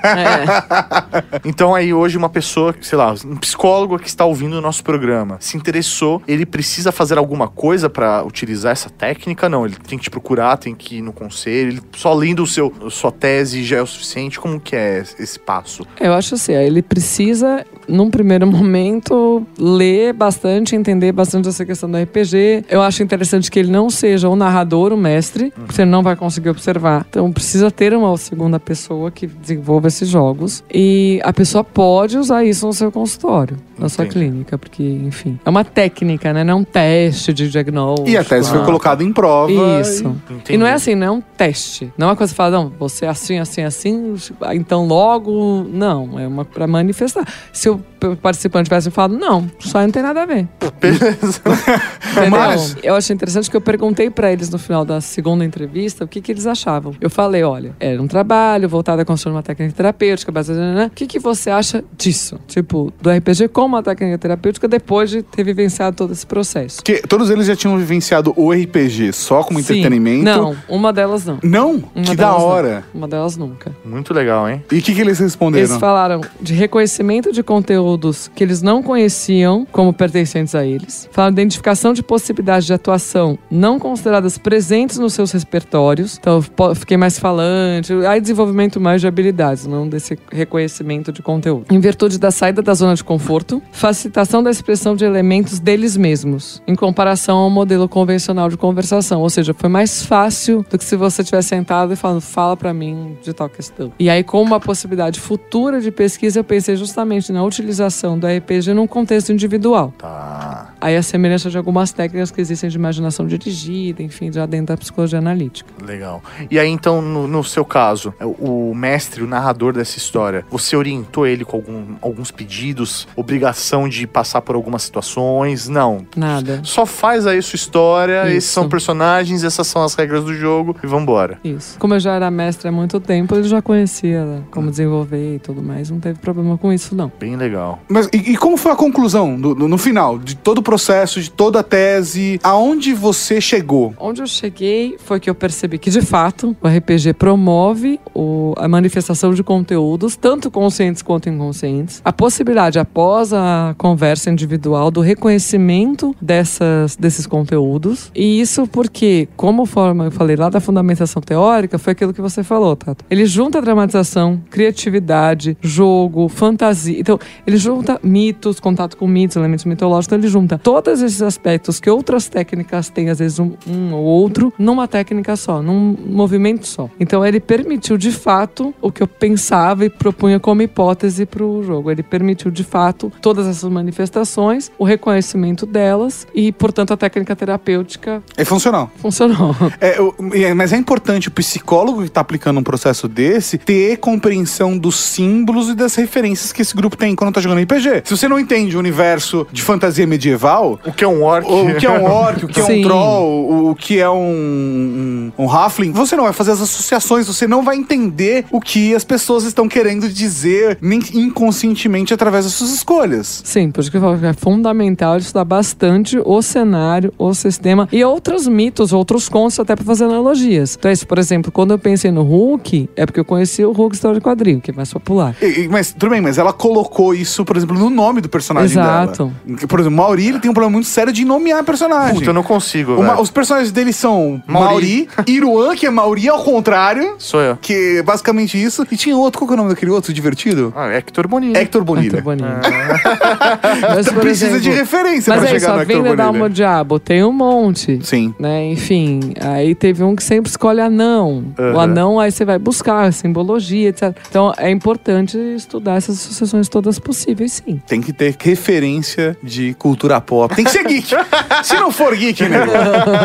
É. 0.04 1.42
Então 1.46 1.74
aí 1.74 1.94
hoje 1.94 2.18
uma 2.18 2.30
pessoa, 2.30 2.74
sei 2.82 2.98
lá, 2.98 3.14
um 3.26 3.36
psicólogo 3.38 3.98
que 4.00 4.08
está 4.08 4.26
ouvindo 4.26 4.54
o 4.58 4.62
nosso 4.62 4.84
programa, 4.84 5.38
se 5.40 5.58
interessou, 5.58 6.22
ele 6.28 6.46
precisa 6.46 6.92
fazer 6.92 7.18
alguma 7.18 7.48
coisa 7.48 7.90
para 7.90 8.24
utilizar 8.24 8.72
essa 8.72 8.90
técnica? 8.90 9.50
Não, 9.50 9.66
ele 9.66 9.76
tem 9.76 9.98
que 9.98 10.04
te 10.06 10.10
procurar, 10.10 10.58
tem 10.58 10.74
que 10.76 10.98
ir 10.98 11.02
no 11.02 11.14
conselho, 11.14 11.72
ele 11.72 11.81
só 11.96 12.14
lendo 12.14 12.44
o 12.44 12.48
seu 12.48 12.72
sua 12.90 13.12
tese 13.12 13.64
já 13.64 13.78
é 13.78 13.82
o 13.82 13.88
suficiente. 13.88 14.40
Como 14.40 14.60
que 14.60 14.76
é 14.76 15.04
esse 15.20 15.40
passo? 15.40 15.86
Eu 16.00 16.14
acho 16.14 16.36
assim, 16.36 16.54
ele 16.54 16.82
precisa, 16.82 17.66
num 17.88 18.10
primeiro 18.10 18.46
momento, 18.50 19.46
ler 19.60 20.14
bastante, 20.14 20.76
entender 20.76 21.12
bastante 21.12 21.48
essa 21.50 21.66
questão 21.66 21.90
do 21.92 21.98
RPG. 21.98 22.66
Eu 22.70 22.82
acho 22.82 23.04
interessante 23.04 23.52
que 23.52 23.60
ele 23.60 23.72
não 23.72 23.90
seja 23.90 24.30
o 24.30 24.36
narrador, 24.36 24.94
o 24.94 24.98
mestre, 24.98 25.52
porque 25.56 25.74
você 25.74 25.86
não 25.86 26.02
vai 26.02 26.16
conseguir 26.16 26.50
observar. 26.50 27.06
Então 27.10 27.32
precisa 27.32 27.70
ter 27.70 27.94
uma 27.94 28.16
segunda 28.18 28.60
pessoa 28.60 29.12
que 29.12 29.28
desenvolva 29.28 29.88
esses 29.88 30.08
jogos. 30.08 30.64
E 30.74 31.20
a 31.24 31.34
pessoa 31.34 31.64
pode 31.64 32.18
usar 32.18 32.44
isso 32.44 32.66
no 32.66 32.74
seu 32.74 32.92
consultório, 32.92 33.58
na 33.78 33.90
sua 33.90 34.06
Entendi. 34.06 34.26
clínica, 34.28 34.58
porque, 34.58 34.84
enfim, 34.84 35.40
é 35.46 35.50
uma 35.50 35.64
técnica, 35.64 36.32
né? 36.34 36.44
Não 36.44 36.54
é 36.54 36.56
um 36.56 36.64
teste 36.64 37.34
de 37.34 37.50
diagnóstico. 37.50 38.10
E 38.10 38.18
a 38.18 38.24
tese 38.24 38.50
foi 38.50 38.60
Ah. 38.62 38.66
colocada 38.66 39.04
em 39.04 39.12
prova. 39.12 39.52
Isso. 39.82 40.08
Entendi. 40.30 40.54
E 40.54 40.58
não 40.58 40.66
é 40.68 40.74
assim, 40.74 40.96
não 40.96 41.08
é 41.08 41.12
um 41.12 41.22
teste. 41.22 41.71
Não 41.98 42.08
é 42.08 42.10
uma 42.12 42.16
coisa 42.16 42.34
que 42.34 42.38
fala, 42.38 42.52
não, 42.52 42.70
você 42.70 43.06
é 43.06 43.10
assim, 43.10 43.38
assim, 43.40 43.64
assim, 43.64 44.16
então 44.54 44.86
logo. 44.86 45.64
Não, 45.64 46.20
é 46.20 46.28
uma 46.28 46.44
pra 46.46 46.68
manifestar. 46.68 47.26
Se 47.54 47.70
p- 47.78 47.84
participante 48.22 48.66
tivesse 48.66 48.90
falado, 48.92 49.18
não, 49.18 49.50
só 49.60 49.82
não 49.82 49.90
tem 49.92 50.02
nada 50.04 50.24
a 50.24 50.26
ver. 50.26 50.48
Beleza. 50.80 51.42
Entendeu? 52.12 52.30
Mas- 52.32 52.76
Eu 52.84 52.96
achei 52.96 53.14
interessante 53.14 53.50
que 53.50 53.56
eu 53.56 53.62
perguntei 53.62 54.10
pra 54.10 54.32
eles 54.32 54.50
no 54.50 54.58
final 54.58 54.84
da 54.84 55.00
segunda 55.02 55.46
entrevista 55.46 56.04
o 56.04 56.08
que, 56.08 56.22
que 56.22 56.32
eles 56.32 56.46
achavam. 56.48 56.94
Eu 57.00 57.10
falei, 57.10 57.44
olha, 57.44 57.76
era 57.80 58.02
um 58.02 58.08
trabalho 58.08 58.68
voltado 58.68 59.02
a 59.02 59.06
construir 59.06 59.34
uma 59.34 59.44
técnica 59.44 59.74
terapêutica, 59.76 60.32
baseada, 60.32 60.88
o 60.88 60.90
que, 60.90 61.06
que 61.08 61.20
você 61.20 61.50
acha 61.50 61.84
disso? 61.98 62.40
Tipo, 62.48 62.92
do 63.02 63.10
RPG 63.10 63.50
como 63.50 63.76
uma 63.76 63.84
técnica 63.84 64.18
terapêutica 64.18 64.68
depois 64.68 65.10
de 65.10 65.22
ter 65.22 65.44
vivenciado 65.44 65.96
todo 65.96 66.12
esse 66.12 66.26
processo. 66.26 66.78
Porque 66.78 67.02
todos 67.08 67.30
eles 67.30 67.46
já 67.48 67.56
tinham 67.56 67.78
vivenciado 67.78 68.34
o 68.36 68.52
RPG 68.52 69.14
só 69.14 69.44
como 69.44 69.60
Sim. 69.60 69.66
entretenimento. 69.80 70.24
Não, 70.24 70.56
uma 70.68 70.92
delas 70.92 71.26
não. 71.26 71.40
Não? 71.44 71.72
Uma 71.96 72.06
que 72.06 72.16
da 72.16 72.26
delas 72.28 72.42
não. 72.42 72.48
hora. 72.48 72.84
Uma 72.94 73.08
delas 73.08 73.38
nunca. 73.38 73.72
Muito 73.86 74.14
legal, 74.14 74.50
hein? 74.50 74.64
E 74.72 74.80
o 74.80 74.82
que, 74.82 74.94
que 74.94 75.02
eles 75.02 75.20
responderam? 75.20 75.66
Eles 75.66 75.78
falaram 75.80 76.22
de 76.42 76.54
reconhecimento 76.54 77.32
de 77.32 77.44
conteúdo 77.44 77.91
que 78.36 78.44
eles 78.44 78.62
não 78.62 78.82
conheciam 78.84 79.66
como 79.72 79.94
pertencentes 79.94 80.56
a 80.56 80.66
eles. 80.66 81.10
Fala 81.12 81.30
de 81.32 81.42
identificação 81.42 81.94
de 81.94 82.04
possibilidades 82.04 82.66
de 82.66 82.74
atuação 82.74 83.38
não 83.50 83.80
consideradas 83.80 84.38
presentes 84.38 84.98
nos 84.98 85.14
seus 85.14 85.32
repertórios. 85.32 86.18
Então, 86.20 86.42
fiquei 86.76 86.98
mais 86.98 87.20
falante. 87.20 87.94
Aí, 88.08 88.22
desenvolvimento 88.22 88.80
mais 88.80 89.02
de 89.02 89.08
habilidades, 89.08 89.66
não 89.66 89.88
desse 89.88 90.18
reconhecimento 90.32 91.12
de 91.12 91.22
conteúdo. 91.22 91.66
Em 91.70 91.80
virtude 91.80 92.20
da 92.20 92.32
saída 92.32 92.62
da 92.62 92.74
zona 92.74 92.96
de 92.96 93.04
conforto, 93.04 93.62
facilitação 93.72 94.42
da 94.44 94.52
expressão 94.52 94.96
de 94.96 95.06
elementos 95.06 95.60
deles 95.60 95.98
mesmos, 95.98 96.62
em 96.68 96.76
comparação 96.76 97.38
ao 97.38 97.50
modelo 97.50 97.88
convencional 97.88 98.50
de 98.50 98.58
conversação. 98.58 99.22
Ou 99.22 99.30
seja, 99.30 99.54
foi 99.54 99.70
mais 99.70 100.06
fácil 100.06 100.66
do 100.70 100.78
que 100.78 100.84
se 100.84 100.96
você 100.96 101.24
tivesse 101.24 101.50
sentado 101.50 101.94
e 101.94 101.96
falando, 101.96 102.22
fala 102.22 102.56
para 102.56 102.74
mim 102.74 103.18
de 103.22 103.34
tal 103.34 103.50
questão. 103.50 103.92
E 104.00 104.10
aí, 104.10 104.24
como 104.24 104.44
uma 104.44 104.60
possibilidade 104.60 105.20
futura 105.20 105.82
de 105.82 105.92
pesquisa, 105.92 106.40
eu 106.40 106.44
pensei 106.44 106.76
justamente 106.76 107.32
na 107.32 107.44
utilização 107.44 107.81
do 108.20 108.28
RPG 108.28 108.74
num 108.74 108.88
contexto 108.88 109.32
individual. 109.32 109.94
Tá. 109.98 110.74
Aí 110.82 110.98
a 110.98 111.04
semelhança 111.04 111.50
de 111.50 111.58
algumas 111.58 111.92
técnicas 111.92 112.32
que 112.32 112.42
existem 112.42 112.70
de 112.70 112.76
imaginação 112.76 113.28
dirigida, 113.28 114.02
enfim, 114.02 114.32
já 114.32 114.46
dentro 114.46 114.68
da 114.68 114.78
psicologia 114.78 115.20
analítica. 115.20 115.70
Legal. 115.86 116.24
E 116.50 116.58
aí, 116.58 116.70
então, 116.70 117.02
no, 117.02 117.28
no 117.28 117.44
seu 117.44 117.64
caso, 117.64 118.14
o 118.20 118.74
mestre, 118.74 119.22
o 119.22 119.28
narrador 119.28 119.74
dessa 119.74 119.98
história, 119.98 120.44
você 120.50 120.76
orientou 120.76 121.28
ele 121.28 121.46
com 121.46 121.58
algum, 121.58 121.86
alguns 122.02 122.32
pedidos, 122.32 123.08
obrigação 123.16 123.88
de 123.88 124.08
passar 124.08 124.42
por 124.42 124.56
algumas 124.56 124.82
situações? 124.82 125.68
Não. 125.68 126.06
Nada. 126.16 126.62
Só 126.64 126.86
faz 126.86 127.28
aí 127.28 127.42
sua 127.44 127.58
história, 127.58 128.28
Isso. 128.28 128.38
esses 128.38 128.50
são 128.50 128.68
personagens, 128.68 129.44
essas 129.44 129.68
são 129.68 129.84
as 129.84 129.94
regras 129.94 130.24
do 130.24 130.34
jogo 130.34 130.76
e 130.84 130.88
vambora. 130.88 131.40
Isso. 131.44 131.78
Como 131.78 131.94
eu 131.94 132.00
já 132.00 132.14
era 132.14 132.32
mestre 132.32 132.68
há 132.68 132.72
muito 132.72 133.00
tempo, 133.00 133.36
ele 133.36 133.44
já 133.44 133.62
conhecia 133.62 134.44
como 134.50 134.72
desenvolver 134.72 135.36
e 135.36 135.40
tudo 135.40 135.62
mais. 135.62 135.92
Não 135.92 136.00
teve 136.00 136.20
problema 136.20 136.58
com 136.58 136.74
isso, 136.74 136.96
não. 136.96 137.12
Bem 137.20 137.36
legal. 137.36 137.71
Mas 137.90 138.08
e, 138.14 138.32
e 138.34 138.38
como 138.38 138.58
foi 138.58 138.72
a 138.72 138.76
conclusão 138.76 139.40
do- 139.40 139.54
do- 139.56 139.68
no 139.68 139.78
final 139.78 140.18
de 140.20 140.36
todo 140.36 140.60
o 140.60 140.62
processo, 140.64 141.22
de 141.22 141.30
toda 141.32 141.60
a 141.60 141.64
tese? 141.64 142.40
Aonde 142.44 142.94
você 142.94 143.40
chegou? 143.42 143.94
Onde 144.00 144.22
eu 144.22 144.28
cheguei 144.28 144.96
foi 145.04 145.20
que 145.20 145.30
eu 145.30 145.36
percebi 145.36 145.78
que, 145.78 145.90
de 145.90 146.02
fato, 146.02 146.56
o 146.62 146.68
RPG 146.68 147.14
promove 147.14 148.00
o- 148.14 148.54
a 148.58 148.68
manifestação 148.68 149.34
de 149.34 149.44
conteúdos, 149.44 150.16
tanto 150.16 150.50
conscientes 150.52 151.02
quanto 151.02 151.30
inconscientes. 151.30 152.02
A 152.04 152.12
possibilidade, 152.14 152.80
após 152.80 153.34
a 153.34 153.74
conversa 153.78 154.30
individual, 154.30 154.90
do 154.92 155.02
reconhecimento 155.02 156.16
dessas, 156.22 156.96
desses 156.96 157.26
conteúdos. 157.26 158.12
E 158.16 158.40
isso 158.42 158.68
porque, 158.68 159.28
como 159.36 159.66
forma, 159.66 160.06
eu 160.06 160.12
falei 160.12 160.36
lá 160.36 160.50
da 160.50 160.60
fundamentação 160.60 161.22
teórica, 161.22 161.78
foi 161.78 161.94
aquilo 161.94 162.14
que 162.14 162.22
você 162.22 162.44
falou, 162.44 162.76
Tato. 162.76 163.04
Ele 163.10 163.26
junta 163.26 163.62
dramatização, 163.62 164.42
criatividade, 164.50 165.58
jogo, 165.62 166.28
fantasia. 166.30 167.00
Então, 167.00 167.20
ele 167.46 167.58
junta 167.62 168.00
mitos, 168.04 168.60
contato 168.60 168.98
com 168.98 169.08
mitos, 169.08 169.38
elementos 169.38 169.66
mitológicos. 169.66 170.08
Então, 170.08 170.20
ele 170.20 170.28
junta 170.28 170.58
todos 170.58 171.02
esses 171.02 171.22
aspectos 171.22 171.80
que 171.80 171.90
outras 171.90 172.28
técnicas 172.28 172.90
têm, 172.90 173.10
às 173.10 173.20
vezes 173.20 173.40
um, 173.40 173.52
um 173.68 173.94
ou 173.94 174.04
outro, 174.04 174.54
numa 174.58 174.88
técnica 174.88 175.36
só, 175.36 175.62
num 175.62 175.96
movimento 176.08 176.68
só. 176.68 176.90
Então, 177.00 177.26
ele 177.26 177.40
permitiu 177.40 177.98
de 177.98 178.12
fato 178.12 178.74
o 178.82 178.92
que 178.92 179.02
eu 179.04 179.08
pensava 179.08 179.86
e 179.86 179.90
propunha 179.90 180.40
como 180.40 180.62
hipótese 180.62 181.26
para 181.26 181.44
o 181.44 181.64
jogo. 181.64 181.92
Ele 181.92 182.04
permitiu 182.04 182.52
de 182.52 182.64
fato 182.64 183.12
todas 183.22 183.48
essas 183.48 183.70
manifestações, 183.70 184.72
o 184.78 184.84
reconhecimento 184.84 185.66
delas 185.66 186.28
e, 186.34 186.52
portanto, 186.52 186.92
a 186.94 186.98
técnica 186.98 187.36
terapêutica 187.36 188.22
É 188.36 188.44
funcional. 188.44 188.90
funcionou. 188.98 189.56
É, 189.80 189.98
é, 190.44 190.54
mas 190.54 190.74
é 190.74 190.78
importante 190.78 191.28
o 191.28 191.32
psicólogo 191.32 192.02
que 192.02 192.08
está 192.08 192.22
aplicando 192.22 192.60
um 192.60 192.64
processo 192.64 193.08
desse 193.08 193.58
ter 193.58 193.98
compreensão 193.98 194.78
dos 194.78 194.96
símbolos 194.96 195.70
e 195.70 195.76
das 195.76 195.96
referências 195.96 196.52
que 196.52 196.62
esse 196.62 196.76
grupo 196.76 196.96
tem 196.98 197.16
quando 197.16 197.34
tá 197.34 197.42
jogando 197.42 197.51
RPG. 197.58 198.02
Se 198.06 198.16
você 198.18 198.28
não 198.28 198.40
entende 198.40 198.76
o 198.76 198.80
universo 198.80 199.46
de 199.52 199.62
fantasia 199.62 200.06
medieval, 200.08 200.80
O 200.86 200.92
que 200.92 201.04
é 201.04 201.08
um 201.08 201.24
orc? 201.24 201.48
o 201.50 201.76
que 201.76 201.86
é 201.86 201.90
um 201.92 202.04
orc, 202.06 202.46
o 202.46 202.48
que 202.48 202.60
é 202.60 202.64
um 202.64 202.68
Sim. 202.72 202.82
troll, 202.84 203.50
o, 203.52 203.70
o 203.72 203.76
que 203.76 204.00
é 204.00 204.10
um, 204.10 205.32
um, 205.38 205.44
um 205.46 205.50
halfling, 205.50 205.92
você 205.92 206.16
não 206.16 206.24
vai 206.24 206.34
fazer 206.34 206.52
as 206.52 206.62
associações, 206.62 207.28
você 207.28 207.48
não 207.48 207.64
vai 207.64 207.76
entender 207.76 208.46
o 208.52 208.60
que 208.60 208.94
as 208.96 209.04
pessoas 209.04 209.44
estão 209.44 209.68
querendo 209.68 210.08
dizer 210.10 210.78
nem 210.82 211.00
inconscientemente 211.14 212.14
através 212.14 212.46
das 212.46 212.54
suas 212.54 212.72
escolhas. 212.72 213.42
Sim, 213.44 213.72
por 213.72 213.82
isso 213.82 213.90
que 213.92 213.98
eu 213.98 214.02
falo 214.02 214.18
que 214.20 214.26
é 214.26 214.34
fundamental 214.34 215.18
estudar 215.18 215.46
bastante 215.46 216.20
o 216.24 216.42
cenário, 216.42 217.14
o 217.18 217.34
sistema 217.34 217.88
e 217.92 218.04
outros 218.04 218.48
mitos, 218.48 218.94
outros 218.94 219.28
contos 219.30 219.60
até 219.60 219.76
para 219.76 219.86
fazer 219.86 220.06
analogias. 220.06 220.76
Então, 220.78 220.90
é 220.90 220.94
isso, 220.94 221.08
por 221.08 221.18
exemplo, 221.18 221.52
quando 221.52 221.72
eu 221.72 221.80
pensei 221.80 222.12
no 222.12 222.22
Hulk, 222.24 222.90
é 222.96 223.06
porque 223.06 223.20
eu 223.20 223.26
conheci 223.26 223.64
o 223.64 223.72
Hulk 223.72 223.96
História 223.96 224.20
de 224.20 224.24
Quadrinho, 224.26 224.62
que 224.62 224.72
é 224.72 224.74
mais 224.74 224.92
popular. 224.92 225.36
E- 225.42 225.62
e- 225.62 225.68
mas 225.68 225.92
tudo 225.94 226.10
bem, 226.10 226.22
mas 226.22 226.38
ela 226.38 226.54
colocou 226.54 227.14
isso, 227.14 227.31
por 227.46 227.58
exemplo, 227.58 227.78
no 227.78 227.90
nome 227.90 228.22
do 228.22 228.30
personagem 228.30 228.72
Exato. 228.80 229.32
dela. 229.46 229.60
Por 229.68 229.80
exemplo, 229.80 229.98
Mauri 229.98 230.28
ele 230.28 230.40
tem 230.40 230.50
um 230.52 230.54
problema 230.54 230.74
muito 230.74 230.88
sério 230.88 231.12
de 231.14 231.24
nomear 231.26 231.64
personagem. 231.64 232.16
Puta, 232.16 232.30
eu 232.30 232.34
não 232.34 232.44
consigo, 232.44 232.96
Uma- 232.96 233.20
os 233.20 233.30
personagens 233.32 233.72
dele 233.72 233.92
são 233.94 234.42
Mauri, 234.48 235.08
Mauri. 235.08 235.10
Iruan, 235.28 235.76
que 235.76 235.86
é 235.86 235.90
Mauri 235.90 236.28
ao 236.30 236.44
contrário, 236.44 237.16
Sou 237.18 237.40
eu. 237.42 237.58
que 237.62 237.98
é 238.00 238.04
basicamente 238.04 238.62
isso. 238.62 238.86
E 238.92 238.98
tinha 238.98 239.16
outro, 239.16 239.40
qual 239.40 239.48
que 239.48 239.54
é 239.54 239.56
o 239.56 239.58
nome 239.58 239.70
daquele 239.70 239.92
outro 239.92 240.14
divertido? 240.14 240.74
Ah, 240.76 240.88
Hector 240.90 241.28
Bonilha. 241.28 241.58
Hector 241.60 241.84
Bonilha. 241.84 242.22
Muito 242.22 242.24
bonito. 242.24 242.46
Mas, 243.96 244.08
por 244.10 244.22
Precisa 244.22 244.60
de 244.60 244.70
exemplo, 244.70 244.78
referência 244.80 245.34
Mas 245.34 245.42
pra 245.44 245.52
é 245.52 245.56
isso, 245.56 245.66
chegar 245.66 245.74
no 245.74 245.80
a 245.80 245.84
Hector 245.84 245.98
venda 246.04 246.16
da 246.16 246.24
Bonilha. 246.26 246.44
alma 246.44 246.50
diabo 246.50 247.00
tem 247.00 247.24
um 247.24 247.32
monte. 247.32 248.00
Sim. 248.04 248.34
Né? 248.40 248.66
Enfim, 248.72 249.34
aí 249.40 249.74
teve 249.76 250.04
um 250.04 250.16
que 250.16 250.24
sempre 250.24 250.50
escolhe 250.50 250.80
anão. 250.82 251.44
O 251.58 251.62
Aham. 251.62 251.80
anão, 251.82 252.20
aí 252.20 252.32
você 252.32 252.46
vai 252.46 252.58
buscar 252.60 253.12
simbologia, 253.14 253.90
etc. 253.90 254.16
Então 254.30 254.54
é 254.58 254.70
importante 254.70 255.38
estudar 255.56 255.96
essas 255.96 256.18
associações 256.20 256.68
todas 256.70 257.00
possíveis, 257.00 257.21
sim. 257.48 257.82
Tem 257.88 258.02
que 258.02 258.14
ter 258.14 258.36
referência 258.40 259.38
de 259.42 259.74
cultura 259.76 260.20
pop. 260.22 260.56
Tem 260.56 260.66
que 260.66 260.72
ser 260.72 260.86
geek. 260.86 261.10
Se 261.64 261.76
não 261.76 261.92
for 261.92 262.16
geek, 262.16 262.44
nego, 262.44 262.72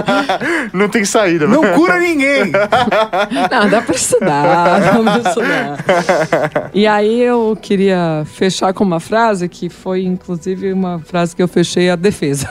Não 0.73 0.89
tem 0.89 1.05
saída, 1.05 1.47
não 1.47 1.63
cura 1.75 1.99
ninguém. 1.99 2.53
Não, 3.51 3.69
dá 3.69 3.81
pra 3.83 3.95
estudar, 3.95 4.81
dá 4.81 5.21
pra 5.21 5.31
estudar. 5.31 6.71
E 6.75 6.87
aí 6.87 7.21
eu 7.23 7.57
queria 7.61 8.25
fechar 8.27 8.73
com 8.73 8.85
uma 8.85 9.01
frase 9.01 9.49
que 9.49 9.69
foi, 9.69 10.05
inclusive, 10.05 10.73
uma 10.73 10.99
frase 10.99 11.35
que 11.35 11.43
eu 11.43 11.49
fechei 11.49 11.91
a 11.91 11.97
defesa. 11.97 12.49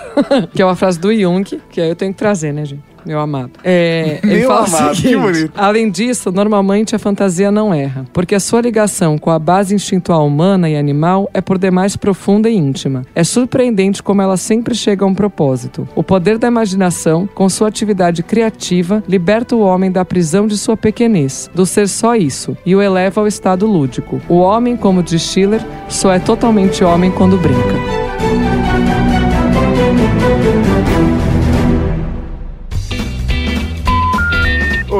que 0.54 0.62
é 0.62 0.66
uma 0.66 0.76
frase 0.76 1.00
do 1.00 1.14
Jung, 1.14 1.44
que 1.70 1.82
aí 1.82 1.90
eu 1.90 1.96
tenho 1.96 2.14
que 2.14 2.18
trazer, 2.18 2.54
né, 2.54 2.66
gente? 2.66 2.95
Meu 3.06 3.20
amado. 3.20 3.52
É, 3.64 4.20
ele 4.24 4.40
Meu 4.40 4.48
fala 4.48 4.68
amado, 4.68 4.88
o 4.88 4.90
que 4.90 5.02
seguinte, 5.02 5.18
bonito. 5.18 5.52
Além 5.56 5.90
disso, 5.90 6.32
normalmente 6.32 6.96
a 6.96 7.00
fantasia 7.00 7.52
não 7.52 7.74
erra, 7.74 8.06
porque 8.12 8.36
a 8.36 8.40
sua 8.40 8.62
ligação 8.62 9.18
com 9.18 9.30
a 9.30 9.38
base 9.38 9.76
instintual 9.76 10.26
humana 10.26 10.70
e 10.70 10.76
animal 10.76 11.30
é 11.34 11.42
por 11.42 11.58
demais 11.58 11.96
profunda 11.96 12.50
e 12.50 12.56
íntima. 12.56 13.04
É 13.14 13.24
surpreendente 13.24 14.02
como 14.02 14.22
ela 14.22 14.38
sempre 14.38 14.74
chega 14.74 15.06
a 15.06 15.08
um 15.08 15.14
propósito. 15.14 15.88
O 15.96 16.04
poder 16.04 16.38
da 16.38 16.48
imaginação, 16.48 17.28
com 17.34 17.48
sua 17.50 17.68
atividade 17.68 18.24
criativa, 18.24 19.04
liberta 19.08 19.56
o 19.56 19.62
homem 19.62 19.92
da 19.92 20.04
prisão 20.04 20.48
de 20.48 20.58
sua 20.58 20.76
pequenez, 20.76 21.50
do 21.54 21.66
ser 21.66 21.88
só 21.88 22.16
isso, 22.16 22.58
e 22.66 22.76
o 22.76 22.82
eleva 22.82 23.22
ao 23.22 23.28
estado 23.28 23.68
lúdico. 23.68 24.22
O 24.28 24.36
homem, 24.36 24.76
como 24.76 25.04
diz 25.04 25.22
Schiller, 25.22 25.62
só 25.88 26.12
é 26.12 26.20
totalmente 26.20 26.84
homem 26.84 27.12
quando 27.12 27.38
brinca. 27.38 28.05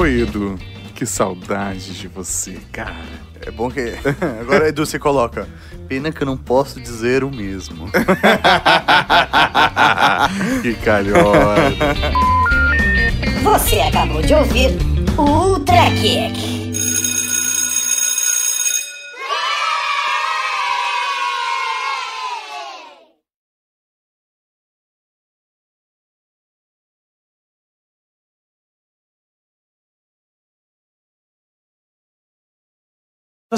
Oi, 0.06 0.22
Edu. 0.22 0.56
Que 0.94 1.04
saudade 1.04 1.98
de 1.98 2.08
você, 2.08 2.60
cara. 2.72 2.94
É 3.44 3.50
bom 3.50 3.72
que. 3.72 3.96
Agora, 4.40 4.70
Edu, 4.70 4.86
você 4.86 5.00
coloca. 5.00 5.48
Pena 5.88 6.12
que 6.12 6.22
eu 6.22 6.28
não 6.28 6.38
posso 6.38 6.80
dizer 6.80 7.24
o 7.24 7.32
mesmo. 7.32 7.90
Que 10.62 10.76
calhorda. 10.76 11.96
Você 13.44 13.80
acabou 13.80 14.22
de 14.22 14.36
ouvir 14.36 14.78
o 15.18 15.22
Ultra 15.22 15.90
Kick. 16.00 16.55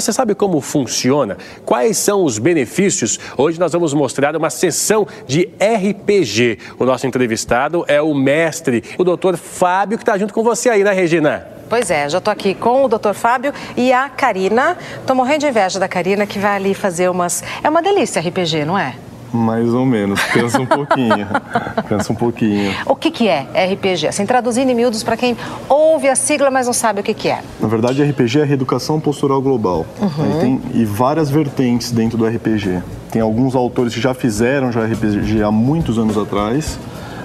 Você 0.00 0.12
sabe 0.12 0.32
como 0.32 0.60
funciona? 0.60 1.36
Quais 1.64 1.98
são 1.98 2.22
os 2.22 2.38
benefícios? 2.38 3.18
Hoje 3.36 3.58
nós 3.58 3.72
vamos 3.72 3.92
mostrar 3.92 4.36
uma 4.36 4.48
sessão 4.48 5.04
de 5.26 5.50
RPG. 5.60 6.56
O 6.78 6.84
nosso 6.84 7.04
entrevistado 7.04 7.84
é 7.88 8.00
o 8.00 8.14
mestre, 8.14 8.84
o 8.96 9.02
doutor 9.02 9.36
Fábio, 9.36 9.98
que 9.98 10.02
está 10.02 10.16
junto 10.16 10.32
com 10.32 10.44
você 10.44 10.70
aí, 10.70 10.84
né, 10.84 10.92
Regina? 10.92 11.48
Pois 11.68 11.90
é, 11.90 12.08
já 12.08 12.20
tô 12.20 12.30
aqui 12.30 12.54
com 12.54 12.84
o 12.84 12.88
Dr. 12.88 13.12
Fábio 13.12 13.52
e 13.76 13.92
a 13.92 14.08
Karina. 14.08 14.78
Tô 15.04 15.16
morrendo 15.16 15.40
de 15.40 15.48
inveja 15.48 15.80
da 15.80 15.88
Karina 15.88 16.26
que 16.28 16.38
vai 16.38 16.54
ali 16.54 16.74
fazer 16.74 17.10
umas. 17.10 17.42
É 17.60 17.68
uma 17.68 17.82
delícia 17.82 18.22
RPG, 18.22 18.64
não 18.64 18.78
é? 18.78 18.94
Mais 19.32 19.72
ou 19.72 19.84
menos, 19.84 20.20
cansa 20.24 20.60
um 20.60 20.66
pouquinho. 20.66 21.26
cansa 21.88 22.12
um 22.12 22.16
pouquinho. 22.16 22.74
O 22.86 22.96
que, 22.96 23.10
que 23.10 23.28
é 23.28 23.46
RPG? 23.72 24.08
Assim, 24.08 24.24
traduzindo 24.24 24.70
em 24.70 24.74
miúdos 24.74 25.02
para 25.02 25.16
quem 25.16 25.36
ouve 25.68 26.08
a 26.08 26.16
sigla, 26.16 26.50
mas 26.50 26.66
não 26.66 26.72
sabe 26.72 27.00
o 27.00 27.02
que, 27.02 27.14
que 27.14 27.28
é. 27.28 27.40
Na 27.60 27.68
verdade, 27.68 28.02
RPG 28.02 28.40
é 28.40 28.44
Reeducação 28.44 28.98
Postural 28.98 29.40
Global. 29.42 29.86
Aí 30.00 30.40
tem 30.40 30.60
e 30.74 30.84
várias 30.84 31.30
vertentes 31.30 31.90
dentro 31.90 32.16
do 32.16 32.26
RPG. 32.26 32.82
Tem 33.10 33.22
alguns 33.22 33.54
autores 33.54 33.94
que 33.94 34.00
já 34.00 34.14
fizeram 34.14 34.70
já 34.72 34.84
RPG 34.84 35.42
há 35.42 35.50
muitos 35.50 35.98
anos 35.98 36.16
atrás. 36.16 36.78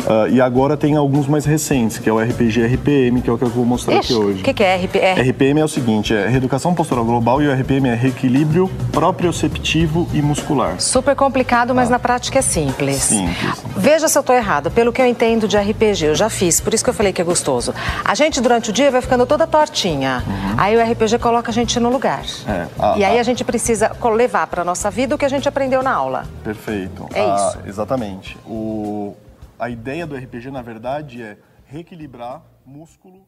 Uh, 0.06 0.28
e 0.30 0.42
agora 0.42 0.76
tem 0.76 0.96
alguns 0.96 1.28
mais 1.28 1.46
recentes, 1.46 1.98
que 1.98 2.10
é 2.10 2.14
o 2.14 2.20
RPG 2.20 2.66
RPM, 2.66 3.22
que 3.22 3.30
é 3.30 3.34
o 3.34 3.38
que 3.38 3.44
eu 3.46 3.50
vou 3.50 3.64
mostrar 3.66 3.96
Ixi, 4.00 4.14
aqui 4.14 4.22
hoje. 4.24 4.40
O 4.42 4.44
que, 4.44 4.54
que 4.54 4.64
é 4.64 4.76
RPM? 4.76 5.22
RPM 5.30 5.60
é 5.62 5.64
o 5.64 5.68
seguinte, 5.68 6.14
é 6.14 6.28
Reeducação 6.28 6.74
Postural 6.74 7.06
Global 7.06 7.42
e 7.42 7.48
o 7.48 7.54
RPM 7.54 7.88
é 7.90 7.96
Reequilíbrio 7.96 8.70
Proprioceptivo 8.92 10.08
e 10.14 10.22
Muscular. 10.22 10.80
Super 10.82 11.16
complicado, 11.16 11.74
mas 11.74 11.90
na 11.90 12.00
prática 12.00 12.40
é 12.40 12.42
simples. 12.42 12.98
Simples. 12.98 13.64
Veja 13.78 14.08
se 14.08 14.18
eu 14.18 14.22
estou 14.22 14.36
errado. 14.36 14.70
Pelo 14.72 14.92
que 14.92 15.02
eu 15.02 15.06
entendo 15.06 15.48
de 15.48 15.58
RPG, 15.58 16.06
eu 16.08 16.16
já 16.16 16.30
fiz, 16.30 16.60
por 16.60 16.74
isso 16.74 16.84
que 16.84 16.90
eu 16.90 16.94
falei 16.94 17.14
que 17.14 17.22
é 17.22 17.26
gostoso. 17.26 17.74
A 18.04 18.14
gente, 18.16 18.42
durante 18.42 18.70
o 18.72 18.74
dia, 18.74 18.92
vai 18.92 19.02
ficando 19.02 19.26
toda 19.26 19.48
tortinha. 19.48 20.24
Aí 20.58 20.76
o 20.76 20.82
RPG 20.92 21.18
coloca 21.20 21.50
a 21.52 21.54
gente 21.54 21.80
no 21.80 21.90
lugar. 21.90 22.24
É, 22.48 22.66
a- 22.78 22.98
e 22.98 23.04
aí 23.06 23.18
a- 23.18 23.22
a 23.22 23.24
gente 23.24 23.44
precisa 23.44 23.92
levar 24.16 24.48
para 24.48 24.64
nossa 24.66 24.92
vida 24.92 25.16
o 25.16 25.18
que 25.18 25.26
a 25.26 25.30
gente 25.30 25.48
aprendeu 25.48 25.82
na 25.82 25.92
aula. 25.94 26.26
Perfeito. 26.44 27.08
É 27.14 27.22
Ah, 27.22 27.36
isso. 27.50 27.60
Exatamente. 27.70 28.38
O, 28.46 29.16
a 29.64 29.70
ideia 29.70 30.06
do 30.06 30.14
RPG, 30.14 30.52
na 30.52 30.62
verdade, 30.62 31.22
é 31.22 31.38
reequilibrar 31.66 32.44
músculo 32.66 33.26